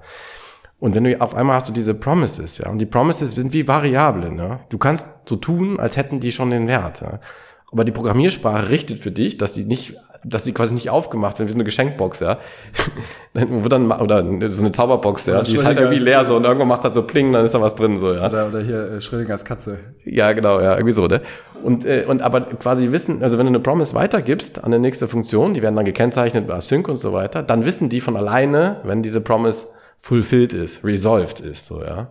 Und 0.79 0.93
wenn 0.93 1.05
du 1.05 1.19
auf 1.21 1.35
einmal 1.35 1.55
hast 1.55 1.69
du 1.69 1.73
diese 1.73 1.93
Promises, 1.93 2.59
ja, 2.59 2.69
und 2.69 2.79
die 2.79 2.85
Promises 2.85 3.31
sind 3.31 3.51
wie 3.51 3.67
Variablen, 3.67 4.37
ja. 4.37 4.59
Du 4.69 4.77
kannst 4.77 5.07
so 5.27 5.35
tun, 5.35 5.79
als 5.79 5.97
hätten 5.97 6.19
die 6.19 6.31
schon 6.31 6.51
den 6.51 6.67
Wert, 6.67 7.01
ja. 7.01 7.19
Aber 7.71 7.83
die 7.83 7.91
Programmiersprache 7.91 8.69
richtet 8.69 8.99
für 8.99 9.11
dich, 9.11 9.37
dass 9.37 9.53
sie 9.53 9.65
nicht, 9.65 9.95
dass 10.27 10.43
sie 10.43 10.53
quasi 10.53 10.73
nicht 10.73 10.89
aufgemacht 10.89 11.37
werden, 11.37 11.47
wie 11.47 11.51
so 11.51 11.57
eine 11.57 11.63
Geschenkbox, 11.63 12.19
ja. 12.19 12.39
dann 13.33 13.63
wird 13.63 13.71
dann, 13.71 13.91
oder 13.91 14.23
so 14.51 14.61
eine 14.61 14.71
Zauberbox, 14.71 15.27
ja, 15.27 15.41
die 15.43 15.53
ist 15.53 15.65
halt 15.65 15.79
irgendwie 15.79 15.99
leer 15.99 16.25
so 16.25 16.35
und 16.35 16.43
irgendwann 16.43 16.67
macht 16.67 16.79
es 16.79 16.85
halt 16.85 16.93
so 16.95 17.03
pling, 17.03 17.31
dann 17.31 17.45
ist 17.45 17.53
da 17.53 17.61
was 17.61 17.75
drin, 17.75 17.99
so, 17.99 18.13
ja. 18.13 18.27
Oder, 18.27 18.47
oder 18.47 18.61
hier 18.61 18.91
äh, 18.93 19.01
Schrödingers 19.01 19.45
Katze. 19.45 19.79
Ja, 20.03 20.33
genau, 20.33 20.59
ja, 20.59 20.73
irgendwie 20.73 20.93
so, 20.93 21.05
ne. 21.05 21.21
Und, 21.63 21.85
äh, 21.85 22.05
und 22.07 22.21
aber 22.21 22.41
quasi 22.41 22.91
wissen, 22.91 23.21
also 23.21 23.37
wenn 23.37 23.45
du 23.45 23.51
eine 23.51 23.59
Promise 23.59 23.93
weitergibst 23.93 24.63
an 24.63 24.71
die 24.71 24.79
nächste 24.79 25.07
Funktion, 25.07 25.53
die 25.53 25.61
werden 25.61 25.75
dann 25.75 25.85
gekennzeichnet 25.85 26.47
bei 26.47 26.55
Async 26.55 26.87
und 26.87 26.97
so 26.97 27.13
weiter, 27.13 27.43
dann 27.43 27.65
wissen 27.65 27.89
die 27.89 28.01
von 28.01 28.17
alleine, 28.17 28.77
wenn 28.83 29.03
diese 29.03 29.21
Promise 29.21 29.67
fulfilled 29.97 30.53
ist, 30.53 30.83
resolved 30.83 31.39
ist, 31.39 31.67
so, 31.67 31.81
ja. 31.83 32.07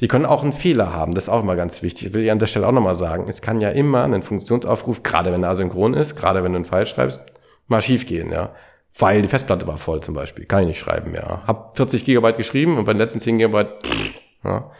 Die 0.00 0.08
können 0.08 0.26
auch 0.26 0.42
einen 0.42 0.52
Fehler 0.52 0.92
haben, 0.92 1.14
das 1.14 1.24
ist 1.24 1.28
auch 1.28 1.42
immer 1.42 1.54
ganz 1.54 1.82
wichtig. 1.82 2.08
Ich 2.08 2.14
will 2.14 2.24
ich 2.24 2.32
an 2.32 2.40
der 2.40 2.46
Stelle 2.46 2.66
auch 2.66 2.72
nochmal 2.72 2.96
sagen, 2.96 3.26
es 3.28 3.40
kann 3.40 3.60
ja 3.60 3.70
immer 3.70 4.02
ein 4.02 4.22
Funktionsaufruf, 4.24 5.04
gerade 5.04 5.32
wenn 5.32 5.44
er 5.44 5.50
asynchron 5.50 5.94
ist, 5.94 6.16
gerade 6.16 6.42
wenn 6.42 6.52
du 6.52 6.56
einen 6.56 6.64
Pfeil 6.64 6.86
schreibst, 6.86 7.20
mal 7.66 7.82
schief 7.82 8.06
gehen, 8.06 8.30
ja. 8.32 8.54
Weil 8.98 9.22
die 9.22 9.28
Festplatte 9.28 9.66
war 9.66 9.78
voll 9.78 10.02
zum 10.02 10.14
Beispiel, 10.14 10.44
kann 10.44 10.62
ich 10.62 10.68
nicht 10.68 10.80
schreiben, 10.80 11.14
ja. 11.14 11.42
Hab 11.46 11.76
40 11.76 12.04
Gigabyte 12.04 12.36
geschrieben 12.36 12.78
und 12.78 12.84
bei 12.84 12.92
den 12.92 12.98
letzten 12.98 13.20
10 13.20 13.38
Gigabyte, 13.38 13.70
ja. 14.44 14.70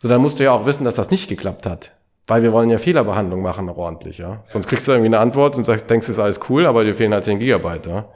So, 0.00 0.08
dann 0.08 0.20
musst 0.20 0.38
du 0.38 0.44
ja 0.44 0.52
auch 0.52 0.64
wissen, 0.64 0.84
dass 0.84 0.94
das 0.94 1.10
nicht 1.10 1.28
geklappt 1.28 1.66
hat. 1.66 1.92
Weil 2.26 2.42
wir 2.42 2.52
wollen 2.52 2.68
ja 2.68 2.78
Fehlerbehandlung 2.78 3.42
machen, 3.42 3.68
ordentlich, 3.70 4.18
ja. 4.18 4.42
Sonst 4.46 4.68
kriegst 4.68 4.86
du 4.86 4.92
irgendwie 4.92 5.06
eine 5.06 5.18
Antwort 5.18 5.56
und 5.56 5.64
sagst, 5.64 5.88
denkst, 5.90 6.08
es 6.08 6.16
ist 6.16 6.22
alles 6.22 6.40
cool, 6.48 6.66
aber 6.66 6.84
dir 6.84 6.94
fehlen 6.94 7.12
halt 7.12 7.24
10 7.24 7.38
Gigabyte, 7.38 7.86
ja. 7.86 8.08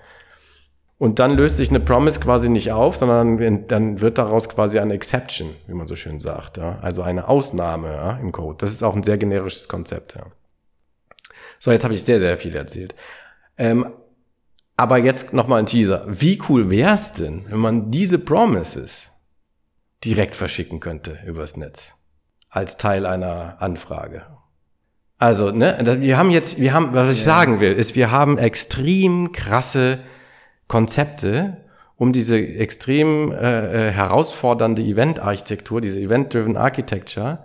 Und 1.02 1.18
dann 1.18 1.36
löst 1.36 1.56
sich 1.56 1.68
eine 1.70 1.80
Promise 1.80 2.20
quasi 2.20 2.48
nicht 2.48 2.70
auf, 2.70 2.96
sondern 2.96 3.66
dann 3.66 4.00
wird 4.00 4.18
daraus 4.18 4.48
quasi 4.48 4.78
eine 4.78 4.94
Exception, 4.94 5.50
wie 5.66 5.74
man 5.74 5.88
so 5.88 5.96
schön 5.96 6.20
sagt. 6.20 6.58
Ja? 6.58 6.78
Also 6.80 7.02
eine 7.02 7.26
Ausnahme 7.26 7.88
ja, 7.88 8.18
im 8.18 8.30
Code. 8.30 8.58
Das 8.60 8.70
ist 8.70 8.84
auch 8.84 8.94
ein 8.94 9.02
sehr 9.02 9.18
generisches 9.18 9.66
Konzept. 9.66 10.14
Ja. 10.14 10.22
So, 11.58 11.72
jetzt 11.72 11.82
habe 11.82 11.94
ich 11.94 12.04
sehr, 12.04 12.20
sehr 12.20 12.38
viel 12.38 12.54
erzählt. 12.54 12.94
Ähm, 13.56 13.86
aber 14.76 14.98
jetzt 14.98 15.32
nochmal 15.32 15.60
ein 15.60 15.66
Teaser. 15.66 16.04
Wie 16.08 16.40
cool 16.48 16.70
wäre 16.70 16.94
es 16.94 17.12
denn, 17.12 17.44
wenn 17.48 17.58
man 17.58 17.90
diese 17.90 18.18
Promises 18.18 19.12
direkt 20.04 20.34
verschicken 20.34 20.80
könnte 20.80 21.18
übers 21.26 21.56
Netz? 21.56 21.94
Als 22.48 22.76
Teil 22.76 23.06
einer 23.06 23.60
Anfrage. 23.60 24.26
Also, 25.18 25.52
ne, 25.52 25.78
wir 26.00 26.18
haben 26.18 26.30
jetzt, 26.30 26.60
wir 26.60 26.74
haben, 26.74 26.94
was 26.94 27.16
ich 27.16 27.22
sagen 27.22 27.60
will, 27.60 27.72
ist, 27.72 27.94
wir 27.94 28.10
haben 28.10 28.38
extrem 28.38 29.30
krasse 29.30 30.00
Konzepte, 30.66 31.58
um 31.96 32.12
diese 32.12 32.36
extrem 32.36 33.30
äh, 33.30 33.88
äh, 33.88 33.90
herausfordernde 33.92 34.82
Event-Architektur, 34.82 35.80
diese 35.80 36.00
Event-Driven 36.00 36.56
Architecture, 36.56 37.44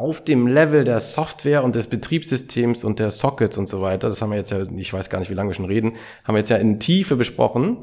auf 0.00 0.24
dem 0.24 0.46
Level 0.46 0.84
der 0.84 0.98
Software 0.98 1.62
und 1.62 1.76
des 1.76 1.86
Betriebssystems 1.86 2.84
und 2.84 2.98
der 2.98 3.10
Sockets 3.10 3.58
und 3.58 3.68
so 3.68 3.82
weiter, 3.82 4.08
das 4.08 4.22
haben 4.22 4.30
wir 4.30 4.38
jetzt 4.38 4.50
ja, 4.50 4.62
ich 4.76 4.92
weiß 4.92 5.10
gar 5.10 5.18
nicht, 5.18 5.30
wie 5.30 5.34
lange 5.34 5.50
wir 5.50 5.54
schon 5.54 5.66
reden, 5.66 5.96
haben 6.24 6.34
wir 6.34 6.38
jetzt 6.38 6.48
ja 6.48 6.56
in 6.56 6.80
Tiefe 6.80 7.16
besprochen. 7.16 7.78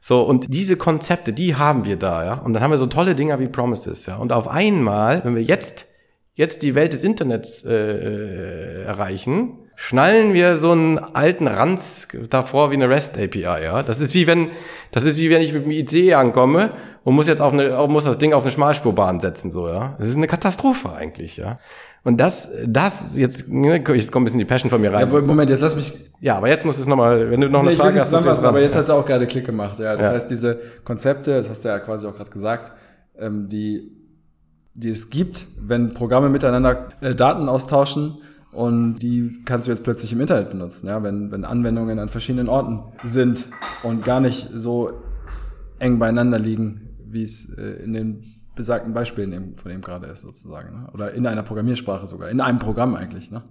So, 0.00 0.22
und 0.22 0.46
diese 0.48 0.76
Konzepte, 0.76 1.34
die 1.34 1.56
haben 1.56 1.84
wir 1.84 1.96
da, 1.96 2.24
ja. 2.24 2.34
Und 2.34 2.54
dann 2.54 2.62
haben 2.62 2.70
wir 2.70 2.78
so 2.78 2.86
tolle 2.86 3.14
Dinger 3.14 3.38
wie 3.38 3.48
Promises, 3.48 4.06
ja. 4.06 4.16
Und 4.16 4.32
auf 4.32 4.48
einmal, 4.48 5.22
wenn 5.24 5.36
wir 5.36 5.42
jetzt, 5.42 5.86
jetzt 6.34 6.62
die 6.62 6.74
Welt 6.74 6.94
des 6.94 7.04
Internets 7.04 7.64
äh, 7.64 7.74
äh 7.74 8.82
erreichen, 8.84 9.58
schnallen 9.82 10.34
wir 10.34 10.56
so 10.56 10.72
einen 10.72 10.98
alten 10.98 11.46
Ranz 11.48 12.06
davor 12.28 12.70
wie 12.70 12.74
eine 12.74 12.90
REST 12.90 13.16
API, 13.18 13.40
ja. 13.40 13.82
Das 13.82 13.98
ist 13.98 14.12
wie 14.14 14.26
wenn, 14.26 14.50
das 14.90 15.04
ist 15.04 15.18
wie 15.18 15.30
wenn 15.30 15.40
ich 15.40 15.54
mit 15.54 15.64
dem 15.64 15.70
IC 15.70 16.14
ankomme 16.14 16.72
und 17.02 17.14
muss 17.14 17.26
jetzt 17.26 17.40
auf 17.40 17.54
eine, 17.54 17.86
muss 17.88 18.04
das 18.04 18.18
Ding 18.18 18.34
auf 18.34 18.42
eine 18.42 18.52
Schmalspurbahn 18.52 19.20
setzen, 19.20 19.50
so, 19.50 19.68
ja. 19.68 19.96
Das 19.98 20.06
ist 20.08 20.16
eine 20.18 20.26
Katastrophe 20.26 20.92
eigentlich, 20.92 21.38
ja. 21.38 21.58
Und 22.04 22.18
das, 22.18 22.50
das, 22.66 23.16
jetzt, 23.16 23.48
ne, 23.50 23.76
jetzt 23.94 24.12
kommt 24.12 24.22
ein 24.22 24.24
bisschen 24.24 24.38
die 24.38 24.44
Passion 24.44 24.68
von 24.68 24.82
mir 24.82 24.92
rein. 24.92 25.10
Ja, 25.10 25.20
Moment, 25.22 25.48
jetzt 25.48 25.60
lass 25.60 25.76
mich. 25.76 25.92
Ja, 26.20 26.36
aber 26.36 26.48
jetzt 26.48 26.66
muss 26.66 26.78
es 26.78 26.86
nochmal, 26.86 27.30
wenn 27.30 27.40
du 27.40 27.48
noch 27.48 27.62
Nee, 27.62 27.68
eine 27.68 27.76
Frage 27.76 28.00
hast, 28.00 28.08
zusammenfassen, 28.08 28.42
jetzt 28.42 28.48
aber 28.48 28.60
jetzt 28.60 28.76
hat 28.76 28.84
es 28.84 28.90
auch 28.90 29.06
gerade 29.06 29.26
Klick 29.26 29.46
gemacht. 29.46 29.78
Ja, 29.78 29.96
das 29.96 30.08
Ja. 30.08 30.12
heißt, 30.12 30.30
diese 30.30 30.58
Konzepte, 30.84 31.36
das 31.36 31.48
hast 31.48 31.64
du 31.64 31.68
ja 31.68 31.78
quasi 31.78 32.06
auch 32.06 32.14
gerade 32.14 32.30
gesagt, 32.30 32.70
ähm, 33.18 33.48
die, 33.48 33.90
die 34.74 34.90
es 34.90 35.08
gibt, 35.08 35.46
wenn 35.58 35.94
Programme 35.94 36.28
miteinander 36.28 36.88
äh, 37.00 37.14
Daten 37.14 37.48
austauschen 37.48 38.18
und 38.52 38.96
die 38.96 39.42
kannst 39.44 39.66
du 39.66 39.70
jetzt 39.70 39.84
plötzlich 39.84 40.12
im 40.12 40.20
Internet 40.20 40.50
benutzen, 40.50 40.88
ja, 40.88 41.02
wenn, 41.02 41.30
wenn 41.30 41.44
Anwendungen 41.44 41.98
an 41.98 42.08
verschiedenen 42.08 42.48
Orten 42.48 42.80
sind 43.04 43.44
und 43.82 44.04
gar 44.04 44.20
nicht 44.20 44.48
so 44.52 44.92
eng 45.78 45.98
beieinander 45.98 46.38
liegen, 46.38 46.90
wie 47.06 47.22
es 47.22 47.56
äh, 47.56 47.82
in 47.82 47.92
den 47.92 48.40
besagten 48.54 48.92
Beispielen 48.92 49.32
eben, 49.32 49.54
von 49.56 49.70
dem 49.70 49.80
gerade 49.80 50.06
ist, 50.08 50.20
sozusagen. 50.20 50.72
Ne? 50.72 50.88
Oder 50.92 51.12
in 51.12 51.26
einer 51.26 51.42
Programmiersprache 51.42 52.06
sogar, 52.06 52.28
in 52.28 52.40
einem 52.40 52.58
Programm 52.58 52.94
eigentlich. 52.94 53.30
Ne? 53.30 53.42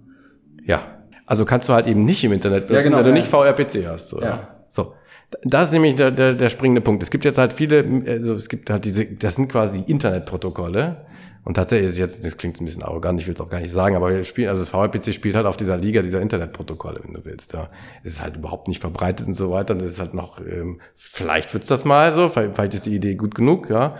Ja. 0.64 0.82
Also 1.26 1.44
kannst 1.44 1.68
du 1.68 1.72
halt 1.72 1.86
eben 1.86 2.04
nicht 2.04 2.22
im 2.24 2.32
Internet 2.32 2.68
benutzen, 2.68 2.84
genau, 2.84 2.98
wenn 2.98 3.04
du 3.04 3.10
ja. 3.10 3.16
nicht 3.16 3.28
VRPC 3.28 3.86
hast. 3.86 4.12
Ja. 4.12 4.20
ja. 4.20 4.48
so. 4.68 4.94
Das 5.42 5.68
ist 5.68 5.72
nämlich 5.72 5.94
der, 5.94 6.10
der, 6.10 6.34
der 6.34 6.48
springende 6.48 6.80
Punkt. 6.80 7.04
Es 7.04 7.10
gibt 7.10 7.24
jetzt 7.24 7.38
halt 7.38 7.52
viele, 7.52 8.02
also 8.04 8.34
es 8.34 8.48
gibt 8.48 8.68
halt 8.68 8.84
diese, 8.84 9.06
das 9.14 9.36
sind 9.36 9.48
quasi 9.48 9.82
die 9.82 9.90
Internetprotokolle. 9.90 11.06
Und 11.44 11.54
tatsächlich 11.54 11.90
ist 11.90 11.98
jetzt, 11.98 12.24
das 12.24 12.36
klingt 12.36 12.60
ein 12.60 12.66
bisschen 12.66 12.82
arrogant, 12.82 13.20
ich 13.20 13.26
will 13.26 13.34
es 13.34 13.40
auch 13.40 13.48
gar 13.48 13.60
nicht 13.60 13.72
sagen, 13.72 13.96
aber 13.96 14.10
wir 14.14 14.24
spielen, 14.24 14.48
also 14.50 14.60
das 14.60 14.68
VRPC 14.68 15.14
spielt 15.14 15.34
halt 15.36 15.46
auf 15.46 15.56
dieser 15.56 15.78
Liga 15.78 16.02
dieser 16.02 16.20
Internetprotokolle, 16.20 17.00
wenn 17.02 17.14
du 17.14 17.24
willst. 17.24 17.54
Ja. 17.54 17.70
Es 18.02 18.12
ist 18.14 18.22
halt 18.22 18.36
überhaupt 18.36 18.68
nicht 18.68 18.80
verbreitet 18.80 19.26
und 19.26 19.34
so 19.34 19.50
weiter. 19.50 19.74
Das 19.74 19.90
ist 19.90 20.00
halt 20.00 20.12
noch, 20.12 20.38
ähm, 20.40 20.80
vielleicht 20.94 21.54
wird's 21.54 21.68
das 21.68 21.84
mal 21.84 22.14
so, 22.14 22.28
vielleicht, 22.28 22.54
vielleicht 22.54 22.74
ist 22.74 22.86
die 22.86 22.94
Idee 22.94 23.14
gut 23.14 23.34
genug, 23.34 23.70
ja. 23.70 23.96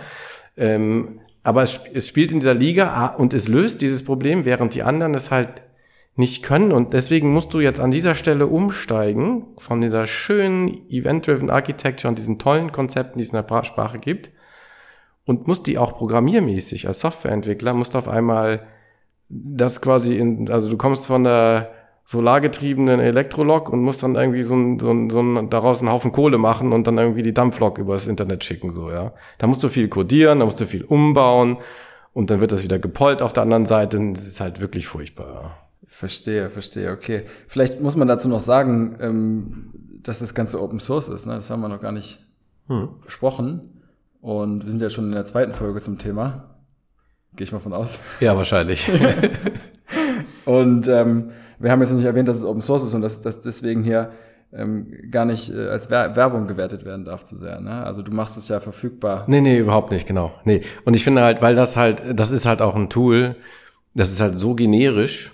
Ähm, 0.55 1.19
aber 1.43 1.63
es, 1.63 1.87
es 1.91 2.07
spielt 2.07 2.31
in 2.31 2.39
dieser 2.39 2.53
Liga 2.53 2.89
ah, 2.89 3.15
und 3.15 3.33
es 3.33 3.47
löst 3.47 3.81
dieses 3.81 4.03
Problem, 4.03 4.45
während 4.45 4.75
die 4.75 4.83
anderen 4.83 5.15
es 5.15 5.31
halt 5.31 5.49
nicht 6.15 6.43
können. 6.43 6.71
Und 6.71 6.93
deswegen 6.93 7.33
musst 7.33 7.53
du 7.53 7.59
jetzt 7.59 7.79
an 7.79 7.89
dieser 7.89 8.13
Stelle 8.13 8.45
umsteigen 8.45 9.47
von 9.57 9.81
dieser 9.81 10.05
schönen 10.05 10.87
Event-Driven 10.89 11.49
Architecture 11.49 12.09
und 12.09 12.17
diesen 12.19 12.37
tollen 12.37 12.71
Konzepten, 12.71 13.17
die 13.17 13.23
es 13.23 13.29
in 13.29 13.37
der 13.37 13.47
Pra- 13.47 13.63
Sprache 13.63 13.97
gibt. 13.97 14.29
Und 15.25 15.47
musst 15.47 15.67
die 15.67 15.77
auch 15.77 15.95
programmiermäßig 15.95 16.87
als 16.87 17.01
Softwareentwickler, 17.01 17.73
musst 17.73 17.95
auf 17.95 18.07
einmal 18.07 18.67
das 19.29 19.81
quasi 19.81 20.17
in, 20.17 20.49
also 20.49 20.69
du 20.69 20.77
kommst 20.77 21.05
von 21.05 21.23
der 21.23 21.71
solargetriebenen 22.05 22.99
Elektrolok 22.99 23.69
und 23.69 23.81
musst 23.81 24.03
dann 24.03 24.15
irgendwie 24.15 24.43
so 24.43 24.55
ein, 24.55 24.79
so 24.79 24.91
ein, 24.91 25.09
so 25.09 25.21
ein, 25.21 25.49
daraus 25.49 25.79
einen 25.79 25.91
Haufen 25.91 26.11
Kohle 26.11 26.37
machen 26.37 26.73
und 26.73 26.85
dann 26.85 26.97
irgendwie 26.97 27.23
die 27.23 27.33
Dampflok 27.33 27.77
übers 27.77 28.07
Internet 28.07 28.43
schicken, 28.43 28.71
so, 28.71 28.89
ja. 28.89 29.13
Da 29.37 29.47
musst 29.47 29.63
du 29.63 29.69
viel 29.69 29.87
codieren, 29.87 30.39
da 30.39 30.45
musst 30.45 30.59
du 30.59 30.65
viel 30.65 30.83
umbauen 30.83 31.57
und 32.11 32.29
dann 32.29 32.41
wird 32.41 32.51
das 32.51 32.63
wieder 32.63 32.79
gepollt 32.79 33.21
auf 33.21 33.31
der 33.31 33.43
anderen 33.43 33.65
Seite 33.65 33.97
und 33.97 34.17
es 34.17 34.27
ist 34.27 34.41
halt 34.41 34.59
wirklich 34.59 34.87
furchtbar, 34.87 35.33
ja. 35.33 35.57
Verstehe, 35.85 36.49
verstehe, 36.49 36.91
okay. 36.91 37.23
Vielleicht 37.47 37.81
muss 37.81 37.95
man 37.95 38.07
dazu 38.07 38.27
noch 38.27 38.39
sagen, 38.39 38.97
ähm, 38.99 39.71
dass 40.01 40.19
das 40.19 40.33
Ganze 40.33 40.61
Open 40.61 40.79
Source 40.79 41.09
ist. 41.09 41.25
Ne? 41.25 41.35
Das 41.35 41.49
haben 41.49 41.61
wir 41.61 41.67
noch 41.67 41.81
gar 41.81 41.91
nicht 41.91 42.25
besprochen. 43.03 43.80
Und 44.21 44.63
wir 44.63 44.69
sind 44.69 44.81
ja 44.81 44.89
schon 44.89 45.05
in 45.05 45.11
der 45.11 45.25
zweiten 45.25 45.53
Folge 45.53 45.79
zum 45.81 45.97
Thema. 45.97 46.43
Gehe 47.35 47.45
ich 47.45 47.51
mal 47.51 47.59
von 47.59 47.73
aus. 47.73 47.99
Ja, 48.19 48.37
wahrscheinlich. 48.37 48.89
Und 50.45 50.87
ähm, 50.87 51.31
wir 51.59 51.71
haben 51.71 51.81
jetzt 51.81 51.89
noch 51.89 51.97
nicht 51.97 52.05
erwähnt, 52.05 52.27
dass 52.27 52.37
es 52.37 52.43
Open 52.43 52.61
Source 52.61 52.83
ist 52.83 52.93
und 52.93 53.01
dass 53.01 53.21
das 53.21 53.41
deswegen 53.41 53.83
hier 53.83 54.11
ähm, 54.53 54.91
gar 55.11 55.25
nicht 55.25 55.53
äh, 55.53 55.67
als 55.67 55.89
Wer 55.89 56.15
Werbung 56.15 56.47
gewertet 56.47 56.85
werden 56.85 57.05
darf 57.05 57.23
zu 57.23 57.35
sehr. 57.35 57.61
Ne? 57.61 57.83
Also 57.83 58.01
du 58.01 58.11
machst 58.11 58.37
es 58.37 58.47
ja 58.47 58.59
verfügbar. 58.59 59.25
Nee, 59.27 59.41
nee, 59.41 59.57
überhaupt 59.57 59.91
nicht, 59.91 60.07
genau. 60.07 60.33
Nee. 60.43 60.61
Und 60.83 60.95
ich 60.95 61.03
finde 61.03 61.21
halt, 61.21 61.41
weil 61.41 61.55
das 61.55 61.75
halt, 61.75 62.01
das 62.19 62.31
ist 62.31 62.45
halt 62.45 62.61
auch 62.61 62.75
ein 62.75 62.89
Tool, 62.89 63.35
das 63.93 64.11
ist 64.11 64.19
halt 64.19 64.37
so 64.37 64.55
generisch, 64.55 65.31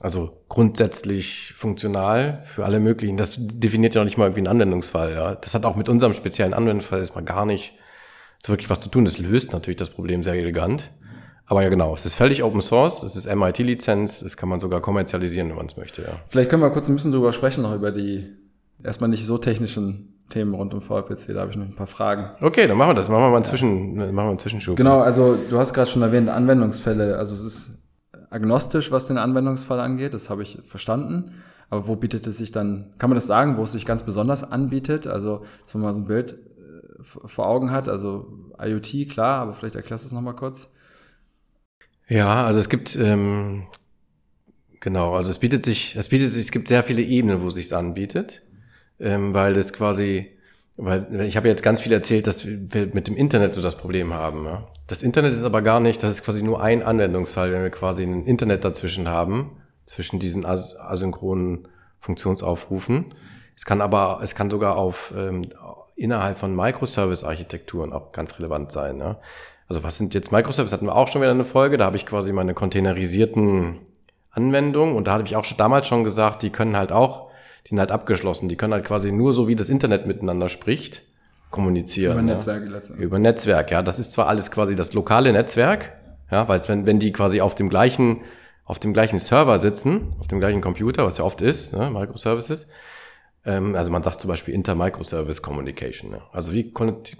also 0.00 0.42
grundsätzlich 0.48 1.52
funktional 1.56 2.42
für 2.46 2.64
alle 2.64 2.80
möglichen. 2.80 3.16
Das 3.16 3.36
definiert 3.38 3.94
ja 3.94 4.00
noch 4.00 4.06
nicht 4.06 4.16
mal 4.16 4.24
irgendwie 4.24 4.40
einen 4.40 4.48
Anwendungsfall, 4.48 5.12
ja. 5.12 5.34
Das 5.34 5.54
hat 5.54 5.64
auch 5.64 5.76
mit 5.76 5.88
unserem 5.88 6.14
speziellen 6.14 6.54
Anwendungsfall 6.54 7.00
erstmal 7.00 7.24
gar 7.24 7.46
nicht 7.46 7.74
so 8.44 8.52
wirklich 8.52 8.70
was 8.70 8.80
zu 8.80 8.88
tun. 8.88 9.04
Das 9.04 9.18
löst 9.18 9.52
natürlich 9.52 9.76
das 9.76 9.90
Problem 9.90 10.22
sehr 10.22 10.34
elegant. 10.34 10.90
Aber 11.46 11.62
ja, 11.62 11.70
genau, 11.70 11.94
es 11.94 12.04
ist 12.04 12.14
völlig 12.14 12.42
Open 12.42 12.60
Source, 12.60 13.02
es 13.02 13.16
ist 13.16 13.26
MIT-Lizenz, 13.26 14.20
das 14.20 14.36
kann 14.36 14.50
man 14.50 14.60
sogar 14.60 14.82
kommerzialisieren, 14.82 15.48
wenn 15.48 15.56
man 15.56 15.64
es 15.64 15.78
möchte, 15.78 16.02
ja. 16.02 16.10
Vielleicht 16.28 16.50
können 16.50 16.60
wir 16.60 16.68
kurz 16.68 16.88
ein 16.88 16.94
bisschen 16.94 17.10
drüber 17.10 17.32
sprechen, 17.32 17.62
noch 17.62 17.74
über 17.74 17.90
die 17.90 18.26
erstmal 18.84 19.08
nicht 19.08 19.24
so 19.24 19.38
technischen 19.38 20.18
Themen 20.28 20.54
rund 20.54 20.74
um 20.74 20.80
VPC. 20.80 21.28
Da 21.28 21.40
habe 21.40 21.50
ich 21.50 21.56
noch 21.56 21.64
ein 21.64 21.74
paar 21.74 21.86
Fragen. 21.86 22.30
Okay, 22.42 22.66
dann 22.66 22.76
machen 22.76 22.90
wir 22.90 22.94
das. 22.94 23.08
Machen 23.08 23.22
wir 23.22 23.30
mal 23.30 23.36
einen, 23.36 23.44
Zwischen, 23.44 23.96
machen 23.96 24.14
wir 24.14 24.22
einen 24.22 24.38
Zwischenschub. 24.38 24.76
Genau, 24.76 25.00
also 25.00 25.38
du 25.48 25.58
hast 25.58 25.72
gerade 25.72 25.88
schon 25.88 26.02
erwähnt, 26.02 26.28
Anwendungsfälle. 26.28 27.16
Also 27.16 27.34
es 27.34 27.42
ist 27.42 27.88
agnostisch, 28.30 28.92
was 28.92 29.06
den 29.06 29.16
Anwendungsfall 29.16 29.80
angeht, 29.80 30.14
das 30.14 30.28
habe 30.28 30.42
ich 30.42 30.58
verstanden. 30.66 31.32
Aber 31.70 31.86
wo 31.86 31.96
bietet 31.96 32.26
es 32.26 32.38
sich 32.38 32.50
dann, 32.50 32.94
kann 32.98 33.10
man 33.10 33.16
das 33.16 33.26
sagen, 33.26 33.56
wo 33.56 33.62
es 33.62 33.72
sich 33.72 33.84
ganz 33.84 34.02
besonders 34.02 34.52
anbietet? 34.52 35.06
Also, 35.06 35.44
dass 35.64 35.74
man 35.74 35.82
mal 35.82 35.92
so 35.92 36.00
ein 36.00 36.06
Bild 36.06 36.34
vor 37.00 37.46
Augen 37.46 37.70
hat, 37.70 37.88
also 37.88 38.32
IoT, 38.60 39.08
klar, 39.10 39.40
aber 39.40 39.52
vielleicht 39.52 39.76
erklärst 39.76 40.04
du 40.04 40.06
es 40.06 40.12
nochmal 40.12 40.34
kurz. 40.34 40.70
Ja, 42.08 42.44
also 42.44 42.58
es 42.58 42.68
gibt 42.68 42.96
ähm, 42.96 43.66
genau, 44.80 45.14
also 45.14 45.30
es 45.30 45.38
bietet 45.38 45.64
sich, 45.64 45.96
es 45.96 46.08
bietet 46.08 46.30
sich, 46.30 46.44
es 46.44 46.50
gibt 46.50 46.68
sehr 46.68 46.82
viele 46.82 47.02
Ebenen, 47.02 47.42
wo 47.42 47.48
es 47.48 47.54
sich 47.54 47.74
anbietet, 47.74 48.42
ähm, 48.98 49.34
weil 49.34 49.54
das 49.54 49.72
quasi, 49.72 50.30
weil 50.76 51.20
ich 51.22 51.36
habe 51.36 51.48
jetzt 51.48 51.62
ganz 51.62 51.80
viel 51.80 51.92
erzählt, 51.92 52.26
dass 52.26 52.46
wir 52.46 52.86
mit 52.92 53.08
dem 53.08 53.16
Internet 53.16 53.54
so 53.54 53.62
das 53.62 53.76
Problem 53.76 54.14
haben. 54.14 54.44
Ja? 54.44 54.66
Das 54.86 55.02
Internet 55.02 55.32
ist 55.32 55.44
aber 55.44 55.62
gar 55.62 55.80
nicht, 55.80 56.02
das 56.02 56.12
ist 56.12 56.24
quasi 56.24 56.42
nur 56.42 56.62
ein 56.62 56.82
Anwendungsfall, 56.82 57.52
wenn 57.52 57.62
wir 57.62 57.70
quasi 57.70 58.02
ein 58.02 58.24
Internet 58.26 58.64
dazwischen 58.64 59.08
haben, 59.08 59.60
zwischen 59.86 60.18
diesen 60.18 60.44
as 60.44 60.76
asynchronen 60.76 61.68
Funktionsaufrufen. 62.00 63.14
Es 63.56 63.64
kann 63.64 63.80
aber, 63.80 64.20
es 64.22 64.34
kann 64.34 64.50
sogar 64.50 64.76
auf 64.76 65.12
ähm, 65.16 65.48
innerhalb 65.98 66.38
von 66.38 66.54
Microservice-Architekturen 66.54 67.92
auch 67.92 68.12
ganz 68.12 68.38
relevant 68.38 68.72
sein. 68.72 68.98
Ja? 69.00 69.16
Also 69.68 69.82
was 69.82 69.98
sind 69.98 70.14
jetzt 70.14 70.32
Microservices? 70.32 70.72
Hatten 70.72 70.86
wir 70.86 70.94
auch 70.94 71.08
schon 71.08 71.20
wieder 71.20 71.32
eine 71.32 71.44
Folge. 71.44 71.76
Da 71.76 71.84
habe 71.84 71.96
ich 71.96 72.06
quasi 72.06 72.32
meine 72.32 72.54
containerisierten 72.54 73.80
Anwendungen 74.30 74.94
und 74.94 75.06
da 75.06 75.12
habe 75.12 75.24
ich 75.24 75.36
auch 75.36 75.44
schon 75.44 75.58
damals 75.58 75.88
schon 75.88 76.04
gesagt, 76.04 76.42
die 76.42 76.50
können 76.50 76.76
halt 76.76 76.92
auch, 76.92 77.30
die 77.66 77.70
sind 77.70 77.80
halt 77.80 77.90
abgeschlossen. 77.90 78.48
Die 78.48 78.56
können 78.56 78.72
halt 78.72 78.84
quasi 78.84 79.10
nur 79.10 79.32
so, 79.32 79.48
wie 79.48 79.56
das 79.56 79.68
Internet 79.68 80.06
miteinander 80.06 80.48
spricht, 80.48 81.02
kommunizieren. 81.50 82.12
Über 82.12 82.20
ja. 82.20 82.34
Netzwerke 82.34 82.66
letztendlich. 82.66 83.04
Über 83.04 83.18
Netzwerk, 83.18 83.70
ja. 83.72 83.82
Das 83.82 83.98
ist 83.98 84.12
zwar 84.12 84.28
alles 84.28 84.50
quasi 84.52 84.76
das 84.76 84.92
lokale 84.92 85.32
Netzwerk, 85.32 85.92
ja, 86.30 86.48
weil 86.48 86.58
es, 86.58 86.68
wenn, 86.68 86.86
wenn 86.86 87.00
die 87.00 87.10
quasi 87.10 87.40
auf 87.40 87.56
dem 87.56 87.68
gleichen, 87.68 88.20
auf 88.64 88.78
dem 88.78 88.92
gleichen 88.92 89.18
Server 89.18 89.58
sitzen, 89.58 90.14
auf 90.20 90.28
dem 90.28 90.38
gleichen 90.38 90.60
Computer, 90.60 91.04
was 91.04 91.18
ja 91.18 91.24
oft 91.24 91.40
ist, 91.40 91.76
ne, 91.76 91.90
Microservices, 91.90 92.68
also 93.48 93.90
man 93.90 94.02
sagt 94.02 94.20
zum 94.20 94.28
Beispiel 94.28 94.54
Inter-Microservice 94.54 95.40
Communication. 95.42 96.10
Ne? 96.10 96.20
Also 96.32 96.52
wie, 96.52 96.72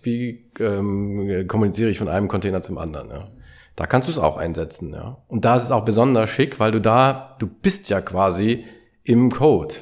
wie 0.03 0.51
ähm, 0.61 1.47
kommuniziere 1.49 1.91
ich 1.91 1.99
von 1.99 2.09
einem 2.09 2.29
Container 2.29 2.61
zum 2.61 2.77
anderen? 2.77 3.09
Ja? 3.09 3.29
Da 3.77 3.87
kannst 3.87 4.09
du 4.09 4.13
es 4.13 4.19
auch 4.19 4.37
einsetzen. 4.37 4.93
Ja? 4.93 5.23
Und 5.29 5.45
da 5.45 5.57
ist 5.57 5.65
es 5.65 5.71
auch 5.71 5.85
besonders 5.85 6.29
schick, 6.29 6.61
weil 6.61 6.73
du 6.73 6.81
da, 6.81 7.37
du 7.39 7.47
bist 7.47 7.89
ja 7.89 8.01
quasi 8.01 8.65
im 9.05 9.31
Code. 9.31 9.77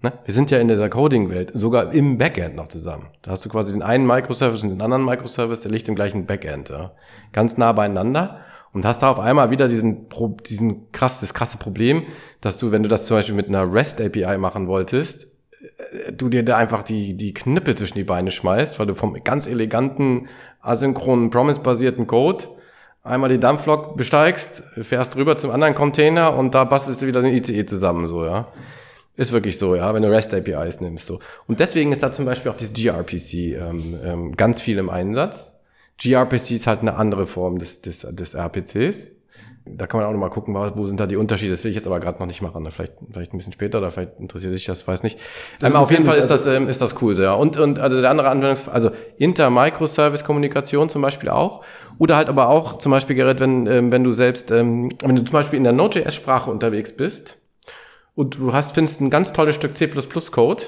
Ne? 0.00 0.12
Wir 0.24 0.34
sind 0.34 0.50
ja 0.50 0.58
in 0.58 0.66
dieser 0.66 0.88
Coding-Welt, 0.88 1.52
sogar 1.54 1.92
im 1.92 2.18
Backend 2.18 2.56
noch 2.56 2.68
zusammen. 2.68 3.08
Da 3.22 3.30
hast 3.30 3.44
du 3.44 3.48
quasi 3.48 3.72
den 3.72 3.82
einen 3.82 4.06
Microservice 4.06 4.64
und 4.64 4.70
den 4.70 4.82
anderen 4.82 5.04
Microservice, 5.04 5.60
der 5.60 5.70
liegt 5.70 5.88
im 5.88 5.94
gleichen 5.94 6.26
Backend. 6.26 6.70
Ja? 6.70 6.92
Ganz 7.32 7.56
nah 7.56 7.72
beieinander. 7.72 8.40
Und 8.72 8.86
hast 8.86 9.02
da 9.02 9.10
auf 9.10 9.20
einmal 9.20 9.50
wieder 9.50 9.68
diesen, 9.68 10.06
diesen 10.48 10.90
krass, 10.92 11.20
das 11.20 11.34
krasse 11.34 11.58
Problem, 11.58 12.04
dass 12.40 12.56
du, 12.56 12.72
wenn 12.72 12.82
du 12.82 12.88
das 12.88 13.06
zum 13.06 13.18
Beispiel 13.18 13.34
mit 13.36 13.48
einer 13.48 13.70
REST 13.70 14.00
API 14.00 14.38
machen 14.38 14.66
wolltest, 14.66 15.31
du 16.12 16.28
dir 16.28 16.44
da 16.44 16.56
einfach 16.56 16.82
die, 16.82 17.14
die 17.14 17.34
Knüppel 17.34 17.74
zwischen 17.74 17.98
die 17.98 18.04
Beine 18.04 18.30
schmeißt, 18.30 18.78
weil 18.78 18.86
du 18.86 18.94
vom 18.94 19.22
ganz 19.24 19.46
eleganten, 19.46 20.28
asynchronen, 20.60 21.30
promise-basierten 21.30 22.06
Code 22.06 22.44
einmal 23.02 23.30
die 23.30 23.40
Dampflok 23.40 23.96
besteigst, 23.96 24.62
fährst 24.80 25.16
rüber 25.16 25.36
zum 25.36 25.50
anderen 25.50 25.74
Container 25.74 26.36
und 26.36 26.54
da 26.54 26.64
bastelst 26.64 27.02
du 27.02 27.06
wieder 27.06 27.20
den 27.20 27.34
ICE 27.34 27.66
zusammen, 27.66 28.06
so, 28.06 28.24
ja. 28.24 28.48
Ist 29.14 29.32
wirklich 29.32 29.58
so, 29.58 29.74
ja, 29.74 29.92
wenn 29.92 30.02
du 30.02 30.10
REST 30.10 30.34
APIs 30.34 30.80
nimmst, 30.80 31.06
so. 31.06 31.18
Und 31.46 31.60
deswegen 31.60 31.92
ist 31.92 32.02
da 32.02 32.12
zum 32.12 32.24
Beispiel 32.24 32.50
auch 32.50 32.56
dieses 32.56 32.72
gRPC 32.72 33.34
ähm, 33.34 33.98
ähm, 34.02 34.36
ganz 34.36 34.60
viel 34.60 34.78
im 34.78 34.88
Einsatz. 34.88 35.60
gRPC 36.02 36.52
ist 36.52 36.66
halt 36.66 36.80
eine 36.80 36.94
andere 36.94 37.26
Form 37.26 37.58
des, 37.58 37.82
des, 37.82 38.00
des 38.00 38.34
RPCs. 38.34 39.10
Da 39.64 39.86
kann 39.86 40.00
man 40.00 40.08
auch 40.08 40.12
noch 40.12 40.18
mal 40.18 40.28
gucken, 40.28 40.54
wo 40.54 40.84
sind 40.84 40.98
da 40.98 41.06
die 41.06 41.16
Unterschiede. 41.16 41.52
Das 41.52 41.62
will 41.62 41.70
ich 41.70 41.76
jetzt 41.76 41.86
aber 41.86 42.00
gerade 42.00 42.18
noch 42.18 42.26
nicht 42.26 42.42
machen. 42.42 42.68
Vielleicht, 42.70 42.94
vielleicht 43.10 43.32
ein 43.32 43.38
bisschen 43.38 43.52
später 43.52 43.78
oder 43.78 43.90
vielleicht 43.92 44.18
interessiert 44.18 44.52
dich 44.52 44.64
das, 44.66 44.86
weiß 44.88 45.04
nicht. 45.04 45.20
Das 45.60 45.70
Ähm, 45.70 45.76
auf 45.76 45.90
jeden 45.90 46.04
Fall 46.04 46.18
ist 46.18 46.30
das, 46.30 46.46
ähm, 46.46 46.68
ist 46.68 46.80
das 46.80 47.00
cool, 47.00 47.14
so, 47.14 47.22
ja. 47.22 47.34
Und, 47.34 47.56
und 47.58 47.78
also 47.78 48.00
der 48.00 48.10
andere 48.10 48.28
Anwendungsfall, 48.28 48.74
also 48.74 48.90
Inter-Microservice-Kommunikation 49.18 50.88
zum 50.88 51.02
Beispiel 51.02 51.28
auch. 51.28 51.64
Oder 51.98 52.16
halt 52.16 52.28
aber 52.28 52.48
auch 52.48 52.78
zum 52.78 52.90
Beispiel, 52.90 53.14
Gerrit, 53.14 53.38
wenn, 53.38 53.66
ähm, 53.66 53.92
wenn 53.92 54.02
du 54.02 54.10
selbst, 54.10 54.50
ähm, 54.50 54.90
wenn 55.00 55.14
du 55.14 55.22
zum 55.22 55.32
Beispiel 55.32 55.58
in 55.58 55.64
der 55.64 55.72
Node.js-Sprache 55.72 56.50
unterwegs 56.50 56.96
bist 56.96 57.38
und 58.14 58.38
du 58.38 58.52
hast, 58.52 58.74
findest 58.74 59.00
ein 59.00 59.10
ganz 59.10 59.32
tolles 59.32 59.54
Stück 59.54 59.76
C++-Code, 59.76 60.64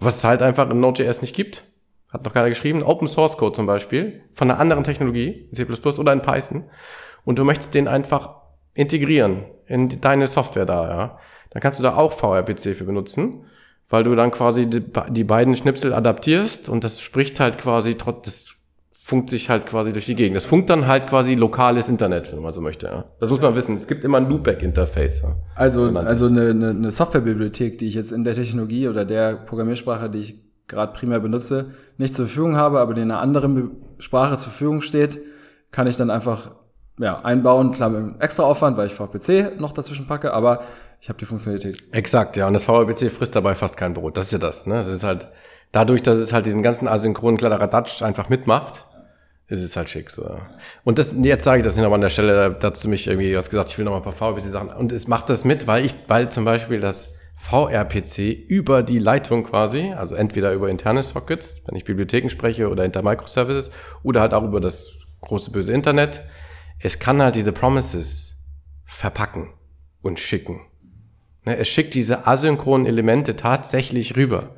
was 0.00 0.16
es 0.16 0.24
halt 0.24 0.40
einfach 0.40 0.70
in 0.70 0.80
Node.js 0.80 1.20
nicht 1.20 1.36
gibt. 1.36 1.64
hat 2.10 2.24
noch 2.24 2.32
keiner 2.32 2.48
geschrieben, 2.48 2.82
Open 2.82 3.08
Source 3.08 3.36
Code 3.36 3.56
zum 3.56 3.66
Beispiel, 3.66 4.22
von 4.32 4.50
einer 4.50 4.58
anderen 4.58 4.84
Technologie, 4.84 5.48
C++ 5.52 5.66
oder 5.66 6.12
in 6.12 6.22
Python, 6.22 6.64
und 7.24 7.38
du 7.38 7.44
möchtest 7.44 7.74
den 7.74 7.88
einfach 7.88 8.30
integrieren 8.74 9.44
in 9.66 10.00
deine 10.00 10.26
Software 10.26 10.66
da, 10.66 10.88
ja, 10.88 11.18
dann 11.50 11.60
kannst 11.60 11.78
du 11.78 11.82
da 11.82 11.96
auch 11.96 12.12
VRPC 12.12 12.74
für 12.74 12.84
benutzen, 12.84 13.44
weil 13.88 14.04
du 14.04 14.14
dann 14.14 14.30
quasi 14.30 14.66
die, 14.66 14.82
die 15.10 15.24
beiden 15.24 15.54
Schnipsel 15.54 15.92
adaptierst 15.92 16.68
und 16.68 16.82
das 16.82 17.00
spricht 17.00 17.40
halt 17.40 17.58
quasi 17.58 17.94
trotz, 17.94 18.24
das 18.24 18.54
funkt 19.04 19.30
sich 19.30 19.50
halt 19.50 19.66
quasi 19.66 19.92
durch 19.92 20.06
die 20.06 20.14
Gegend. 20.14 20.36
Das 20.36 20.44
funkt 20.46 20.70
dann 20.70 20.86
halt 20.86 21.08
quasi 21.08 21.34
lokales 21.34 21.88
Internet, 21.88 22.32
wenn 22.32 22.40
man 22.40 22.54
so 22.54 22.60
möchte. 22.60 22.86
Ja. 22.86 23.04
Das 23.20 23.30
muss 23.30 23.40
man 23.40 23.54
wissen. 23.54 23.74
Es 23.74 23.88
gibt 23.88 24.04
immer 24.04 24.18
ein 24.18 24.28
Loopback-Interface. 24.28 25.22
Ja. 25.22 25.36
Also, 25.56 25.84
also 25.86 26.26
eine, 26.28 26.50
eine, 26.50 26.70
eine 26.70 26.90
Softwarebibliothek, 26.90 27.78
die 27.78 27.88
ich 27.88 27.94
jetzt 27.94 28.12
in 28.12 28.24
der 28.24 28.34
Technologie 28.34 28.88
oder 28.88 29.04
der 29.04 29.34
Programmiersprache, 29.34 30.08
die 30.08 30.18
ich 30.20 30.40
gerade 30.68 30.92
primär 30.92 31.20
benutze, 31.20 31.72
nicht 31.98 32.14
zur 32.14 32.26
Verfügung 32.26 32.56
habe, 32.56 32.78
aber 32.78 32.94
die 32.94 33.02
in 33.02 33.10
einer 33.10 33.20
anderen 33.20 33.72
Sprache 33.98 34.36
zur 34.36 34.50
Verfügung 34.50 34.80
steht, 34.80 35.18
kann 35.72 35.86
ich 35.86 35.96
dann 35.96 36.10
einfach 36.10 36.52
ja, 36.98 37.20
einbauen, 37.20 37.72
klar 37.72 37.90
mit 37.90 37.98
einem 37.98 38.20
extra 38.20 38.44
Aufwand, 38.44 38.76
weil 38.76 38.86
ich 38.86 38.94
VPC 38.94 39.58
noch 39.60 39.72
dazwischen 39.72 40.06
packe, 40.06 40.32
aber 40.32 40.62
ich 41.00 41.08
habe 41.08 41.18
die 41.18 41.24
Funktionalität. 41.24 41.82
Exakt, 41.92 42.36
ja. 42.36 42.46
Und 42.46 42.54
das 42.54 42.64
VPC 42.64 43.10
frisst 43.10 43.34
dabei 43.34 43.54
fast 43.54 43.76
kein 43.76 43.94
Brot. 43.94 44.16
Das 44.16 44.26
ist 44.26 44.32
ja 44.32 44.38
das. 44.38 44.66
Ne? 44.66 44.78
Es 44.78 44.88
ist 44.88 45.02
halt 45.02 45.28
dadurch, 45.72 46.02
dass 46.02 46.18
es 46.18 46.32
halt 46.32 46.46
diesen 46.46 46.62
ganzen 46.62 46.86
asynchronen 46.86 47.38
Kladderadatsch 47.38 48.02
einfach 48.02 48.28
mitmacht, 48.28 48.86
ist 49.48 49.62
es 49.62 49.76
halt 49.76 49.88
schick. 49.88 50.10
So. 50.10 50.38
Und 50.84 50.98
das, 50.98 51.14
jetzt 51.20 51.44
sage 51.44 51.58
ich 51.58 51.64
das 51.64 51.74
nicht 51.74 51.82
nochmal 51.82 51.96
an 51.96 52.02
der 52.02 52.10
Stelle, 52.10 52.56
dazu 52.58 52.88
mich 52.88 53.08
irgendwie 53.08 53.36
was 53.36 53.50
gesagt, 53.50 53.70
ich 53.70 53.78
will 53.78 53.84
noch 53.84 53.92
mal 53.92 53.98
ein 53.98 54.02
paar 54.04 54.12
VRPC-Sachen. 54.12 54.68
Und 54.70 54.92
es 54.92 55.08
macht 55.08 55.28
das 55.28 55.44
mit, 55.44 55.66
weil 55.66 55.84
ich, 55.84 55.94
weil 56.08 56.28
zum 56.28 56.44
Beispiel 56.44 56.80
das 56.80 57.14
VRPC 57.36 58.18
über 58.48 58.84
die 58.84 59.00
Leitung 59.00 59.42
quasi, 59.42 59.92
also 59.92 60.14
entweder 60.14 60.52
über 60.52 60.70
interne 60.70 61.02
Sockets, 61.02 61.56
wenn 61.66 61.76
ich 61.76 61.84
Bibliotheken 61.84 62.30
spreche 62.30 62.68
oder 62.68 62.84
hinter 62.84 63.02
Microservices, 63.02 63.72
oder 64.04 64.20
halt 64.20 64.32
auch 64.32 64.44
über 64.44 64.60
das 64.60 64.92
große 65.22 65.50
böse 65.50 65.72
Internet, 65.72 66.22
es 66.82 66.98
kann 66.98 67.22
halt 67.22 67.36
diese 67.36 67.52
Promises 67.52 68.36
verpacken 68.84 69.52
und 70.02 70.20
schicken. 70.20 70.60
Ne, 71.44 71.56
es 71.56 71.68
schickt 71.68 71.94
diese 71.94 72.26
asynchronen 72.26 72.86
Elemente 72.86 73.36
tatsächlich 73.36 74.16
rüber 74.16 74.54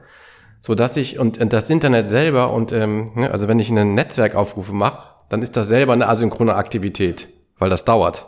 so 0.65 0.75
dass 0.75 0.97
ich 0.97 1.19
und, 1.19 1.53
das 1.53 1.69
Internet 1.69 2.07
selber 2.07 2.51
und 2.51 2.73
ähm, 2.73 3.11
ne, 3.17 3.31
also 3.31 3.49
wenn 3.49 3.59
ich 3.59 3.69
einen 3.71 3.95
Netzwerkaufrufe 3.95 4.73
mache, 4.73 5.11
dann 5.29 5.43
ist 5.43 5.59
das 5.59 5.69
selber 5.69 5.93
eine 5.93 6.09
asynchrone 6.09 6.55
Aktivität, 6.55 7.29
weil 7.59 7.69
das 7.69 7.85
dauert. 7.85 8.27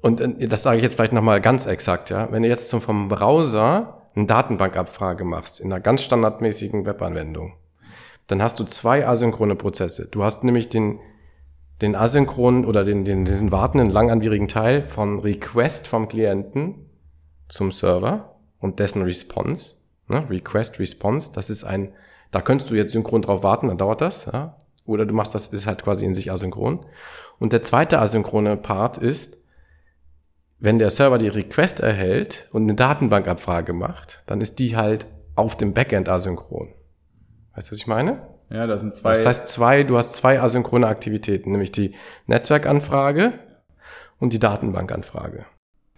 Und 0.00 0.20
äh, 0.20 0.48
das 0.48 0.64
sage 0.64 0.78
ich 0.78 0.82
jetzt 0.82 0.96
vielleicht 0.96 1.12
nochmal 1.12 1.40
ganz 1.40 1.66
exakt, 1.66 2.10
ja. 2.10 2.26
Wenn 2.32 2.42
du 2.42 2.48
jetzt 2.48 2.70
zum, 2.70 2.80
vom 2.80 3.08
Browser 3.08 4.02
eine 4.16 4.26
Datenbankabfrage 4.26 5.22
machst, 5.22 5.60
in 5.60 5.72
einer 5.72 5.80
ganz 5.80 6.02
standardmäßigen 6.02 6.86
Webanwendung, 6.86 7.52
dann 8.26 8.42
hast 8.42 8.58
du 8.58 8.64
zwei 8.64 9.06
asynchrone 9.06 9.54
Prozesse. 9.54 10.08
Du 10.08 10.24
hast 10.24 10.42
nämlich 10.42 10.70
den, 10.70 10.98
den 11.82 11.96
asynchronen 11.96 12.64
oder 12.64 12.84
den, 12.84 13.04
den, 13.04 13.24
diesen 13.24 13.52
wartenden 13.52 13.90
langanwierigen 13.90 14.48
Teil 14.48 14.82
von 14.82 15.18
Request 15.18 15.88
vom 15.88 16.08
Klienten 16.08 16.88
zum 17.48 17.72
Server 17.72 18.36
und 18.58 18.78
dessen 18.78 19.02
Response. 19.02 19.74
Ne? 20.08 20.28
Request, 20.30 20.78
Response, 20.78 21.32
das 21.34 21.50
ist 21.50 21.64
ein, 21.64 21.92
da 22.30 22.40
könntest 22.40 22.70
du 22.70 22.74
jetzt 22.74 22.92
synchron 22.92 23.22
drauf 23.22 23.42
warten, 23.42 23.68
dann 23.68 23.78
dauert 23.78 24.00
das. 24.00 24.26
Ja? 24.26 24.56
Oder 24.86 25.04
du 25.04 25.14
machst 25.14 25.34
das, 25.34 25.48
ist 25.48 25.66
halt 25.66 25.82
quasi 25.82 26.04
in 26.04 26.14
sich 26.14 26.30
asynchron. 26.30 26.86
Und 27.38 27.52
der 27.52 27.62
zweite 27.62 27.98
asynchrone 27.98 28.56
Part 28.56 28.98
ist, 28.98 29.38
wenn 30.58 30.78
der 30.78 30.90
Server 30.90 31.18
die 31.18 31.28
Request 31.28 31.80
erhält 31.80 32.48
und 32.52 32.62
eine 32.62 32.74
Datenbankabfrage 32.74 33.72
macht, 33.72 34.22
dann 34.26 34.40
ist 34.40 34.60
die 34.60 34.76
halt 34.76 35.06
auf 35.34 35.56
dem 35.56 35.74
Backend 35.74 36.08
asynchron. 36.08 36.68
Weißt 37.54 37.68
du, 37.68 37.72
was 37.72 37.78
ich 37.78 37.86
meine? 37.88 38.31
Ja, 38.52 38.66
da 38.66 38.76
sind 38.78 38.94
zwei. 38.94 39.14
Das 39.14 39.24
heißt 39.24 39.48
zwei, 39.48 39.82
du 39.82 39.96
hast 39.96 40.14
zwei 40.14 40.40
asynchrone 40.40 40.86
Aktivitäten, 40.86 41.52
nämlich 41.52 41.72
die 41.72 41.94
Netzwerkanfrage 42.26 43.32
und 44.18 44.32
die 44.32 44.38
Datenbankanfrage. 44.38 45.46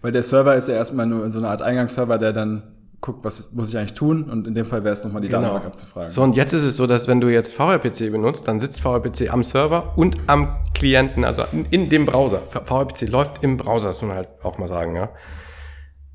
Weil 0.01 0.11
der 0.11 0.23
Server 0.23 0.55
ist 0.55 0.67
ja 0.67 0.75
erstmal 0.75 1.05
nur 1.05 1.29
so 1.31 1.39
eine 1.39 1.49
Art 1.49 1.61
Eingangsserver, 1.61 2.17
der 2.17 2.31
dann 2.31 2.75
guckt, 3.01 3.23
was 3.25 3.53
muss 3.53 3.69
ich 3.69 3.77
eigentlich 3.77 3.93
tun 3.93 4.29
und 4.29 4.47
in 4.47 4.55
dem 4.55 4.65
Fall 4.65 4.83
wäre 4.83 4.93
es 4.93 5.03
nochmal 5.03 5.21
die 5.21 5.27
genau. 5.27 5.41
Datenbank 5.41 5.65
abzufragen. 5.65 6.11
So, 6.11 6.23
und 6.23 6.35
jetzt 6.35 6.53
ist 6.53 6.63
es 6.63 6.75
so, 6.75 6.87
dass 6.87 7.07
wenn 7.07 7.21
du 7.21 7.27
jetzt 7.27 7.53
VRPC 7.53 8.11
benutzt, 8.11 8.47
dann 8.47 8.59
sitzt 8.59 8.81
VRPC 8.81 9.31
am 9.31 9.43
Server 9.43 9.93
und 9.97 10.17
am 10.27 10.57
Klienten, 10.73 11.23
also 11.23 11.43
in, 11.51 11.65
in 11.65 11.89
dem 11.89 12.05
Browser. 12.05 12.39
VRPC 12.39 13.09
läuft 13.09 13.43
im 13.43 13.57
Browser, 13.57 13.89
das 13.89 14.01
muss 14.01 14.09
man 14.09 14.17
halt 14.17 14.29
auch 14.43 14.57
mal 14.57 14.67
sagen, 14.67 14.95
ja. 14.95 15.09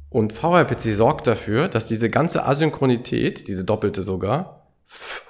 Und 0.08 0.32
VRPC 0.32 0.94
sorgt 0.96 1.28
dafür, 1.28 1.68
dass 1.68 1.86
diese 1.86 2.10
ganze 2.10 2.44
Asynchronität, 2.44 3.46
diese 3.46 3.64
doppelte 3.64 4.02
sogar, 4.02 4.59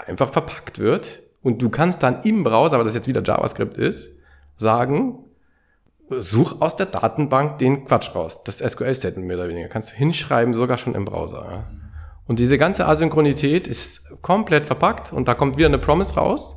einfach 0.06 0.32
verpackt 0.32 0.78
wird 0.78 1.20
und 1.42 1.62
du 1.62 1.70
kannst 1.70 2.02
dann 2.02 2.22
im 2.22 2.44
Browser, 2.44 2.78
weil 2.78 2.84
das 2.84 2.94
jetzt 2.94 3.08
wieder 3.08 3.22
JavaScript 3.22 3.76
ist, 3.78 4.10
sagen, 4.56 5.24
such 6.10 6.60
aus 6.60 6.76
der 6.76 6.86
Datenbank 6.86 7.58
den 7.58 7.84
Quatsch 7.84 8.14
raus. 8.14 8.42
Das 8.44 8.58
SQL-Statement 8.58 9.26
mehr 9.26 9.36
oder 9.36 9.48
weniger. 9.48 9.68
Kannst 9.68 9.92
du 9.92 9.96
hinschreiben, 9.96 10.54
sogar 10.54 10.76
schon 10.76 10.94
im 10.94 11.04
Browser. 11.04 11.46
Ja. 11.50 11.64
Und 12.26 12.38
diese 12.38 12.58
ganze 12.58 12.86
Asynchronität 12.86 13.66
ist 13.66 14.22
komplett 14.22 14.66
verpackt 14.66 15.12
und 15.12 15.28
da 15.28 15.34
kommt 15.34 15.56
wieder 15.56 15.68
eine 15.68 15.78
Promise 15.78 16.14
raus. 16.14 16.56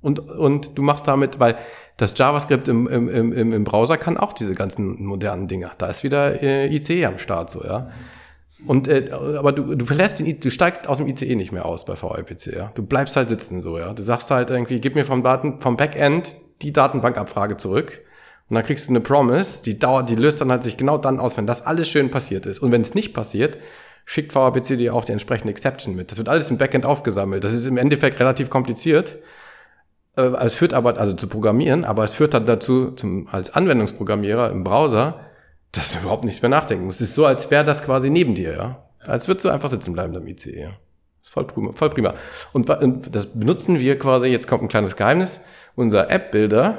Und, 0.00 0.20
und 0.20 0.78
du 0.78 0.82
machst 0.82 1.08
damit, 1.08 1.40
weil 1.40 1.56
das 1.96 2.16
JavaScript 2.16 2.68
im, 2.68 2.86
im, 2.86 3.32
im, 3.32 3.52
im 3.52 3.64
Browser 3.64 3.96
kann 3.96 4.18
auch 4.18 4.32
diese 4.32 4.54
ganzen 4.54 5.04
modernen 5.04 5.48
Dinger. 5.48 5.72
Da 5.78 5.88
ist 5.88 6.04
wieder 6.04 6.42
äh, 6.42 6.72
ICE 6.74 7.06
am 7.06 7.18
Start, 7.18 7.50
so, 7.50 7.64
ja. 7.64 7.90
Und, 8.66 8.88
äh, 8.88 9.10
aber 9.10 9.52
du, 9.52 9.74
du 9.74 9.84
verlässt 9.84 10.18
den, 10.18 10.40
du 10.40 10.50
steigst 10.50 10.88
aus 10.88 10.98
dem 10.98 11.06
ICE 11.06 11.34
nicht 11.36 11.52
mehr 11.52 11.66
aus 11.66 11.84
bei 11.84 11.96
VLPC, 11.96 12.54
ja. 12.54 12.72
Du 12.74 12.82
bleibst 12.82 13.16
halt 13.16 13.28
sitzen, 13.28 13.60
so, 13.60 13.78
ja. 13.78 13.92
Du 13.92 14.02
sagst 14.02 14.30
halt 14.30 14.50
irgendwie, 14.50 14.80
gib 14.80 14.94
mir 14.94 15.04
vom 15.04 15.22
Daten, 15.22 15.60
vom 15.60 15.76
Backend 15.76 16.36
die 16.62 16.72
Datenbankabfrage 16.72 17.56
zurück 17.56 18.00
und 18.48 18.54
dann 18.54 18.64
kriegst 18.64 18.88
du 18.88 18.92
eine 18.92 19.00
Promise, 19.00 19.64
die 19.64 19.78
dauert, 19.78 20.08
die 20.08 20.14
löst 20.14 20.40
dann 20.40 20.50
halt 20.50 20.62
sich 20.62 20.76
genau 20.76 20.98
dann 20.98 21.18
aus, 21.18 21.36
wenn 21.36 21.46
das 21.46 21.66
alles 21.66 21.88
schön 21.88 22.10
passiert 22.10 22.46
ist. 22.46 22.60
Und 22.60 22.70
wenn 22.70 22.80
es 22.80 22.94
nicht 22.94 23.12
passiert, 23.12 23.58
schickt 24.04 24.34
VAPC 24.34 24.78
dir 24.78 24.94
auch 24.94 25.04
die 25.04 25.12
entsprechende 25.12 25.50
Exception 25.50 25.96
mit. 25.96 26.12
Das 26.12 26.18
wird 26.18 26.28
alles 26.28 26.50
im 26.50 26.58
Backend 26.58 26.86
aufgesammelt. 26.86 27.42
Das 27.42 27.54
ist 27.54 27.66
im 27.66 27.76
Endeffekt 27.76 28.20
relativ 28.20 28.48
kompliziert. 28.48 29.18
Äh, 30.16 30.22
es 30.44 30.56
führt 30.56 30.74
aber, 30.74 30.96
also 30.96 31.14
zu 31.14 31.26
programmieren, 31.26 31.84
aber 31.84 32.04
es 32.04 32.14
führt 32.14 32.34
dann 32.34 32.46
dazu, 32.46 32.92
zum, 32.92 33.26
als 33.28 33.50
Anwendungsprogrammierer 33.52 34.52
im 34.52 34.62
Browser, 34.62 35.25
dass 35.76 35.92
du 35.92 36.00
überhaupt 36.00 36.24
nicht 36.24 36.42
mehr 36.42 36.48
nachdenken 36.48 36.86
musst. 36.86 37.00
Es 37.00 37.10
ist 37.10 37.14
so, 37.14 37.26
als 37.26 37.50
wäre 37.50 37.64
das 37.64 37.84
quasi 37.84 38.10
neben 38.10 38.34
dir, 38.34 38.56
ja. 38.56 38.82
Als 39.00 39.28
würdest 39.28 39.44
du 39.44 39.50
einfach 39.50 39.68
sitzen 39.68 39.92
bleiben 39.92 40.14
im 40.14 40.26
ICE, 40.26 40.60
ja. 40.60 40.70
ist 41.22 41.30
voll 41.30 41.46
prima, 41.46 41.72
voll 41.72 41.90
prima. 41.90 42.14
Und, 42.52 42.68
und 42.68 43.14
das 43.14 43.26
benutzen 43.26 43.78
wir 43.78 43.98
quasi, 43.98 44.26
jetzt 44.28 44.48
kommt 44.48 44.62
ein 44.64 44.68
kleines 44.68 44.96
Geheimnis, 44.96 45.44
unser 45.76 46.10
App-Builder, 46.10 46.78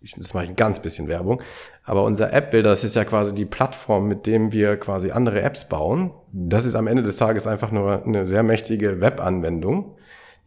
ich, 0.00 0.14
das 0.16 0.34
mache 0.34 0.44
ich 0.44 0.50
ein 0.50 0.56
ganz 0.56 0.80
bisschen 0.80 1.06
Werbung, 1.06 1.42
aber 1.84 2.02
unser 2.04 2.32
App-Builder, 2.32 2.70
das 2.70 2.82
ist 2.82 2.96
ja 2.96 3.04
quasi 3.04 3.34
die 3.34 3.44
Plattform, 3.44 4.08
mit 4.08 4.26
dem 4.26 4.52
wir 4.52 4.76
quasi 4.76 5.10
andere 5.10 5.42
Apps 5.42 5.68
bauen. 5.68 6.12
Das 6.32 6.64
ist 6.64 6.74
am 6.74 6.86
Ende 6.86 7.02
des 7.02 7.18
Tages 7.18 7.46
einfach 7.46 7.70
nur 7.70 8.04
eine 8.04 8.26
sehr 8.26 8.42
mächtige 8.42 9.00
Web-Anwendung, 9.00 9.96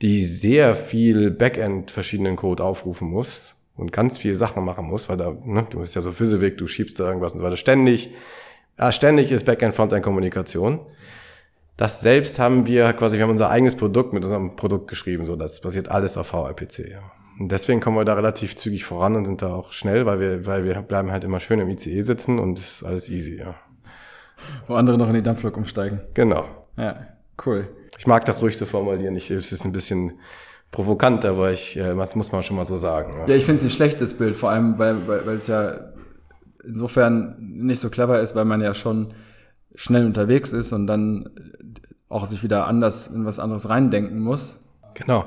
die 0.01 0.25
sehr 0.25 0.75
viel 0.75 1.31
Backend 1.31 1.91
verschiedenen 1.91 2.35
Code 2.35 2.63
aufrufen 2.63 3.09
muss 3.09 3.55
und 3.77 3.91
ganz 3.91 4.17
viele 4.17 4.35
Sachen 4.35 4.63
machen 4.63 4.85
muss, 4.85 5.09
weil 5.09 5.17
da, 5.17 5.35
ne, 5.43 5.67
du 5.69 5.79
bist 5.79 5.95
ja 5.95 6.01
so 6.01 6.11
Physik, 6.11 6.57
du 6.57 6.67
schiebst 6.67 6.99
da 6.99 7.07
irgendwas 7.07 7.33
und 7.33 7.39
so 7.39 7.45
weiter. 7.45 7.57
Ständig, 7.57 8.13
ja, 8.77 8.91
ständig 8.91 9.31
ist 9.31 9.45
Backend-Frontend-Kommunikation. 9.45 10.79
Das 11.77 11.99
selbst 11.99 12.39
haben 12.39 12.67
wir 12.67 12.93
quasi, 12.93 13.17
wir 13.17 13.23
haben 13.23 13.31
unser 13.31 13.49
eigenes 13.49 13.75
Produkt 13.75 14.13
mit 14.13 14.23
unserem 14.23 14.55
Produkt 14.55 14.87
geschrieben, 14.87 15.25
so 15.25 15.35
das 15.35 15.59
basiert 15.59 15.89
alles 15.89 16.15
auf 16.15 16.27
VRPC. 16.27 16.89
Ja. 16.89 17.11
Und 17.37 17.51
deswegen 17.51 17.81
kommen 17.81 17.97
wir 17.97 18.05
da 18.05 18.13
relativ 18.13 18.55
zügig 18.55 18.85
voran 18.85 19.17
und 19.17 19.25
sind 19.25 19.41
da 19.41 19.53
auch 19.53 19.73
schnell, 19.73 20.05
weil 20.05 20.21
wir, 20.21 20.45
weil 20.45 20.63
wir 20.63 20.81
bleiben 20.81 21.11
halt 21.11 21.25
immer 21.25 21.41
schön 21.41 21.59
im 21.59 21.67
ICE 21.67 22.01
sitzen 22.01 22.39
und 22.39 22.59
ist 22.59 22.83
alles 22.83 23.09
easy, 23.09 23.37
ja. 23.37 23.55
Wo 24.67 24.75
andere 24.75 24.97
noch 24.97 25.09
in 25.09 25.15
die 25.15 25.23
Dampflok 25.23 25.57
umsteigen. 25.57 26.01
Genau. 26.13 26.45
Ja, 26.77 27.07
cool. 27.45 27.67
Ich 27.97 28.07
mag 28.07 28.23
das 28.25 28.41
ruhig 28.41 28.57
so 28.57 28.65
formulieren. 28.65 29.15
Ich, 29.15 29.31
es 29.31 29.51
ist 29.51 29.65
ein 29.65 29.71
bisschen 29.71 30.19
provokant, 30.75 31.25
aber 31.25 31.51
ich, 31.51 31.77
äh, 31.77 31.95
das 31.95 32.15
muss 32.15 32.31
man 32.31 32.43
schon 32.43 32.57
mal 32.57 32.65
so 32.65 32.77
sagen. 32.77 33.13
Ja, 33.21 33.27
ja 33.27 33.35
ich 33.35 33.45
finde 33.45 33.59
es 33.59 33.63
ein 33.63 33.71
schlechtes 33.71 34.13
Bild, 34.15 34.37
vor 34.37 34.51
allem, 34.51 34.77
weil, 34.77 35.07
weil, 35.07 35.25
weil 35.25 35.35
es 35.35 35.47
ja 35.47 35.93
insofern 36.63 37.35
nicht 37.39 37.79
so 37.79 37.89
clever 37.89 38.19
ist, 38.19 38.35
weil 38.35 38.45
man 38.45 38.61
ja 38.61 38.73
schon 38.73 39.13
schnell 39.75 40.05
unterwegs 40.05 40.53
ist 40.53 40.71
und 40.73 40.87
dann 40.87 41.29
auch 42.09 42.25
sich 42.25 42.43
wieder 42.43 42.67
anders 42.67 43.07
in 43.07 43.25
was 43.25 43.39
anderes 43.39 43.69
reindenken 43.69 44.19
muss. 44.19 44.57
Genau. 44.93 45.25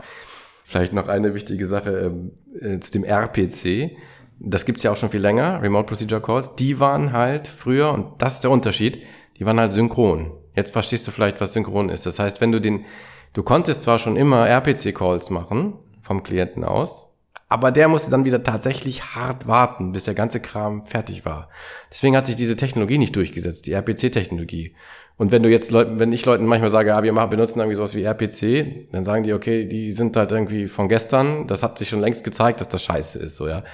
Vielleicht 0.65 0.93
noch 0.93 1.09
eine 1.09 1.35
wichtige 1.35 1.67
Sache 1.67 2.13
äh, 2.61 2.75
äh 2.75 2.81
zu 2.81 2.93
dem 2.93 3.05
RPC. 3.05 3.97
Das 4.39 4.65
gibt's 4.65 4.83
ja 4.83 4.93
auch 4.93 4.97
schon 4.97 5.11
viel 5.11 5.21
länger, 5.21 5.63
Remote 5.63 5.87
Procedure 5.87 6.21
Calls. 6.21 6.55
Die 6.57 6.79
waren 6.79 7.13
halt 7.13 7.49
früher, 7.49 7.93
und 7.93 8.23
das 8.23 8.37
ist 8.37 8.45
der 8.45 8.51
Unterschied, 8.51 9.03
die 9.39 9.47
waren 9.47 9.59
halt 9.59 9.73
synchron. 9.73 10.33
Jetzt 10.55 10.73
verstehst 10.73 11.07
du 11.07 11.11
vielleicht, 11.11 11.41
was 11.41 11.53
synchron 11.53 11.89
ist. 11.89 12.07
Das 12.07 12.19
heißt, 12.19 12.41
wenn 12.41 12.53
du 12.53 12.61
den, 12.61 12.85
du 13.33 13.43
konntest 13.43 13.83
zwar 13.83 13.99
schon 13.99 14.17
immer 14.17 14.47
RPC-Calls 14.49 15.31
machen, 15.31 15.75
vom 16.03 16.23
Klienten 16.23 16.65
aus, 16.65 17.09
Aber 17.51 17.71
der 17.71 17.89
musste 17.89 18.11
dann 18.11 18.27
wieder 18.27 18.43
tatsächlich 18.43 19.15
hart 19.15 19.47
warten, 19.47 19.93
bis 19.93 20.05
der 20.05 20.15
ganze 20.15 20.39
Kram 20.39 20.85
fertig 20.85 21.25
war. 21.25 21.49
Deswegen 21.91 22.15
hat 22.15 22.27
sich 22.27 22.37
diese 22.37 22.57
Technologie 22.57 22.99
nicht 22.99 23.17
durchgesetzt, 23.17 23.67
die 23.67 23.73
RPC-Technologie. 23.73 24.75
Und 25.17 25.33
wenn 25.33 25.43
du 25.43 25.49
jetzt 25.49 25.71
Leuten, 25.71 25.99
wenn 25.99 26.13
ich 26.13 26.27
Leuten 26.27 26.45
manchmal 26.45 26.69
sage, 26.69 26.91
ja, 26.91 27.03
wir 27.03 27.13
machen, 27.13 27.31
benutzen 27.31 27.59
irgendwie 27.59 27.77
sowas 27.77 27.95
wie 27.95 28.05
RPC, 28.05 28.91
dann 28.93 29.05
sagen 29.05 29.23
die, 29.23 29.33
okay, 29.33 29.65
die 29.65 29.93
sind 29.93 30.17
halt 30.17 30.31
irgendwie 30.31 30.67
von 30.67 30.89
gestern, 30.89 31.47
das 31.47 31.63
hat 31.63 31.79
sich 31.79 31.89
schon 31.89 32.01
längst 32.01 32.23
gezeigt, 32.23 32.61
dass 32.61 32.69
das 32.69 32.83
scheiße 32.83 33.19
ist, 33.19 33.37
so, 33.37 33.49
ja. 33.49 33.65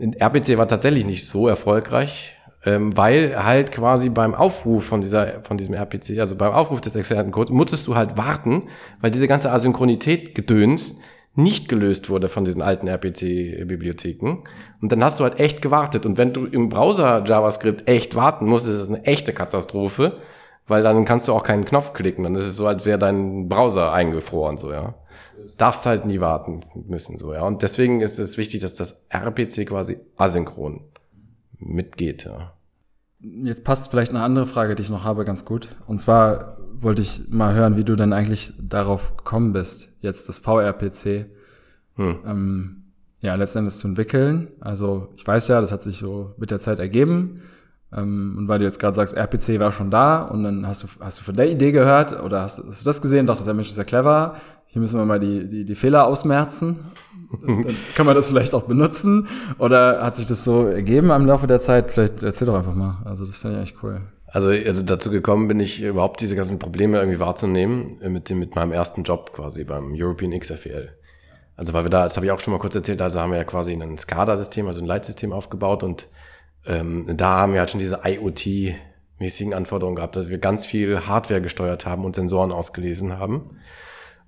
RPC 0.00 0.56
war 0.56 0.68
tatsächlich 0.68 1.04
nicht 1.04 1.26
so 1.26 1.48
erfolgreich, 1.48 2.37
ähm, 2.64 2.96
weil 2.96 3.42
halt 3.42 3.72
quasi 3.72 4.08
beim 4.08 4.34
Aufruf 4.34 4.84
von 4.84 5.00
dieser, 5.00 5.42
von 5.42 5.58
diesem 5.58 5.74
RPC, 5.74 6.18
also 6.18 6.36
beim 6.36 6.52
Aufruf 6.52 6.80
des 6.80 6.96
externen 6.96 7.30
Codes, 7.30 7.52
musstest 7.52 7.86
du 7.86 7.94
halt 7.94 8.16
warten, 8.16 8.64
weil 9.00 9.10
diese 9.10 9.28
ganze 9.28 9.50
Asynchronität 9.52 10.34
gedöns 10.34 10.98
nicht 11.34 11.68
gelöst 11.68 12.10
wurde 12.10 12.28
von 12.28 12.44
diesen 12.44 12.62
alten 12.62 12.88
RPC-Bibliotheken. 12.88 14.42
Und 14.82 14.90
dann 14.90 15.04
hast 15.04 15.20
du 15.20 15.24
halt 15.24 15.38
echt 15.38 15.62
gewartet. 15.62 16.04
Und 16.04 16.18
wenn 16.18 16.32
du 16.32 16.46
im 16.46 16.68
Browser 16.68 17.24
JavaScript 17.24 17.88
echt 17.88 18.16
warten 18.16 18.46
musst, 18.46 18.66
ist 18.66 18.74
es 18.74 18.88
eine 18.88 19.04
echte 19.04 19.32
Katastrophe, 19.32 20.14
weil 20.66 20.82
dann 20.82 21.04
kannst 21.04 21.28
du 21.28 21.32
auch 21.32 21.44
keinen 21.44 21.64
Knopf 21.64 21.92
klicken. 21.92 22.24
Dann 22.24 22.34
ist 22.34 22.46
es 22.46 22.56
so, 22.56 22.66
als 22.66 22.86
wäre 22.86 22.98
dein 22.98 23.48
Browser 23.48 23.92
eingefroren, 23.92 24.58
so, 24.58 24.72
ja. 24.72 24.94
Darfst 25.56 25.86
halt 25.86 26.06
nie 26.06 26.18
warten 26.18 26.64
müssen, 26.74 27.18
so, 27.18 27.32
ja. 27.32 27.42
Und 27.42 27.62
deswegen 27.62 28.00
ist 28.00 28.18
es 28.18 28.36
wichtig, 28.36 28.60
dass 28.60 28.74
das 28.74 29.06
RPC 29.08 29.64
quasi 29.68 29.98
asynchron 30.16 30.80
mitgeht, 31.58 32.24
ja. 32.24 32.52
Jetzt 33.20 33.64
passt 33.64 33.90
vielleicht 33.90 34.12
eine 34.12 34.22
andere 34.22 34.46
Frage, 34.46 34.76
die 34.76 34.82
ich 34.82 34.90
noch 34.90 35.04
habe, 35.04 35.24
ganz 35.24 35.44
gut. 35.44 35.68
Und 35.86 36.00
zwar 36.00 36.58
wollte 36.72 37.02
ich 37.02 37.28
mal 37.30 37.54
hören, 37.54 37.76
wie 37.76 37.84
du 37.84 37.96
denn 37.96 38.12
eigentlich 38.12 38.52
darauf 38.60 39.16
gekommen 39.16 39.52
bist, 39.52 39.88
jetzt 40.00 40.28
das 40.28 40.38
VRPC 40.38 41.26
hm. 41.96 42.18
ähm, 42.24 42.82
ja 43.20 43.34
letztendlich 43.34 43.74
zu 43.74 43.88
entwickeln. 43.88 44.48
Also 44.60 45.08
ich 45.16 45.26
weiß 45.26 45.48
ja, 45.48 45.60
das 45.60 45.72
hat 45.72 45.82
sich 45.82 45.98
so 45.98 46.34
mit 46.38 46.50
der 46.50 46.60
Zeit 46.60 46.78
ergeben. 46.78 47.42
Ähm, 47.92 48.36
und 48.38 48.48
weil 48.48 48.58
du 48.58 48.64
jetzt 48.64 48.78
gerade 48.78 48.94
sagst, 48.94 49.16
RPC 49.16 49.58
war 49.58 49.72
schon 49.72 49.90
da 49.90 50.22
und 50.22 50.44
dann 50.44 50.66
hast 50.66 50.82
du, 50.84 50.86
hast 51.00 51.20
du 51.20 51.24
von 51.24 51.34
der 51.34 51.50
Idee 51.50 51.72
gehört 51.72 52.22
oder 52.22 52.42
hast, 52.42 52.58
hast 52.58 52.82
du 52.82 52.84
das 52.84 53.02
gesehen, 53.02 53.26
dachtest, 53.26 53.46
der 53.46 53.54
Mensch 53.54 53.70
ist 53.70 53.78
ja 53.78 53.84
clever, 53.84 54.36
hier 54.66 54.80
müssen 54.80 54.98
wir 54.98 55.06
mal 55.06 55.18
die, 55.18 55.48
die, 55.48 55.64
die 55.64 55.74
Fehler 55.74 56.06
ausmerzen. 56.06 56.80
Dann 57.30 57.76
kann 57.94 58.06
man 58.06 58.14
das 58.14 58.28
vielleicht 58.28 58.54
auch 58.54 58.64
benutzen. 58.64 59.28
Oder 59.58 60.02
hat 60.02 60.16
sich 60.16 60.26
das 60.26 60.44
so 60.44 60.66
ergeben 60.66 61.10
im 61.10 61.26
Laufe 61.26 61.46
der 61.46 61.60
Zeit? 61.60 61.92
Vielleicht 61.92 62.22
erzähl 62.22 62.46
doch 62.46 62.54
einfach 62.54 62.74
mal. 62.74 62.98
Also 63.04 63.26
das 63.26 63.36
finde 63.36 63.56
ich 63.56 63.60
eigentlich 63.60 63.82
cool. 63.82 64.00
Also, 64.26 64.50
also 64.50 64.82
dazu 64.84 65.10
gekommen 65.10 65.48
bin 65.48 65.58
ich 65.58 65.82
überhaupt 65.82 66.20
diese 66.20 66.36
ganzen 66.36 66.58
Probleme 66.58 66.98
irgendwie 66.98 67.18
wahrzunehmen 67.18 68.00
äh, 68.02 68.10
mit 68.10 68.28
dem 68.28 68.38
mit 68.38 68.54
meinem 68.54 68.72
ersten 68.72 69.02
Job 69.02 69.32
quasi 69.32 69.64
beim 69.64 69.94
European 69.94 70.38
XFL. 70.38 70.90
Also 71.56 71.72
weil 71.72 71.84
wir 71.84 71.90
da, 71.90 72.04
das 72.04 72.16
habe 72.16 72.26
ich 72.26 72.32
auch 72.32 72.40
schon 72.40 72.52
mal 72.52 72.60
kurz 72.60 72.74
erzählt, 72.74 73.02
also 73.02 73.20
haben 73.20 73.32
wir 73.32 73.38
ja 73.38 73.44
quasi 73.44 73.72
ein 73.72 73.98
SCADA-System, 73.98 74.68
also 74.68 74.80
ein 74.80 74.86
Leitsystem 74.86 75.32
aufgebaut 75.32 75.82
und 75.82 76.06
ähm, 76.66 77.04
da 77.16 77.38
haben 77.38 77.52
wir 77.52 77.60
halt 77.60 77.70
schon 77.70 77.80
diese 77.80 78.04
IoT-mäßigen 78.04 79.54
Anforderungen 79.54 79.96
gehabt, 79.96 80.14
dass 80.14 80.28
wir 80.28 80.38
ganz 80.38 80.66
viel 80.66 81.06
Hardware 81.06 81.40
gesteuert 81.40 81.86
haben 81.86 82.04
und 82.04 82.14
Sensoren 82.14 82.52
ausgelesen 82.52 83.18
haben. 83.18 83.46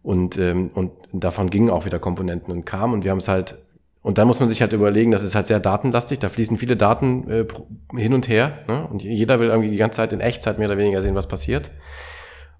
Und, 0.03 0.39
ähm, 0.39 0.71
und 0.75 0.93
davon 1.13 1.51
gingen 1.51 1.71
auch 1.71 1.85
wieder 1.85 1.99
Komponenten 1.99 2.53
und 2.53 2.65
kamen 2.65 2.95
und 2.95 3.05
wir 3.05 3.11
haben 3.11 3.19
es 3.19 3.29
halt 3.29 3.59
und 4.03 4.17
dann 4.17 4.27
muss 4.27 4.41
man 4.41 4.49
sich 4.49 4.63
halt 4.63 4.73
überlegen, 4.73 5.11
das 5.11 5.23
ist 5.23 5.35
halt 5.35 5.47
sehr 5.47 5.61
datenlastig, 5.61 6.19
da 6.19 6.31
fließen 6.31 6.57
viele 6.57 6.77
Daten 6.77 7.31
äh, 7.31 7.47
hin 7.95 8.15
und 8.15 8.29
her. 8.29 8.61
Ne? 8.67 8.87
Und 8.89 9.03
jeder 9.03 9.41
will 9.41 9.49
irgendwie 9.49 9.71
die 9.71 9.77
ganze 9.77 9.99
Zeit 9.99 10.13
in 10.15 10.21
Echtzeit 10.21 10.59
mehr 10.59 10.69
oder 10.69 10.79
weniger 10.79 11.03
sehen, 11.03 11.15
was 11.15 11.29
passiert. 11.29 11.71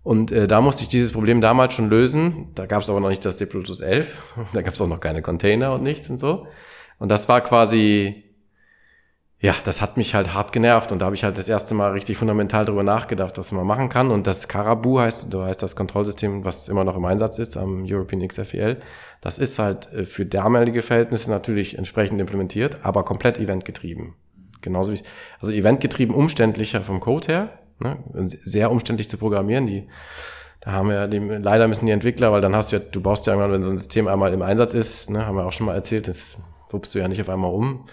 Und 0.03 0.33
äh, 0.33 0.47
da 0.47 0.61
musste 0.61 0.83
ich 0.83 0.89
dieses 0.89 1.13
Problem 1.13 1.41
damals 1.41 1.73
schon 1.73 1.89
lösen. 1.89 2.49
Da 2.55 2.67
gab 2.67 2.83
es 2.83 2.91
aber 2.91 3.01
noch 3.01 3.09
nicht 3.09 3.25
das 3.25 3.39
D 3.39 3.47
11, 3.47 4.37
da 4.53 4.61
gab 4.61 4.75
es 4.75 4.81
auch 4.81 4.87
noch 4.87 5.01
keine 5.01 5.23
Container 5.23 5.73
und 5.73 5.83
nichts 5.83 6.11
und 6.11 6.19
so. 6.19 6.47
Und 6.99 7.11
das 7.11 7.29
war 7.31 7.41
quasi 7.41 8.25
ja, 9.43 9.55
das 9.65 9.81
hat 9.81 9.97
mich 9.97 10.15
halt 10.15 10.35
hart 10.35 10.53
genervt 10.53 10.93
und 10.93 10.99
da 10.99 11.07
habe 11.07 11.17
ich 11.17 11.25
halt 11.25 11.39
das 11.39 11.49
erste 11.49 11.75
Mal 11.75 11.93
richtig 11.93 12.19
fundamental 12.19 12.67
darüber 12.67 12.83
nachgedacht, 12.83 13.39
was 13.39 13.53
man 13.53 13.67
machen 13.67 13.89
kann. 13.89 14.11
Und 14.11 14.27
das 14.27 14.49
Carabou 14.49 15.01
heißt, 15.01 15.33
du 15.33 15.43
heißt 15.43 15.63
das 15.63 15.77
Kontrollsystem, 15.77 16.45
was 16.45 16.69
immer 16.69 16.85
noch 16.85 16.95
im 16.95 17.07
Einsatz 17.07 17.39
ist 17.39 17.57
am 17.57 17.87
European 17.89 18.27
XFEL. 18.27 18.83
Das 19.23 19.39
ist 19.39 19.59
halt 19.59 19.91
äh, 19.95 20.05
für 20.05 20.27
damalige 20.27 20.83
Verhältnisse 20.83 21.31
natürlich 21.31 21.79
entsprechend 21.79 22.21
implementiert, 22.21 22.81
aber 22.83 23.03
komplett 23.03 23.39
eventgetrieben. 23.39 24.13
Genauso 24.61 24.93
wie 24.93 25.01
also 25.41 25.55
eventgetrieben 25.55 26.15
umständlicher 26.15 26.83
vom 26.83 27.01
Code 27.01 27.29
her, 27.29 27.49
ne? 27.79 27.97
sehr 28.13 28.71
umständlich 28.71 29.09
zu 29.09 29.17
programmieren. 29.17 29.65
Die, 29.65 29.89
da 30.61 30.73
haben 30.73 30.91
wir, 30.91 31.09
die, 31.09 31.17
leider 31.19 31.67
müssen 31.67 31.87
die 31.87 31.93
Entwickler, 31.93 32.31
weil 32.31 32.43
dann 32.43 32.55
hast 32.55 32.73
du 32.73 32.77
ja, 32.77 32.83
du 32.83 33.01
baust 33.01 33.27
ja 33.27 33.33
irgendwann, 33.33 33.53
wenn 33.53 33.65
so 33.65 33.71
ein 33.71 33.79
System 33.79 34.07
einmal 34.07 34.35
im 34.35 34.43
Einsatz 34.43 34.75
ist, 34.75 35.09
ne, 35.09 35.25
haben 35.25 35.37
wir 35.37 35.47
auch 35.47 35.53
schon 35.55 35.65
mal 35.65 35.75
erzählt, 35.75 36.09
das 36.09 36.37
wupst 36.69 36.95
du 36.95 36.99
ja 36.99 37.09
nicht 37.09 37.23
auf 37.23 37.31
einmal 37.31 37.55
um 37.55 37.87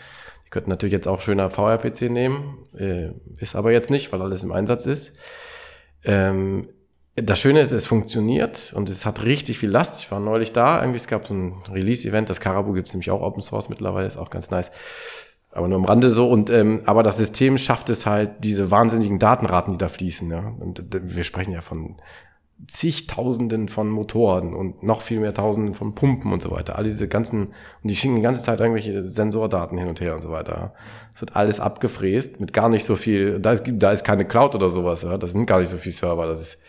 ich 0.48 0.52
könnte 0.52 0.70
natürlich 0.70 0.94
jetzt 0.94 1.10
auch 1.10 1.20
schöner 1.20 1.50
VR-PC 1.50 2.04
nehmen, 2.04 2.60
äh, 2.74 3.10
ist 3.38 3.58
aber 3.58 3.74
jetzt 3.74 3.90
nicht, 3.90 4.14
weil 4.14 4.22
alles 4.22 4.46
im 4.46 4.54
Einsatz 4.54 4.86
ist. 4.86 5.20
Ähm, 6.06 6.70
das 7.18 7.38
Schöne 7.38 7.60
ist, 7.60 7.74
es 7.74 7.86
funktioniert 7.86 8.72
und 8.74 8.88
es 8.88 9.06
hat 9.06 9.26
richtig 9.26 9.58
viel 9.58 9.70
Last. 9.70 10.02
Ich 10.02 10.10
war 10.10 10.22
neulich 10.22 10.54
da, 10.54 10.80
irgendwie 10.80 10.96
es 10.96 11.08
gab 11.08 11.28
so 11.28 11.34
ein 11.34 11.64
Release-Event, 11.70 12.30
das 12.30 12.40
Caribou 12.40 12.72
gibt 12.72 12.88
es 12.88 12.94
nämlich 12.94 13.12
auch 13.12 13.20
Open 13.20 13.42
Source 13.42 13.68
mittlerweile, 13.68 14.08
ist 14.08 14.16
auch 14.16 14.30
ganz 14.30 14.50
nice. 14.50 14.72
Aber 15.52 15.68
nur 15.68 15.80
am 15.80 15.84
Rande 15.84 16.10
so. 16.12 16.30
Und 16.30 16.50
ähm, 16.50 16.84
aber 16.86 17.04
das 17.04 17.18
System 17.18 17.58
schafft 17.58 17.90
es 17.90 18.06
halt, 18.06 18.32
diese 18.40 18.72
wahnsinnigen 18.72 19.20
Datenraten, 19.20 19.74
die 19.74 19.78
da 19.78 19.90
fließen. 19.90 20.32
Ja? 20.32 20.54
Und 20.60 20.82
wir 20.94 21.26
sprechen 21.26 21.52
ja 21.52 21.60
von 21.60 21.98
zigtausenden 22.66 23.70
von 23.70 23.90
Motoren 23.90 24.54
und 24.54 24.82
noch 24.82 25.02
viel 25.02 25.20
mehr 25.20 25.34
Tausenden 25.34 25.76
von 25.76 25.94
Pumpen 25.94 26.34
und 26.34 26.42
so 26.42 26.52
weiter. 26.52 26.76
All 26.76 26.84
diese 26.84 27.08
ganzen, 27.08 27.48
und 27.48 27.54
die 27.84 27.96
schicken 27.96 28.16
die 28.16 28.22
ganze 28.22 28.42
Zeit 28.42 28.60
irgendwelche 28.60 29.06
Sensordaten 29.06 29.78
hin 29.78 29.88
und 29.88 30.02
her 30.02 30.16
und 30.16 30.24
so 30.24 30.32
weiter. 30.32 30.74
Es 31.14 31.22
wird 31.22 31.36
alles 31.36 31.60
abgefräst 31.60 32.40
mit 32.40 32.54
gar 32.54 32.70
nicht 32.70 32.86
so 32.86 32.96
viel, 32.96 33.40
da 33.40 33.52
ist, 33.54 33.64
da 33.68 33.92
ist 33.92 34.04
keine 34.04 34.26
Cloud 34.26 34.56
oder 34.56 34.70
sowas, 34.70 35.04
ja. 35.04 35.18
Das 35.18 35.34
sind 35.34 35.46
gar 35.46 35.60
nicht 35.60 35.70
so 35.70 35.78
viel 35.78 35.92
Server. 35.92 36.26
Das 36.26 36.42
ist 36.42 36.62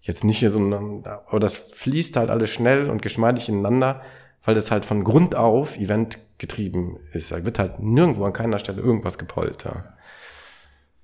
jetzt 0.00 0.24
nicht 0.24 0.38
hier 0.38 0.50
so 0.50 0.58
ein, 0.58 1.04
aber 1.26 1.40
das 1.40 1.56
fließt 1.56 2.16
halt 2.16 2.30
alles 2.30 2.50
schnell 2.50 2.88
und 2.88 3.02
geschmeidig 3.02 3.48
ineinander, 3.48 4.00
weil 4.44 4.54
das 4.54 4.70
halt 4.70 4.84
von 4.84 5.04
Grund 5.04 5.34
auf 5.34 5.78
Event 5.78 6.18
getrieben 6.38 6.98
ist. 7.12 7.32
Da 7.32 7.44
wird 7.44 7.58
halt 7.58 7.80
nirgendwo 7.80 8.24
an 8.24 8.32
keiner 8.32 8.58
Stelle 8.58 8.80
irgendwas 8.80 9.18
gepollt, 9.18 9.64
ja 9.64 9.93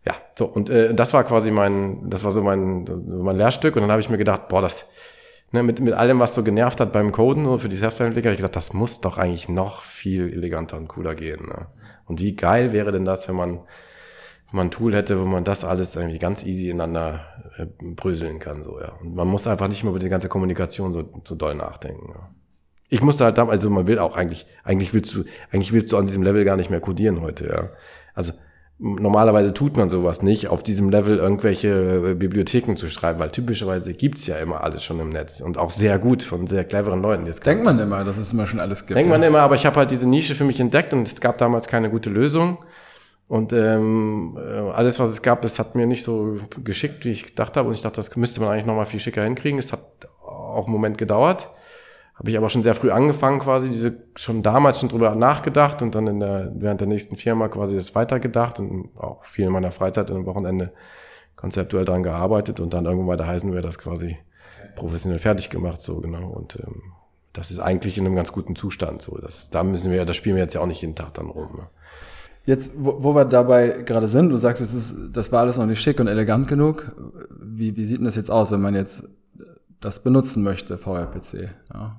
ja, 0.06 0.14
so, 0.38 0.46
und 0.46 0.70
äh, 0.70 0.94
das 0.94 1.12
war 1.12 1.24
quasi 1.24 1.50
mein, 1.50 2.08
das 2.08 2.24
war 2.24 2.30
so 2.30 2.42
mein, 2.42 2.84
mein 3.06 3.36
Lehrstück. 3.36 3.76
Und 3.76 3.82
dann 3.82 3.90
habe 3.90 4.00
ich 4.00 4.08
mir 4.08 4.18
gedacht, 4.18 4.48
boah, 4.48 4.62
das, 4.62 4.88
ne, 5.52 5.62
mit, 5.62 5.80
mit 5.80 5.94
allem, 5.94 6.18
was 6.18 6.34
so 6.34 6.42
genervt 6.42 6.80
hat 6.80 6.92
beim 6.92 7.12
Coden, 7.12 7.44
so 7.44 7.58
für 7.58 7.68
die 7.68 7.76
Softwareentwickler, 7.76 8.30
ich 8.30 8.38
gedacht, 8.38 8.56
das 8.56 8.72
muss 8.72 9.00
doch 9.00 9.18
eigentlich 9.18 9.48
noch 9.48 9.82
viel 9.82 10.32
eleganter 10.32 10.78
und 10.78 10.88
cooler 10.88 11.14
gehen. 11.14 11.46
Ne? 11.46 11.66
Und 12.06 12.20
wie 12.20 12.34
geil 12.34 12.72
wäre 12.72 12.92
denn 12.92 13.04
das, 13.04 13.28
wenn 13.28 13.36
man, 13.36 13.58
wenn 14.48 14.56
man 14.56 14.66
ein 14.68 14.70
Tool 14.70 14.94
hätte, 14.94 15.20
wo 15.20 15.26
man 15.26 15.44
das 15.44 15.64
alles 15.64 15.94
irgendwie 15.94 16.18
ganz 16.18 16.44
easy 16.44 16.70
ineinander 16.70 17.26
äh, 17.58 17.66
bröseln 17.66 18.38
kann, 18.38 18.64
so, 18.64 18.80
ja. 18.80 18.92
Und 19.02 19.14
man 19.14 19.28
muss 19.28 19.46
einfach 19.46 19.68
nicht 19.68 19.84
mehr 19.84 19.90
über 19.90 19.98
die 19.98 20.08
ganze 20.08 20.28
Kommunikation 20.28 20.94
so, 20.94 21.04
so 21.24 21.34
doll 21.34 21.54
nachdenken. 21.54 22.12
Ja. 22.14 22.30
Ich 22.88 23.02
musste 23.02 23.24
halt 23.24 23.38
damals, 23.38 23.60
also 23.60 23.70
man 23.70 23.86
will 23.86 23.98
auch 23.98 24.16
eigentlich, 24.16 24.46
eigentlich 24.64 24.94
willst 24.94 25.14
du, 25.14 25.24
eigentlich 25.52 25.72
willst 25.72 25.92
du 25.92 25.98
an 25.98 26.06
diesem 26.06 26.22
Level 26.22 26.44
gar 26.44 26.56
nicht 26.56 26.70
mehr 26.70 26.80
codieren 26.80 27.20
heute, 27.20 27.48
ja. 27.48 27.68
Also 28.14 28.32
normalerweise 28.80 29.52
tut 29.52 29.76
man 29.76 29.90
sowas 29.90 30.22
nicht, 30.22 30.48
auf 30.48 30.62
diesem 30.62 30.88
Level 30.88 31.18
irgendwelche 31.18 31.68
äh, 31.68 32.14
Bibliotheken 32.14 32.76
zu 32.76 32.88
schreiben, 32.88 33.18
weil 33.18 33.30
typischerweise 33.30 33.92
gibt's 33.92 34.26
ja 34.26 34.36
immer 34.36 34.62
alles 34.62 34.82
schon 34.82 34.98
im 35.00 35.10
Netz 35.10 35.40
und 35.40 35.58
auch 35.58 35.70
sehr 35.70 35.98
gut 35.98 36.22
von 36.22 36.46
sehr 36.46 36.64
cleveren 36.64 37.02
Leuten. 37.02 37.26
Jetzt 37.26 37.44
Denkt 37.44 37.64
man 37.64 37.78
immer, 37.78 38.04
dass 38.04 38.16
es 38.16 38.32
immer 38.32 38.46
schon 38.46 38.58
alles 38.58 38.86
gibt. 38.86 38.96
Denkt 38.96 39.10
man 39.10 39.22
immer, 39.22 39.40
aber 39.40 39.54
ich 39.54 39.66
habe 39.66 39.76
halt 39.76 39.90
diese 39.90 40.08
Nische 40.08 40.34
für 40.34 40.44
mich 40.44 40.60
entdeckt 40.60 40.94
und 40.94 41.06
es 41.06 41.20
gab 41.20 41.36
damals 41.38 41.68
keine 41.68 41.90
gute 41.90 42.08
Lösung. 42.10 42.58
Und 43.28 43.52
ähm, 43.52 44.36
äh, 44.36 44.70
alles, 44.72 44.98
was 44.98 45.10
es 45.10 45.22
gab, 45.22 45.42
das 45.42 45.58
hat 45.58 45.76
mir 45.76 45.86
nicht 45.86 46.02
so 46.02 46.38
geschickt, 46.64 47.04
wie 47.04 47.10
ich 47.10 47.26
gedacht 47.26 47.56
habe. 47.56 47.68
Und 47.68 47.74
ich 47.74 47.82
dachte, 47.82 47.96
das 47.96 48.16
müsste 48.16 48.40
man 48.40 48.50
eigentlich 48.50 48.66
noch 48.66 48.74
mal 48.74 48.86
viel 48.86 48.98
schicker 48.98 49.22
hinkriegen. 49.22 49.58
Es 49.58 49.72
hat 49.72 49.80
auch 50.20 50.64
einen 50.64 50.72
Moment 50.72 50.98
gedauert. 50.98 51.48
Habe 52.20 52.30
ich 52.30 52.36
aber 52.36 52.50
schon 52.50 52.62
sehr 52.62 52.74
früh 52.74 52.90
angefangen, 52.90 53.40
quasi 53.40 53.70
diese 53.70 53.96
schon 54.14 54.42
damals 54.42 54.78
schon 54.78 54.90
drüber 54.90 55.14
nachgedacht 55.14 55.80
und 55.80 55.94
dann 55.94 56.06
in 56.06 56.20
der, 56.20 56.52
während 56.54 56.82
der 56.82 56.86
nächsten 56.86 57.16
Firma 57.16 57.48
quasi 57.48 57.74
das 57.74 57.94
weitergedacht 57.94 58.60
und 58.60 58.90
auch 58.98 59.24
viel 59.24 59.46
in 59.46 59.52
meiner 59.52 59.70
Freizeit 59.70 60.10
und 60.10 60.18
am 60.18 60.26
Wochenende 60.26 60.70
konzeptuell 61.34 61.86
dran 61.86 62.02
gearbeitet 62.02 62.60
und 62.60 62.74
dann 62.74 62.84
irgendwann 62.84 63.06
bei 63.06 63.16
der 63.16 63.26
Heißen 63.26 63.50
wäre 63.52 63.62
das 63.62 63.78
quasi 63.78 64.18
professionell 64.76 65.18
fertig 65.18 65.48
gemacht, 65.48 65.80
so 65.80 66.02
genau. 66.02 66.28
Und 66.28 66.58
ähm, 66.60 66.82
das 67.32 67.50
ist 67.50 67.58
eigentlich 67.58 67.96
in 67.96 68.04
einem 68.04 68.16
ganz 68.16 68.32
guten 68.32 68.54
Zustand. 68.54 69.00
So, 69.00 69.16
das, 69.16 69.48
da 69.48 69.62
müssen 69.62 69.90
wir, 69.90 70.04
das 70.04 70.18
spielen 70.18 70.36
wir 70.36 70.42
jetzt 70.42 70.52
ja 70.52 70.60
auch 70.60 70.66
nicht 70.66 70.82
jeden 70.82 70.96
Tag 70.96 71.14
dann 71.14 71.30
rum. 71.30 71.56
Ne? 71.56 71.68
Jetzt, 72.44 72.72
wo, 72.76 73.02
wo 73.02 73.14
wir 73.14 73.24
dabei 73.24 73.82
gerade 73.86 74.08
sind, 74.08 74.28
du 74.28 74.36
sagst, 74.36 74.60
es 74.60 74.74
ist, 74.74 75.16
das 75.16 75.32
war 75.32 75.40
alles 75.40 75.56
noch 75.56 75.64
nicht 75.64 75.80
schick 75.80 75.98
und 75.98 76.06
elegant 76.06 76.48
genug. 76.48 76.94
Wie, 77.40 77.76
wie 77.76 77.86
sieht 77.86 77.96
denn 77.96 78.04
das 78.04 78.16
jetzt 78.16 78.30
aus, 78.30 78.50
wenn 78.50 78.60
man 78.60 78.74
jetzt 78.74 79.08
das 79.80 80.02
benutzen 80.02 80.42
möchte, 80.42 80.76
VRPC? 80.76 81.48
Ja? 81.72 81.98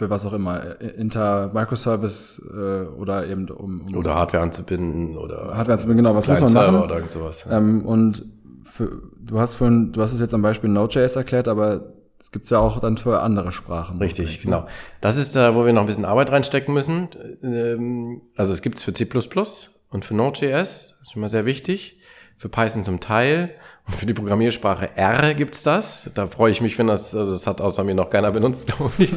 Für 0.00 0.08
was 0.08 0.24
auch 0.24 0.32
immer, 0.32 0.80
Inter 0.80 1.50
Microservice 1.52 2.40
äh, 2.54 2.86
oder 2.86 3.26
eben 3.26 3.50
um, 3.50 3.82
um 3.82 3.94
oder 3.94 4.14
Hardware 4.14 4.42
anzubinden 4.42 5.18
oder 5.18 5.54
Hardware 5.54 5.74
anzubinden, 5.74 6.02
genau, 6.02 6.16
was 6.16 6.26
muss 6.26 6.40
man 6.40 6.54
machen? 6.54 6.76
Oder 6.76 7.06
sowas. 7.10 7.44
Ja. 7.44 7.58
Ähm, 7.58 7.84
und 7.84 8.24
für, 8.62 9.02
du 9.20 9.38
hast 9.38 9.56
vorhin, 9.56 9.92
du 9.92 10.00
hast 10.00 10.14
es 10.14 10.20
jetzt 10.20 10.32
am 10.32 10.40
Beispiel 10.40 10.70
Node.js 10.70 11.16
erklärt, 11.16 11.48
aber 11.48 11.92
Das 12.16 12.32
gibt's 12.32 12.48
ja 12.48 12.60
auch 12.60 12.80
dann 12.80 12.96
für 12.96 13.20
andere 13.20 13.52
Sprachen. 13.52 13.98
Richtig, 13.98 14.38
ne? 14.38 14.42
genau. 14.42 14.66
Das 15.02 15.18
ist 15.18 15.36
da, 15.36 15.54
wo 15.54 15.66
wir 15.66 15.74
noch 15.74 15.82
ein 15.82 15.86
bisschen 15.86 16.06
Arbeit 16.06 16.32
reinstecken 16.32 16.72
müssen. 16.72 17.08
Ähm, 17.42 18.22
Also 18.36 18.54
es 18.54 18.62
gibt's 18.62 18.82
für 18.82 18.94
C++ 18.94 19.06
und 19.90 20.04
für 20.06 20.14
Node.js, 20.14 20.96
das 20.98 21.08
ist 21.08 21.16
mal 21.16 21.28
sehr 21.28 21.44
wichtig. 21.44 22.00
Für 22.38 22.48
Python 22.48 22.84
zum 22.84 23.00
Teil. 23.00 23.50
Für 23.96 24.06
die 24.06 24.14
Programmiersprache 24.14 24.96
R 24.96 25.34
gibt's 25.34 25.62
das. 25.62 26.10
Da 26.14 26.26
freue 26.28 26.50
ich 26.50 26.60
mich, 26.60 26.78
wenn 26.78 26.86
das, 26.86 27.14
also 27.14 27.32
das 27.32 27.46
hat 27.46 27.60
außer 27.60 27.84
mir 27.84 27.94
noch 27.94 28.10
keiner 28.10 28.30
benutzt, 28.30 28.66
glaube 28.76 28.92
ich. 28.98 29.12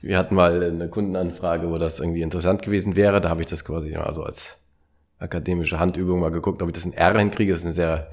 Wir 0.00 0.18
hatten 0.18 0.34
mal 0.34 0.62
eine 0.62 0.88
Kundenanfrage, 0.88 1.68
wo 1.70 1.78
das 1.78 2.00
irgendwie 2.00 2.22
interessant 2.22 2.62
gewesen 2.62 2.96
wäre. 2.96 3.20
Da 3.20 3.28
habe 3.28 3.40
ich 3.42 3.46
das 3.46 3.64
quasi 3.64 3.92
mal 3.92 4.12
so 4.14 4.22
als 4.24 4.58
akademische 5.18 5.78
Handübung 5.78 6.20
mal 6.20 6.30
geguckt, 6.30 6.62
ob 6.62 6.68
ich 6.68 6.74
das 6.74 6.84
in 6.84 6.92
R 6.92 7.18
hinkriege. 7.18 7.52
Das 7.52 7.60
ist 7.60 7.66
eine 7.66 7.74
sehr 7.74 8.10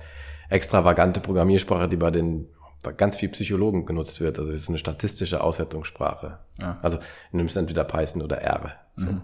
extravagante 0.50 1.20
Programmiersprache, 1.20 1.88
die 1.88 1.98
bei 1.98 2.12
den 2.12 2.48
bei 2.82 2.94
ganz 2.94 3.18
viel 3.18 3.30
Psychologen 3.30 3.86
genutzt 3.86 4.22
wird. 4.22 4.40
Also 4.40 4.52
es 4.52 4.62
ist 4.62 4.70
eine 4.70 4.78
statistische 4.78 5.42
Auswertungssprache. 5.42 6.40
Ja. 6.62 6.80
Also 6.82 6.98
du 6.98 7.38
nimmst 7.38 7.58
entweder 7.58 7.84
Python 7.84 8.22
oder 8.22 8.38
R. 8.38 8.74
So. 8.96 9.22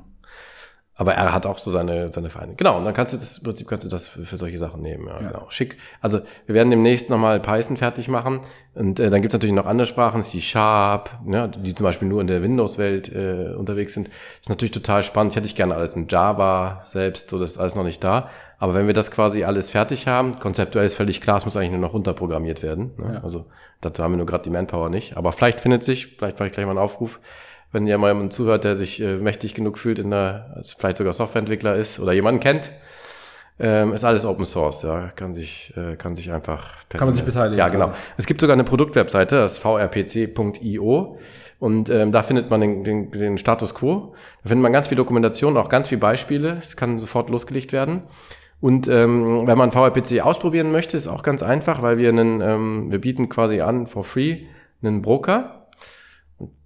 Aber 0.97 1.13
R 1.13 1.33
hat 1.33 1.45
auch 1.45 1.57
so 1.57 1.71
seine, 1.71 2.11
seine 2.11 2.29
Vereine. 2.29 2.55
Genau, 2.55 2.77
und 2.77 2.85
dann 2.85 2.93
kannst 2.93 3.11
du 3.11 3.17
das, 3.17 3.39
im 3.39 3.43
Prinzip 3.43 3.67
kannst 3.67 3.83
du 3.83 3.89
das 3.89 4.07
für, 4.07 4.23
für 4.25 4.37
solche 4.37 4.57
Sachen 4.57 4.81
nehmen. 4.81 5.07
Ja, 5.07 5.19
Ja. 5.21 5.27
genau. 5.27 5.45
Schick. 5.49 5.77
Also 5.99 6.21
wir 6.45 6.55
werden 6.55 6.69
demnächst 6.69 7.09
nochmal 7.09 7.41
Python 7.41 7.75
fertig 7.75 8.07
machen. 8.07 8.39
Und 8.75 8.99
äh, 9.01 9.09
dann 9.09 9.21
gibt's 9.21 9.33
natürlich 9.33 9.53
noch 9.55 9.65
andere 9.65 9.87
Sprachen, 9.87 10.23
die 10.31 10.41
Sharp, 10.41 11.09
ne, 11.25 11.49
die 11.49 11.73
zum 11.73 11.83
Beispiel 11.83 12.07
nur 12.07 12.21
in 12.21 12.27
der 12.27 12.41
Windows-Welt 12.41 13.11
äh, 13.13 13.53
unterwegs 13.57 13.93
sind. 13.93 14.07
Das 14.07 14.15
ist 14.43 14.49
natürlich 14.49 14.71
total 14.71 15.03
spannend. 15.03 15.33
Ich 15.33 15.35
hätte 15.37 15.47
ich 15.47 15.55
gerne 15.55 15.75
alles 15.75 15.95
in 15.97 16.07
Java 16.07 16.81
selbst, 16.85 17.29
so 17.29 17.39
das 17.39 17.51
ist 17.51 17.57
alles 17.57 17.75
noch 17.75 17.83
nicht 17.83 18.01
da. 18.03 18.29
Aber 18.57 18.73
wenn 18.73 18.87
wir 18.87 18.93
das 18.93 19.11
quasi 19.11 19.43
alles 19.43 19.69
fertig 19.69 20.07
haben, 20.07 20.39
konzeptuell 20.39 20.85
ist 20.85 20.95
völlig 20.95 21.19
klar, 21.19 21.35
es 21.37 21.43
muss 21.45 21.57
eigentlich 21.57 21.71
nur 21.71 21.79
noch 21.81 21.93
runterprogrammiert 21.93 22.63
werden. 22.63 22.91
Ne? 22.97 23.15
Ja. 23.15 23.23
Also 23.23 23.45
dazu 23.81 24.01
haben 24.01 24.13
wir 24.13 24.17
nur 24.17 24.25
gerade 24.25 24.43
die 24.45 24.49
Manpower 24.49 24.89
nicht. 24.89 25.17
Aber 25.17 25.33
vielleicht 25.33 25.59
findet 25.59 25.83
sich, 25.83 26.15
vielleicht 26.17 26.39
mache 26.39 26.47
ich 26.47 26.53
gleich 26.53 26.65
mal 26.65 26.71
einen 26.71 26.79
Aufruf, 26.79 27.19
wenn 27.75 27.85
ja 27.85 27.99
mal 27.99 28.07
jemand 28.07 28.33
zuhört, 28.33 28.63
der 28.63 28.75
sich 28.77 29.01
äh, 29.01 29.17
mächtig 29.17 29.53
genug 29.53 29.77
fühlt, 29.77 29.99
in 29.99 30.09
der, 30.09 30.63
vielleicht 30.77 30.97
sogar 30.97 31.13
Softwareentwickler 31.13 31.75
ist 31.75 31.99
oder 31.99 32.13
jemanden 32.13 32.39
kennt, 32.39 32.71
ähm, 33.59 33.93
ist 33.93 34.03
alles 34.03 34.25
Open 34.25 34.45
Source, 34.45 34.81
ja, 34.81 35.11
kann 35.15 35.33
sich, 35.33 35.73
äh, 35.77 35.95
kann 35.95 36.15
sich 36.15 36.31
einfach 36.31 36.73
Kann 36.89 37.01
man 37.07 37.11
sich 37.11 37.23
beteiligen, 37.23 37.57
Ja, 37.57 37.69
genau. 37.69 37.93
Es 38.17 38.25
gibt 38.25 38.41
sogar 38.41 38.53
eine 38.55 38.63
Produktwebseite, 38.63 39.35
das 39.35 39.59
vrpc.io 39.59 41.19
und 41.59 41.89
ähm, 41.89 42.11
da 42.11 42.23
findet 42.23 42.49
man 42.49 42.61
den, 42.61 42.83
den, 42.83 43.11
den 43.11 43.37
Status 43.37 43.73
Quo. 43.73 44.13
Da 44.43 44.49
findet 44.49 44.63
man 44.63 44.73
ganz 44.73 44.87
viel 44.87 44.97
Dokumentation, 44.97 45.55
auch 45.57 45.69
ganz 45.69 45.87
viele 45.87 46.01
Beispiele. 46.01 46.57
Es 46.59 46.75
kann 46.75 46.99
sofort 46.99 47.29
losgelegt 47.29 47.71
werden. 47.71 48.03
Und 48.59 48.87
ähm, 48.87 49.47
wenn 49.47 49.57
man 49.57 49.71
VRPC 49.71 50.21
ausprobieren 50.21 50.71
möchte, 50.71 50.97
ist 50.97 51.07
auch 51.07 51.23
ganz 51.23 51.43
einfach, 51.43 51.81
weil 51.81 51.97
wir 51.97 52.09
einen, 52.09 52.41
ähm, 52.41 52.91
wir 52.91 52.99
bieten 52.99 53.29
quasi 53.29 53.61
an 53.61 53.87
for 53.87 54.03
free 54.03 54.47
einen 54.81 55.01
Broker. 55.01 55.64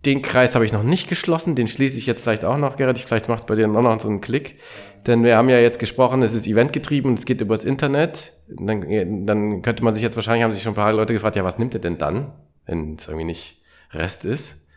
Den 0.06 0.22
Kreis 0.22 0.56
habe 0.56 0.66
ich 0.66 0.74
noch 0.74 0.84
nicht 0.84 1.08
geschlossen, 1.08 1.56
den 1.56 1.68
schließe 1.68 1.98
ich 1.98 2.08
jetzt 2.08 2.22
vielleicht 2.22 2.44
auch 2.44 2.58
noch, 2.58 2.78
Gerrit. 2.78 2.98
Vielleicht 2.98 3.30
macht 3.30 3.42
es 3.42 3.46
bei 3.46 3.56
dir 3.56 3.70
auch 3.70 3.82
noch 3.82 4.00
so 4.00 4.08
einen 4.08 4.22
Klick. 4.22 4.58
Denn 5.06 5.24
wir 5.24 5.38
haben 5.38 5.50
ja 5.50 5.60
jetzt 5.60 5.80
gesprochen, 5.80 6.24
es 6.24 6.34
ist 6.34 6.48
eventgetrieben 6.48 7.12
und 7.12 7.20
es 7.20 7.26
geht 7.26 7.42
übers 7.42 7.64
Internet. 7.64 8.34
Dann, 8.48 9.26
dann 9.26 9.62
könnte 9.62 9.84
man 9.84 9.94
sich 9.94 10.04
jetzt 10.04 10.16
wahrscheinlich, 10.16 10.44
haben 10.44 10.52
sich 10.52 10.64
schon 10.64 10.74
ein 10.74 10.76
paar 10.76 10.92
Leute 10.94 11.14
gefragt, 11.14 11.36
ja, 11.36 11.44
was 11.44 11.60
nimmt 11.60 11.74
er 11.74 11.80
denn 11.80 11.98
dann, 11.98 12.32
wenn 12.66 12.96
es 12.96 13.08
irgendwie 13.08 13.26
nicht 13.26 13.62
REST 13.92 14.26
ist, 14.26 14.68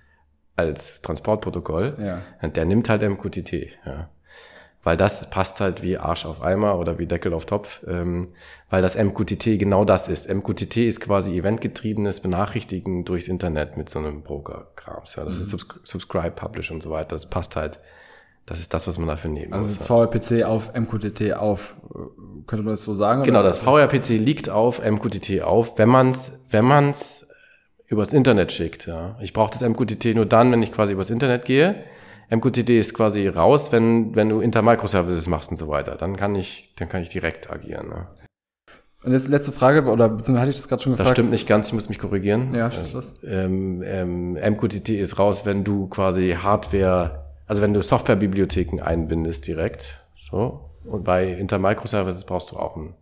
als 0.56 1.00
Transportprotokoll? 1.02 1.96
Ja. 1.98 2.22
Und 2.42 2.56
der 2.56 2.66
nimmt 2.66 2.88
halt 2.88 3.02
MQTT, 3.02 3.78
ja. 3.86 4.10
Weil 4.84 4.96
das 4.96 5.30
passt 5.30 5.60
halt 5.60 5.82
wie 5.82 5.96
Arsch 5.96 6.26
auf 6.26 6.42
Eimer 6.42 6.76
oder 6.78 6.98
wie 6.98 7.06
Deckel 7.06 7.32
auf 7.34 7.46
Topf, 7.46 7.82
ähm, 7.86 8.28
weil 8.68 8.82
das 8.82 8.96
MQTT 8.96 9.58
genau 9.58 9.84
das 9.84 10.08
ist. 10.08 10.28
MQTT 10.28 10.78
ist 10.78 11.00
quasi 11.00 11.38
eventgetriebenes 11.38 12.18
Benachrichtigen 12.20 13.04
durchs 13.04 13.28
Internet 13.28 13.76
mit 13.76 13.88
so 13.88 14.00
einem 14.00 14.22
Broker-Krams. 14.22 15.14
Ja, 15.14 15.24
das 15.24 15.38
ist 15.38 15.50
Subscri 15.50 15.78
Subscribe, 15.84 16.32
Publish 16.32 16.72
und 16.72 16.82
so 16.82 16.90
weiter. 16.90 17.10
Das 17.14 17.26
passt 17.30 17.54
halt. 17.54 17.78
Das 18.44 18.58
ist 18.58 18.74
das, 18.74 18.88
was 18.88 18.98
man 18.98 19.06
dafür 19.06 19.30
nehmen 19.30 19.52
Also 19.52 19.68
muss. 19.68 19.76
jetzt 19.78 19.86
VRPC 19.86 20.44
auf 20.44 20.72
MQTT 20.74 21.34
auf, 21.34 21.76
äh, 21.94 21.98
könnte 22.48 22.64
man 22.64 22.72
das 22.72 22.82
so 22.82 22.92
sagen? 22.92 23.22
Genau, 23.22 23.40
das 23.40 23.58
VRPC 23.58 24.18
liegt 24.18 24.50
auf 24.50 24.80
MQTT 24.84 25.42
auf, 25.42 25.78
wenn 25.78 25.88
man's, 25.88 26.40
wenn 26.50 26.64
man's 26.64 27.28
übers 27.86 28.12
Internet 28.12 28.50
schickt. 28.50 28.86
Ja. 28.88 29.16
Ich 29.20 29.32
brauche 29.32 29.52
das 29.52 29.60
MQTT 29.62 30.16
nur 30.16 30.26
dann, 30.26 30.50
wenn 30.50 30.60
ich 30.60 30.72
quasi 30.72 30.92
übers 30.92 31.10
Internet 31.10 31.44
gehe. 31.44 31.84
MQTT 32.34 32.70
ist 32.70 32.94
quasi 32.94 33.28
raus, 33.28 33.72
wenn, 33.72 34.14
wenn 34.14 34.28
du 34.28 34.40
Inter-Microservices 34.40 35.26
machst 35.26 35.50
und 35.50 35.56
so 35.56 35.68
weiter. 35.68 35.96
Dann 35.96 36.16
kann 36.16 36.34
ich, 36.34 36.72
dann 36.76 36.88
kann 36.88 37.02
ich 37.02 37.10
direkt 37.10 37.50
agieren. 37.50 37.88
Ne? 37.88 38.06
Und 39.04 39.12
jetzt 39.12 39.28
letzte 39.28 39.52
Frage, 39.52 39.82
oder 39.90 40.08
beziehungsweise 40.08 40.40
hatte 40.40 40.50
ich 40.50 40.56
das 40.56 40.68
gerade 40.68 40.82
schon 40.82 40.92
Das 40.92 41.00
gefragt? 41.00 41.16
stimmt 41.16 41.30
nicht 41.30 41.48
ganz, 41.48 41.68
ich 41.68 41.74
muss 41.74 41.88
mich 41.88 41.98
korrigieren. 41.98 42.54
Ja, 42.54 42.70
los. 42.92 43.14
Ähm, 43.24 43.82
ähm, 43.84 44.32
MQTT 44.34 44.90
ist 44.90 45.18
raus, 45.18 45.44
wenn 45.44 45.64
du 45.64 45.88
quasi 45.88 46.36
Hardware, 46.40 47.24
also 47.46 47.60
wenn 47.62 47.74
du 47.74 47.82
Softwarebibliotheken 47.82 48.80
einbindest 48.80 49.46
direkt. 49.46 49.98
So. 50.14 50.70
Und 50.84 51.04
bei 51.04 51.28
Inter-Microservices 51.28 52.24
brauchst 52.24 52.52
du 52.52 52.56
auch 52.56 52.76
ein 52.76 52.94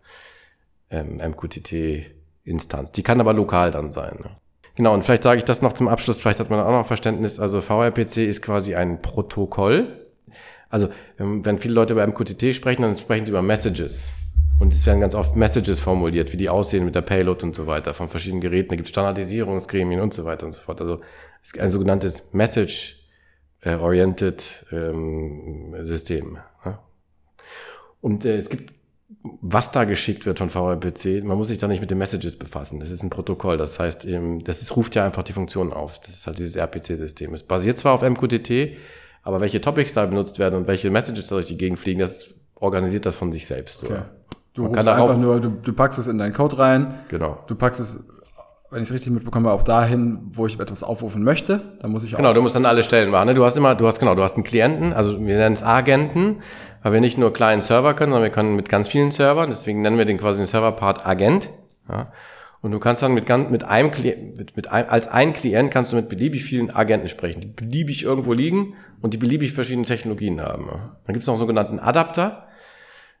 ähm, 0.89 1.17
MQTT-Instanz. 1.31 2.91
Die 2.91 3.03
kann 3.03 3.19
aber 3.21 3.33
lokal 3.33 3.71
dann 3.71 3.91
sein. 3.91 4.17
Ne? 4.19 4.29
Genau, 4.75 4.93
und 4.93 5.03
vielleicht 5.03 5.23
sage 5.23 5.37
ich 5.37 5.43
das 5.43 5.61
noch 5.61 5.73
zum 5.73 5.87
Abschluss, 5.87 6.19
vielleicht 6.19 6.39
hat 6.39 6.49
man 6.49 6.59
auch 6.59 6.71
noch 6.71 6.85
Verständnis. 6.85 7.39
Also 7.39 7.61
VRPC 7.61 8.17
ist 8.17 8.41
quasi 8.41 8.75
ein 8.75 9.01
Protokoll. 9.01 10.07
Also 10.69 10.89
wenn, 11.17 11.45
wenn 11.45 11.59
viele 11.59 11.73
Leute 11.73 11.93
über 11.93 12.05
MQTT 12.07 12.55
sprechen, 12.55 12.83
dann 12.83 12.97
sprechen 12.97 13.25
sie 13.25 13.31
über 13.31 13.41
Messages. 13.41 14.11
Und 14.59 14.73
es 14.73 14.85
werden 14.85 15.01
ganz 15.01 15.15
oft 15.15 15.35
Messages 15.35 15.79
formuliert, 15.79 16.31
wie 16.31 16.37
die 16.37 16.49
aussehen 16.49 16.85
mit 16.85 16.95
der 16.95 17.01
Payload 17.01 17.45
und 17.45 17.55
so 17.55 17.67
weiter 17.67 17.93
von 17.93 18.09
verschiedenen 18.09 18.41
Geräten. 18.41 18.69
Da 18.69 18.75
gibt 18.75 18.85
es 18.85 18.91
Standardisierungsgremien 18.91 19.99
und 19.99 20.13
so 20.13 20.23
weiter 20.23 20.45
und 20.45 20.51
so 20.51 20.61
fort. 20.61 20.79
Also 20.79 21.01
es 21.41 21.51
ist 21.51 21.59
ein 21.59 21.71
sogenanntes 21.71 22.31
Message-Oriented 22.31 24.67
ähm, 24.71 25.75
System. 25.81 26.37
Und 28.01 28.25
äh, 28.25 28.35
es 28.35 28.49
gibt, 28.49 28.73
was 29.23 29.71
da 29.71 29.83
geschickt 29.83 30.25
wird 30.25 30.39
von 30.39 30.49
VRPC, 30.49 31.23
man 31.23 31.37
muss 31.37 31.49
sich 31.49 31.57
da 31.59 31.67
nicht 31.67 31.81
mit 31.81 31.91
den 31.91 31.97
Messages 31.97 32.37
befassen. 32.37 32.79
Das 32.79 32.89
ist 32.89 33.03
ein 33.03 33.09
Protokoll. 33.09 33.57
Das 33.57 33.79
heißt, 33.79 34.07
das 34.43 34.61
ist, 34.61 34.75
ruft 34.75 34.95
ja 34.95 35.05
einfach 35.05 35.23
die 35.23 35.33
Funktion 35.33 35.71
auf. 35.73 35.99
Das 35.99 36.09
ist 36.09 36.27
halt 36.27 36.39
dieses 36.39 36.55
RPC-System. 36.55 37.33
Es 37.33 37.43
basiert 37.43 37.77
zwar 37.77 37.93
auf 37.93 38.01
MQTT, 38.01 38.77
aber 39.23 39.39
welche 39.39 39.61
Topics 39.61 39.93
da 39.93 40.05
benutzt 40.05 40.39
werden 40.39 40.55
und 40.55 40.67
welche 40.67 40.89
Messages 40.89 41.27
da 41.27 41.35
durch 41.35 41.45
die 41.45 41.57
Gegend 41.57 41.79
fliegen, 41.79 41.99
das 41.99 42.29
organisiert 42.55 43.05
das 43.05 43.15
von 43.15 43.31
sich 43.31 43.45
selbst. 43.45 43.83
Okay. 43.83 44.01
Du 44.53 44.63
Man 44.63 44.75
rufst 44.75 44.89
einfach 44.89 45.17
nur, 45.17 45.39
du, 45.39 45.49
du 45.49 45.73
packst 45.73 45.97
es 45.99 46.07
in 46.07 46.17
deinen 46.17 46.33
Code 46.33 46.57
rein, 46.57 46.93
Genau. 47.09 47.39
du 47.47 47.55
packst 47.55 47.79
es, 47.79 48.03
wenn 48.69 48.81
ich 48.81 48.89
es 48.89 48.93
richtig 48.93 49.11
mitbekomme, 49.13 49.51
auch 49.51 49.63
dahin, 49.63 50.19
wo 50.33 50.45
ich 50.45 50.59
etwas 50.59 50.83
aufrufen 50.83 51.23
möchte. 51.23 51.61
Da 51.81 51.87
muss 51.87 52.03
ich 52.03 52.15
Genau, 52.15 52.33
du 52.33 52.41
musst 52.41 52.55
dann 52.55 52.65
alle 52.65 52.83
Stellen 52.83 53.11
machen. 53.11 53.27
Ne? 53.27 53.33
Du 53.33 53.45
hast 53.45 53.55
immer, 53.55 53.75
du 53.75 53.85
hast 53.87 53.99
genau, 53.99 54.15
du 54.15 54.23
hast 54.23 54.35
einen 54.35 54.43
Klienten, 54.43 54.93
also 54.93 55.19
wir 55.19 55.37
nennen 55.37 55.53
es 55.53 55.63
Agenten, 55.63 56.37
weil 56.81 56.93
wir 56.93 57.01
nicht 57.01 57.17
nur 57.17 57.33
kleinen 57.33 57.61
Server 57.61 57.93
können, 57.93 58.11
sondern 58.11 58.29
wir 58.29 58.33
können 58.33 58.55
mit 58.55 58.69
ganz 58.69 58.87
vielen 58.87 59.11
Servern. 59.11 59.49
Deswegen 59.49 59.81
nennen 59.81 59.97
wir 59.97 60.05
den 60.05 60.17
quasi 60.17 60.39
den 60.39 60.47
Serverpart 60.47 61.05
Agent. 61.05 61.49
Ja? 61.89 62.11
Und 62.61 62.71
du 62.71 62.79
kannst 62.79 63.01
dann 63.01 63.13
mit, 63.13 63.27
mit 63.49 63.63
einem 63.63 63.91
Klient, 63.91 64.37
mit, 64.37 64.55
mit 64.55 64.71
ein, 64.71 64.87
als 64.87 65.07
ein 65.07 65.33
Klient 65.33 65.71
kannst 65.71 65.91
du 65.91 65.95
mit 65.95 66.09
beliebig 66.09 66.43
vielen 66.43 66.69
Agenten 66.69 67.07
sprechen, 67.07 67.41
die 67.41 67.47
beliebig 67.47 68.03
irgendwo 68.03 68.33
liegen 68.33 68.75
und 69.01 69.13
die 69.13 69.17
beliebig 69.17 69.53
verschiedene 69.53 69.85
Technologien 69.85 70.39
haben. 70.41 70.67
Dann 70.67 71.13
gibt 71.13 71.21
es 71.21 71.27
noch 71.27 71.33
einen 71.33 71.39
sogenannten 71.39 71.79
Adapter. 71.79 72.47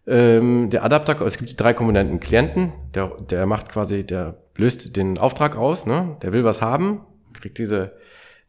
Ähm, 0.05 0.69
der 0.69 0.83
Adapter, 0.83 1.19
es 1.21 1.37
gibt 1.37 1.49
die 1.49 1.55
drei 1.55 1.73
Komponenten. 1.73 2.19
Klienten, 2.19 2.73
der, 2.93 3.15
der 3.29 3.45
macht 3.47 3.69
quasi, 3.69 4.03
der 4.03 4.37
löst 4.55 4.95
den 4.95 5.17
Auftrag 5.17 5.55
aus, 5.55 5.85
ne? 5.85 6.17
der 6.21 6.33
will 6.33 6.43
was 6.43 6.61
haben, 6.61 7.01
kriegt 7.33 7.57
diese, 7.57 7.93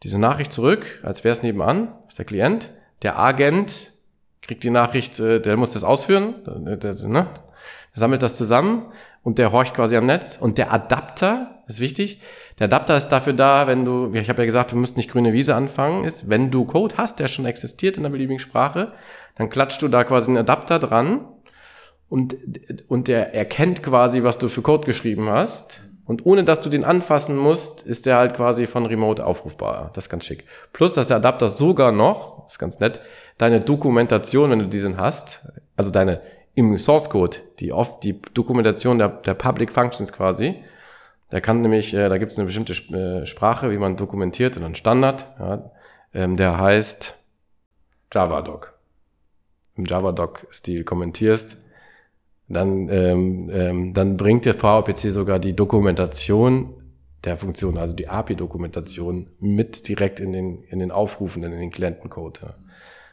diese 0.03 0.19
Nachricht 0.19 0.53
zurück, 0.53 1.01
als 1.03 1.25
wäre 1.25 1.33
es 1.33 1.43
nebenan, 1.43 1.95
ist 2.09 2.19
der 2.19 2.27
Klient. 2.27 2.71
Der 3.03 3.19
Agent 3.19 3.92
kriegt 4.53 4.65
die 4.65 4.71
Nachricht, 4.71 5.19
äh, 5.19 5.41
der 5.41 5.57
muss 5.57 5.73
das 5.73 5.83
ausführen, 5.83 6.35
der, 6.47 6.77
der, 6.77 7.09
ne? 7.09 7.27
der 7.95 8.01
sammelt 8.01 8.23
das 8.23 8.35
zusammen 8.35 8.87
und 9.23 9.39
der 9.39 9.51
horcht 9.51 9.75
quasi 9.75 9.97
am 9.97 10.05
Netz. 10.05 10.37
Und 10.39 10.59
der 10.59 10.71
Adapter, 10.73 11.63
ist 11.67 11.81
wichtig, 11.81 12.21
der 12.59 12.67
Adapter 12.67 12.95
ist 12.99 13.09
dafür 13.09 13.33
da, 13.33 13.67
wenn 13.67 13.87
du, 13.87 14.13
ich 14.13 14.29
habe 14.29 14.43
ja 14.43 14.47
gesagt, 14.47 14.73
du 14.73 14.77
musst 14.77 14.99
nicht 14.99 15.11
grüne 15.11 15.33
Wiese 15.33 15.55
anfangen, 15.55 16.05
ist, 16.05 16.29
wenn 16.29 16.51
du 16.51 16.67
Code 16.67 16.97
hast, 16.99 17.19
der 17.19 17.29
schon 17.29 17.47
existiert 17.47 17.97
in 17.97 18.05
einer 18.05 18.13
beliebigen 18.13 18.41
Sprache, 18.41 18.93
dann 19.37 19.49
klatscht 19.49 19.81
du 19.81 19.89
da 19.89 20.05
quasi 20.05 20.29
einen 20.29 20.37
Adapter 20.37 20.79
dran 20.79 21.27
und, 22.11 22.37
und 22.89 23.09
der 23.09 23.33
erkennt 23.33 23.83
quasi, 23.83 24.23
was 24.23 24.37
du 24.37 24.51
für 24.51 24.61
Code 24.61 24.85
geschrieben 24.85 25.31
hast. 25.31 25.89
Und 26.05 26.27
ohne 26.27 26.45
dass 26.45 26.61
du 26.61 26.69
den 26.69 26.85
anfassen 26.85 27.39
musst, 27.39 27.87
ist 27.87 28.05
der 28.05 28.17
halt 28.17 28.35
quasi 28.35 28.67
von 28.67 28.85
Remote 28.85 29.25
aufrufbar. 29.25 29.93
Das 29.95 30.05
ist 30.05 30.11
ganz 30.11 30.27
schick. 30.27 30.45
Plus, 30.75 30.93
dass 30.93 31.09
der 31.09 31.19
Adapter 31.19 31.49
sogar 31.49 31.91
noch, 31.93 32.43
das 32.43 32.55
ist 32.55 32.59
ganz 32.59 32.81
nett, 32.81 33.01
deine 33.39 33.61
Dokumentation, 33.61 34.51
wenn 34.51 34.59
du 34.59 34.69
diesen 34.69 34.99
hast, 34.99 35.49
also 35.77 35.91
deine 35.91 36.21
im 36.55 36.77
Source 36.79 37.09
Code, 37.09 37.39
die 37.61 37.73
oft 37.73 38.03
die 38.05 38.21
Dokumentation 38.35 38.99
der, 38.99 39.09
der 39.09 39.35
Public 39.35 39.73
Functions 39.73 40.13
quasi, 40.13 40.57
der 41.31 41.41
kann 41.41 41.63
nämlich, 41.63 41.95
äh, 41.95 42.09
da 42.09 42.19
gibt 42.19 42.31
es 42.31 42.39
eine 42.39 42.47
bestimmte 42.47 42.75
äh, 42.95 43.27
Sprache, 43.27 43.71
wie 43.71 43.79
man 43.79 43.97
dokumentiert 43.97 44.57
und 44.57 44.65
einen 44.65 44.75
Standard, 44.75 45.27
ja, 45.39 45.71
ähm, 46.13 46.37
der 46.37 46.59
heißt 46.59 47.15
JavaDoc. 48.13 48.75
Im 49.77 49.87
JavaDoc-Stil 49.87 50.85
kommentierst, 50.85 51.57
dann, 52.49 52.91
ähm, 52.91 53.51
ähm, 53.51 53.95
dann 53.95 54.19
bringt 54.19 54.45
der 54.45 54.53
VPC 54.53 55.11
sogar 55.11 55.39
die 55.39 55.57
Dokumentation 55.57 56.75
der 57.25 57.39
Funktion, 57.39 57.79
also 57.79 57.95
die 57.95 58.09
API-Dokumentation 58.09 59.29
mit 59.39 59.89
direkt 59.89 60.21
in 60.21 60.33
den, 60.33 60.63
in 60.65 60.81
den 60.81 60.91
Aufrufen, 60.91 61.43
in 61.45 61.53
den 61.53 61.71
Klientencode. 61.71 62.43
Ja. 62.43 62.55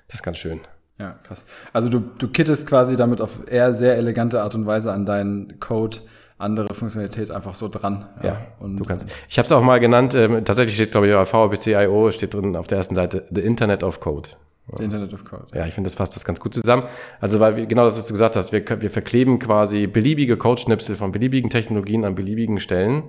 Das 0.10 0.16
ist 0.16 0.24
ganz 0.24 0.38
schön. 0.38 0.60
Ja, 0.97 1.16
krass. 1.24 1.45
Also 1.72 1.88
du, 1.88 1.99
du 1.99 2.28
kittest 2.28 2.68
quasi 2.68 2.97
damit 2.97 3.22
auf 3.22 3.49
eher 3.49 3.74
sehr 3.74 3.95
elegante 3.95 4.41
Art 4.41 4.53
und 4.55 4.66
Weise 4.66 4.91
an 4.91 5.05
deinen 5.05 5.60
Code 5.60 5.99
andere 6.38 6.74
Funktionalität 6.74 7.32
einfach 7.32 7.55
so 7.55 7.68
dran. 7.68 8.05
Ja, 8.24 8.38
und 8.60 8.78
du 8.78 8.84
kannst. 8.86 9.05
Ich 9.30 9.38
habe 9.38 9.45
es 9.45 9.51
auch 9.51 9.62
mal 9.62 9.80
genannt, 9.80 10.16
ähm, 10.16 10.43
tatsächlich 10.45 10.74
steht 10.76 10.88
es, 10.88 10.91
glaube 10.93 11.07
ich, 11.07 11.14
bei 11.14 11.26
VPC.io, 11.26 12.12
steht 12.12 12.34
drin 12.34 12.55
auf 12.55 12.68
der 12.68 12.80
ersten 12.80 12.95
Seite, 12.95 13.26
The 13.30 13.41
Internet 13.41 13.84
of 13.84 13.99
Code. 13.99 14.30
The 14.78 14.84
Internet 14.84 15.14
of 15.14 15.26
Code. 15.26 15.45
Ja, 15.53 15.66
ich 15.66 15.74
finde, 15.74 15.88
das 15.88 15.95
fasst 15.95 16.16
das 16.16 16.26
ganz 16.26 16.39
gut 16.39 16.53
zusammen. 16.53 16.84
Also, 17.20 17.39
weil 17.39 17.57
wir, 17.57 17.66
genau 17.66 17.86
das, 17.86 17.97
was 17.97 18.07
du 18.07 18.14
gesagt 18.14 18.36
hast, 18.36 18.51
wir, 18.51 18.64
wir 18.82 18.91
verkleben 18.91 19.39
quasi 19.39 19.88
beliebige 19.88 20.38
Codeschnipsel 20.38 20.95
von 20.95 21.12
beliebigen 21.12 21.49
Technologien 21.49 22.05
an 22.05 22.16
beliebigen 22.16 22.60
Stellen 22.60 23.03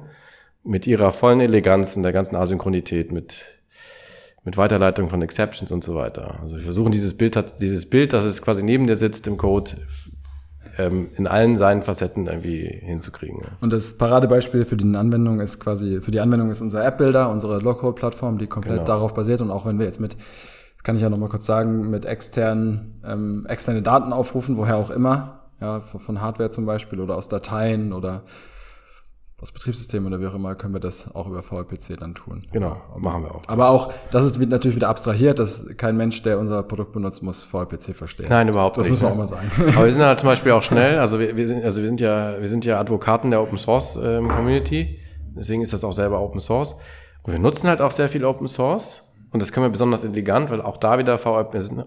mit 0.64 0.86
ihrer 0.86 1.12
vollen 1.12 1.40
Eleganz 1.40 1.96
und 1.96 2.02
der 2.02 2.12
ganzen 2.12 2.36
Asynchronität, 2.36 3.12
mit, 3.12 3.59
mit 4.44 4.56
Weiterleitung 4.56 5.08
von 5.08 5.20
Exceptions 5.22 5.70
und 5.70 5.84
so 5.84 5.94
weiter. 5.94 6.38
Also 6.40 6.56
wir 6.56 6.62
versuchen 6.62 6.92
dieses 6.92 7.16
Bild, 7.16 7.38
dieses 7.60 7.88
Bild, 7.88 8.12
dass 8.12 8.24
es 8.24 8.40
quasi 8.40 8.62
neben 8.62 8.86
dir 8.86 8.96
sitzt 8.96 9.26
im 9.26 9.36
Code, 9.36 9.72
ähm, 10.78 11.08
in 11.16 11.26
allen 11.26 11.56
seinen 11.56 11.82
Facetten 11.82 12.26
irgendwie 12.26 12.64
hinzukriegen. 12.64 13.40
Ja. 13.42 13.48
Und 13.60 13.72
das 13.72 13.98
Paradebeispiel 13.98 14.64
für 14.64 14.76
die 14.76 14.96
Anwendung 14.96 15.40
ist 15.40 15.60
quasi, 15.60 16.00
für 16.00 16.10
die 16.10 16.20
Anwendung 16.20 16.50
ist 16.50 16.62
unser 16.62 16.84
App-Builder, 16.84 17.30
unsere 17.30 17.58
Low-Code-Plattform, 17.58 18.38
die 18.38 18.46
komplett 18.46 18.78
genau. 18.78 18.86
darauf 18.86 19.14
basiert. 19.14 19.42
Und 19.42 19.50
auch 19.50 19.66
wenn 19.66 19.78
wir 19.78 19.86
jetzt 19.86 20.00
mit, 20.00 20.16
kann 20.82 20.96
ich 20.96 21.02
ja 21.02 21.10
nochmal 21.10 21.28
kurz 21.28 21.44
sagen, 21.44 21.90
mit 21.90 22.06
externen, 22.06 23.00
ähm, 23.04 23.44
externe 23.46 23.82
Daten 23.82 24.12
aufrufen, 24.14 24.56
woher 24.56 24.76
auch 24.76 24.90
immer, 24.90 25.40
ja, 25.60 25.80
von 25.80 26.22
Hardware 26.22 26.50
zum 26.50 26.64
Beispiel 26.64 27.00
oder 27.00 27.16
aus 27.16 27.28
Dateien 27.28 27.92
oder 27.92 28.22
aus 29.40 29.52
Betriebssystem 29.52 30.04
oder 30.06 30.20
wie 30.20 30.26
auch 30.26 30.34
immer, 30.34 30.54
können 30.54 30.74
wir 30.74 30.80
das 30.80 31.14
auch 31.14 31.26
über 31.26 31.42
VLPC 31.42 31.98
dann 31.98 32.14
tun. 32.14 32.42
Genau, 32.52 32.76
machen 32.98 33.22
wir 33.22 33.34
auch. 33.34 33.42
Aber 33.46 33.70
auch, 33.70 33.92
das 34.10 34.26
ist 34.26 34.38
natürlich 34.38 34.76
wieder 34.76 34.88
abstrahiert, 34.88 35.38
dass 35.38 35.66
kein 35.78 35.96
Mensch, 35.96 36.22
der 36.22 36.38
unser 36.38 36.62
Produkt 36.62 36.92
benutzt, 36.92 37.22
muss 37.22 37.42
VLPC 37.42 37.94
verstehen. 37.94 38.26
Nein, 38.28 38.48
überhaupt 38.48 38.76
das 38.76 38.86
nicht. 38.86 39.02
Das 39.02 39.02
müssen 39.02 39.10
wir 39.10 39.12
auch 39.12 39.18
mal 39.18 39.26
sagen. 39.26 39.50
Aber 39.76 39.84
wir 39.86 39.92
sind 39.92 40.02
halt 40.02 40.20
zum 40.20 40.28
Beispiel 40.28 40.52
auch 40.52 40.62
schnell, 40.62 40.98
also 40.98 41.18
wir, 41.18 41.36
wir, 41.36 41.48
sind, 41.48 41.64
also 41.64 41.80
wir 41.80 41.88
sind 41.88 42.00
ja, 42.00 42.38
wir 42.38 42.48
sind 42.48 42.66
ja 42.66 42.78
Advokaten 42.78 43.30
der 43.30 43.40
Open 43.40 43.56
Source 43.56 43.98
ähm, 44.02 44.28
Community, 44.28 44.98
deswegen 45.34 45.62
ist 45.62 45.72
das 45.72 45.84
auch 45.84 45.92
selber 45.94 46.20
Open 46.20 46.40
Source. 46.40 46.76
Und 47.22 47.32
wir 47.32 47.40
nutzen 47.40 47.68
halt 47.68 47.80
auch 47.80 47.92
sehr 47.92 48.08
viel 48.08 48.24
Open 48.24 48.48
Source. 48.48 49.06
Und 49.32 49.40
das 49.40 49.52
können 49.52 49.64
wir 49.64 49.70
besonders 49.70 50.02
elegant, 50.02 50.50
weil 50.50 50.60
auch 50.60 50.76
da 50.76 50.98
wieder 50.98 51.18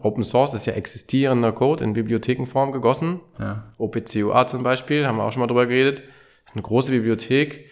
Open 0.01 0.24
Source 0.24 0.54
ist 0.54 0.66
ja 0.66 0.74
existierender 0.74 1.51
Code 1.51 1.84
in 1.84 1.91
Bibliothekenform 1.91 2.72
gegossen. 2.72 3.20
Ja. 3.38 3.66
OPCUA 3.78 4.47
zum 4.47 4.64
Beispiel, 4.64 5.06
haben 5.06 5.18
wir 5.18 5.26
auch 5.26 5.34
schon 5.34 5.41
mal 5.41 5.47
drüber 5.47 5.66
geredet 5.66 6.04
das 6.04 6.04
ist 6.45 6.53
eine 6.53 6.61
große 6.61 6.91
Bibliothek, 6.91 7.69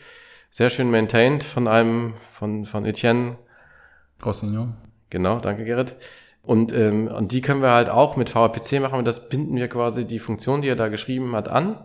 sehr 0.50 0.70
schön 0.70 0.92
maintained 0.92 1.44
von 1.44 1.68
einem, 1.68 2.14
von, 2.32 2.66
von 2.66 2.86
Etienne. 2.86 3.38
Rossignon. 4.26 4.76
Genau, 5.10 5.40
danke 5.40 5.66
Gerrit. 5.66 5.96
Und, 6.44 6.74
ähm, 6.74 7.08
und 7.08 7.32
die 7.32 7.42
können 7.42 7.62
wir 7.62 7.72
halt 7.72 7.90
auch 7.90 8.16
mit 8.16 8.30
VPC 8.30 8.82
machen 8.82 8.98
und 8.98 9.06
das 9.06 9.30
binden 9.30 9.56
wir 9.56 9.68
quasi 9.68 10.06
die 10.06 10.20
Funktion, 10.20 10.62
die 10.62 10.70
er 10.70 10.76
da 10.76 10.88
geschrieben 10.88 11.36
hat, 11.36 11.50
an. 11.50 11.78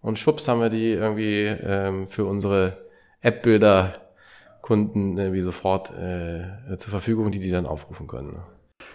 Und 0.00 0.18
schwupps 0.18 0.46
haben 0.48 0.60
wir 0.60 0.68
die 0.68 0.92
irgendwie 0.92 1.44
ähm, 1.44 2.06
für 2.06 2.26
unsere 2.26 2.84
App-Bilder 3.22 3.94
Kunden 4.60 5.18
irgendwie 5.18 5.40
sofort 5.42 5.90
äh, 5.90 6.76
zur 6.78 6.90
Verfügung, 6.90 7.30
die 7.30 7.38
die 7.38 7.50
dann 7.50 7.66
aufrufen 7.66 8.06
können. 8.06 8.38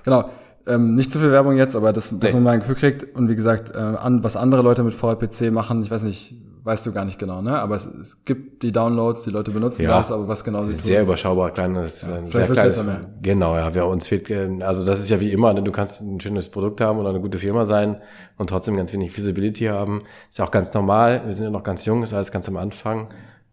Genau. 0.04 0.26
Ähm, 0.68 0.96
nicht 0.96 1.12
zu 1.12 1.20
viel 1.20 1.32
Werbung 1.32 1.58
jetzt, 1.58 1.76
aber 1.76 1.94
das, 1.94 2.18
dass 2.20 2.34
man 2.34 2.44
mal 2.44 2.52
ein 2.52 2.60
Gefühl 2.60 2.76
kriegt. 2.76 3.16
Und 3.16 3.30
wie 3.30 3.36
gesagt, 3.36 3.72
äh, 3.74 3.78
an, 3.78 4.24
was 4.24 4.36
andere 4.36 4.62
Leute 4.62 4.84
mit 4.84 4.94
VPC 4.94 5.52
machen, 5.52 5.82
ich 5.84 5.92
weiß 5.92 6.04
nicht, 6.04 6.36
weißt 6.64 6.86
du 6.86 6.92
gar 6.92 7.06
nicht 7.06 7.18
genau, 7.18 7.42
ne? 7.42 7.58
Aber 7.58 7.76
es, 7.76 7.86
es 7.86 8.26
gibt 8.26 8.64
die 8.64 8.72
Downloads, 8.72 9.24
die 9.24 9.32
Leute 9.32 9.52
benutzen 9.52 9.84
ja, 9.84 9.98
das, 9.98 10.12
aber 10.12 10.28
was 10.28 10.44
genau 10.44 10.66
sie 10.66 10.74
tun. 10.74 10.82
Sehr 10.82 11.02
überschaubar, 11.02 11.52
kleines, 11.52 12.04
ja, 12.04 12.22
sehr 12.30 12.48
kleines. 12.48 12.84
Genau, 13.22 13.56
ja, 13.56 13.74
wir 13.74 13.86
uns 13.86 14.08
fehlt, 14.08 14.30
also 14.62 14.86
das 14.86 15.00
ist 15.00 15.10
ja 15.10 15.20
wie 15.20 15.32
immer, 15.32 15.54
ne? 15.54 15.64
du 15.64 15.72
kannst 15.72 16.02
ein 16.02 16.20
schönes 16.20 16.50
Produkt 16.50 16.82
haben 16.82 17.00
oder 17.00 17.10
eine 17.10 17.22
gute 17.22 17.38
Firma 17.38 17.66
sein 17.66 18.02
und 18.38 18.50
trotzdem 18.50 18.76
ganz 18.78 18.94
wenig 18.94 19.16
Visibility 19.16 19.66
haben. 19.66 20.04
Ist 20.30 20.38
ja 20.38 20.46
auch 20.46 20.52
ganz 20.52 20.74
normal. 20.74 21.24
Wir 21.26 21.34
sind 21.34 21.46
ja 21.46 21.50
noch 21.50 21.64
ganz 21.64 21.86
jung, 21.86 22.04
ist 22.04 22.14
alles 22.14 22.32
ganz 22.32 22.48
am 22.48 22.58
Anfang. 22.58 23.10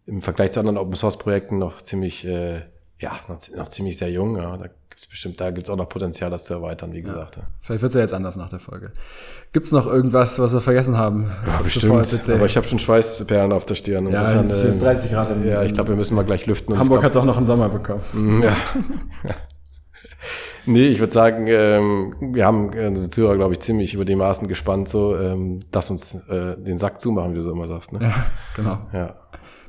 Im 0.07 0.21
Vergleich 0.23 0.53
zu 0.53 0.61
anderen 0.61 0.79
Open 0.79 0.95
Source 0.95 1.17
Projekten 1.17 1.59
noch 1.59 1.83
ziemlich, 1.83 2.27
äh, 2.27 2.63
ja, 2.99 3.13
noch, 3.29 3.39
noch 3.57 3.69
ziemlich 3.69 3.97
sehr 3.97 4.11
jung. 4.11 4.37
Ja. 4.37 4.57
Da 4.57 4.69
gibt's 4.97 5.09
bestimmt, 5.09 5.39
da 5.43 5.51
gibt's 5.51 5.69
auch 5.69 5.77
noch 5.77 5.91
Potenzial, 5.91 6.31
das 6.31 6.45
zu 6.45 6.55
erweitern, 6.55 6.95
wie 6.95 7.03
gesagt. 7.03 7.37
Ja. 7.37 7.43
Vielleicht 7.61 7.83
wird's 7.83 7.95
ja 7.95 8.01
jetzt 8.01 8.15
anders 8.15 8.37
nach 8.37 8.49
der 8.49 8.61
Folge. 8.61 8.93
Gibt's 9.53 9.71
noch 9.71 9.87
irgendwas, 9.87 10.39
was 10.39 10.55
wir 10.55 10.63
vergessen 10.63 10.97
haben? 10.97 11.31
Ja, 11.47 11.61
bestimmt. 11.63 11.93
Aber 12.31 12.47
ich 12.47 12.57
habe 12.57 12.67
schon 12.67 12.79
Schweißperlen 12.79 13.53
auf 13.53 13.67
der 13.67 13.75
Stirn. 13.75 14.11
Ja, 14.11 14.41
äh, 14.41 14.69
ist 14.71 14.81
30 14.81 15.11
Grad. 15.11 15.31
Im, 15.31 15.47
ja, 15.47 15.63
ich 15.63 15.75
glaube, 15.75 15.91
wir 15.91 15.97
müssen 15.97 16.15
mal 16.15 16.25
gleich 16.25 16.47
lüften. 16.47 16.79
Hamburg 16.79 17.01
glaub, 17.01 17.05
hat 17.05 17.15
doch 17.15 17.27
noch 17.27 17.37
einen 17.37 17.45
Sommer 17.45 17.69
bekommen. 17.69 18.01
Mm, 18.15 18.43
ja. 18.43 18.57
Nee, 20.69 20.89
ich 20.89 20.99
würde 20.99 21.13
sagen, 21.13 21.47
ähm, 21.47 22.17
wir 22.21 22.45
haben 22.45 22.73
äh, 22.73 22.89
unsere 22.89 23.09
Zuhörer, 23.09 23.37
glaube 23.37 23.53
ich, 23.53 23.61
ziemlich 23.61 23.95
über 23.95 24.05
die 24.05 24.17
Maßen 24.17 24.49
gespannt, 24.49 24.89
so, 24.89 25.17
ähm, 25.17 25.61
dass 25.71 25.91
uns 25.93 26.17
äh, 26.29 26.57
den 26.57 26.79
Sack 26.79 27.01
zumachen, 27.01 27.35
wie 27.35 27.37
du 27.37 27.45
so 27.45 27.53
immer 27.53 27.69
sagst. 27.69 27.93
Ne? 27.93 28.01
Ja, 28.03 28.27
genau. 28.57 28.79
Ja. 28.93 29.15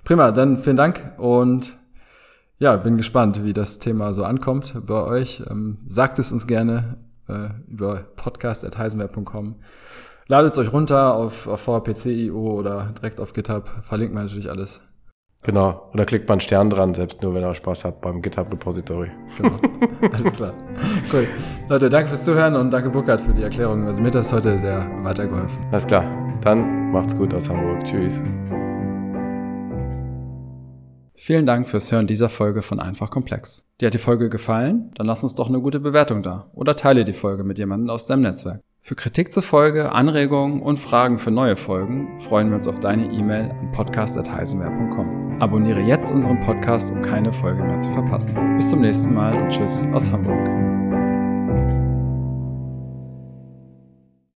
Prima, 0.04 0.32
dann 0.32 0.58
vielen 0.58 0.76
Dank 0.76 1.14
und 1.18 1.77
ja, 2.60 2.76
bin 2.78 2.98
gespannt, 2.98 3.44
wie 3.44 3.54
das 3.54 3.80
Thema 3.80 4.14
so 4.14 4.24
ankommt 4.24 4.74
bei 4.86 5.04
euch. 5.04 5.44
Ähm, 5.50 5.80
sagt 5.86 6.20
es 6.20 6.32
uns 6.32 6.48
gerne 6.48 6.98
äh, 7.28 7.50
über 7.68 8.06
podcast.heisenberg.com. 8.16 9.56
Ladet 10.28 10.52
es 10.54 10.58
euch 10.58 10.74
runter 10.74 11.16
auf, 11.16 11.48
auf 11.48 11.62
VPC.io 11.62 12.36
oder 12.36 12.94
direkt 12.98 13.20
auf 13.20 13.34
GitHub. 13.34 13.70
Verlinkt 13.84 14.14
man 14.14 14.26
natürlich 14.26 14.50
alles. 14.50 14.82
Genau. 15.44 15.90
Oder 15.94 16.06
klickt 16.06 16.28
man 16.28 16.36
einen 16.36 16.42
Stern 16.42 16.70
dran, 16.70 16.94
selbst 16.94 17.22
nur 17.22 17.34
wenn 17.34 17.44
er 17.44 17.54
Spaß 17.54 17.86
hat 17.86 18.02
beim 18.02 18.22
GitHub 18.22 18.52
Repository. 18.52 19.10
Genau. 19.38 19.58
Alles 20.12 20.34
klar. 20.34 20.54
Cool. 21.14 21.28
Leute, 21.70 21.90
danke 21.90 22.10
fürs 22.10 22.24
Zuhören 22.24 22.56
und 22.56 22.72
danke 22.72 22.90
Burkhard 22.90 23.22
für 23.22 23.34
die 23.34 23.44
Erklärung. 23.44 23.86
Also 23.86 24.02
mir 24.02 24.08
hat 24.08 24.16
das 24.16 24.34
heute 24.34 24.60
sehr 24.60 24.90
weitergeholfen. 25.04 25.66
Alles 25.72 25.88
klar. 25.88 26.04
Dann 26.42 26.92
macht's 26.92 27.16
gut 27.16 27.34
aus 27.34 27.50
Hamburg. 27.50 27.84
Tschüss. 27.84 28.20
Vielen 31.20 31.48
Dank 31.48 31.68
fürs 31.68 31.92
Hören 31.92 32.06
dieser 32.06 32.30
Folge 32.30 32.62
von 32.62 32.80
Einfach 32.80 33.10
Komplex. 33.10 33.66
Dir 33.82 33.88
hat 33.88 33.94
die 33.96 33.98
Folge 33.98 34.30
gefallen? 34.30 34.92
Dann 34.96 35.08
lass 35.08 35.24
uns 35.24 35.34
doch 35.34 35.50
eine 35.50 35.60
gute 35.60 35.80
Bewertung 35.80 36.22
da 36.22 36.50
oder 36.54 36.76
teile 36.76 37.04
die 37.04 37.14
Folge 37.14 37.44
mit 37.44 37.58
jemandem 37.58 37.90
aus 37.90 38.06
deinem 38.06 38.22
Netzwerk. 38.22 38.62
Für 38.82 38.96
Kritik 38.96 39.32
zur 39.32 39.42
Folge, 39.44 39.92
Anregungen 39.92 40.62
und 40.62 40.78
Fragen 40.78 41.18
für 41.18 41.32
neue 41.32 41.56
Folgen 41.56 42.20
freuen 42.20 42.50
wir 42.50 42.56
uns 42.56 42.68
auf 42.68 42.80
deine 42.80 43.12
E-Mail 43.12 43.50
an 43.50 43.72
podcast.heisenwehr.com. 43.72 45.42
Abonniere 45.42 45.82
jetzt 45.82 46.12
unseren 46.12 46.40
Podcast, 46.40 46.92
um 46.92 47.02
keine 47.02 47.34
Folge 47.34 47.64
mehr 47.64 47.80
zu 47.82 47.92
verpassen. 47.92 48.36
Bis 48.56 48.70
zum 48.70 48.82
nächsten 48.82 49.14
Mal 49.14 49.42
und 49.42 49.50
tschüss 49.50 49.84
aus 49.94 50.12
Hamburg. 50.12 50.67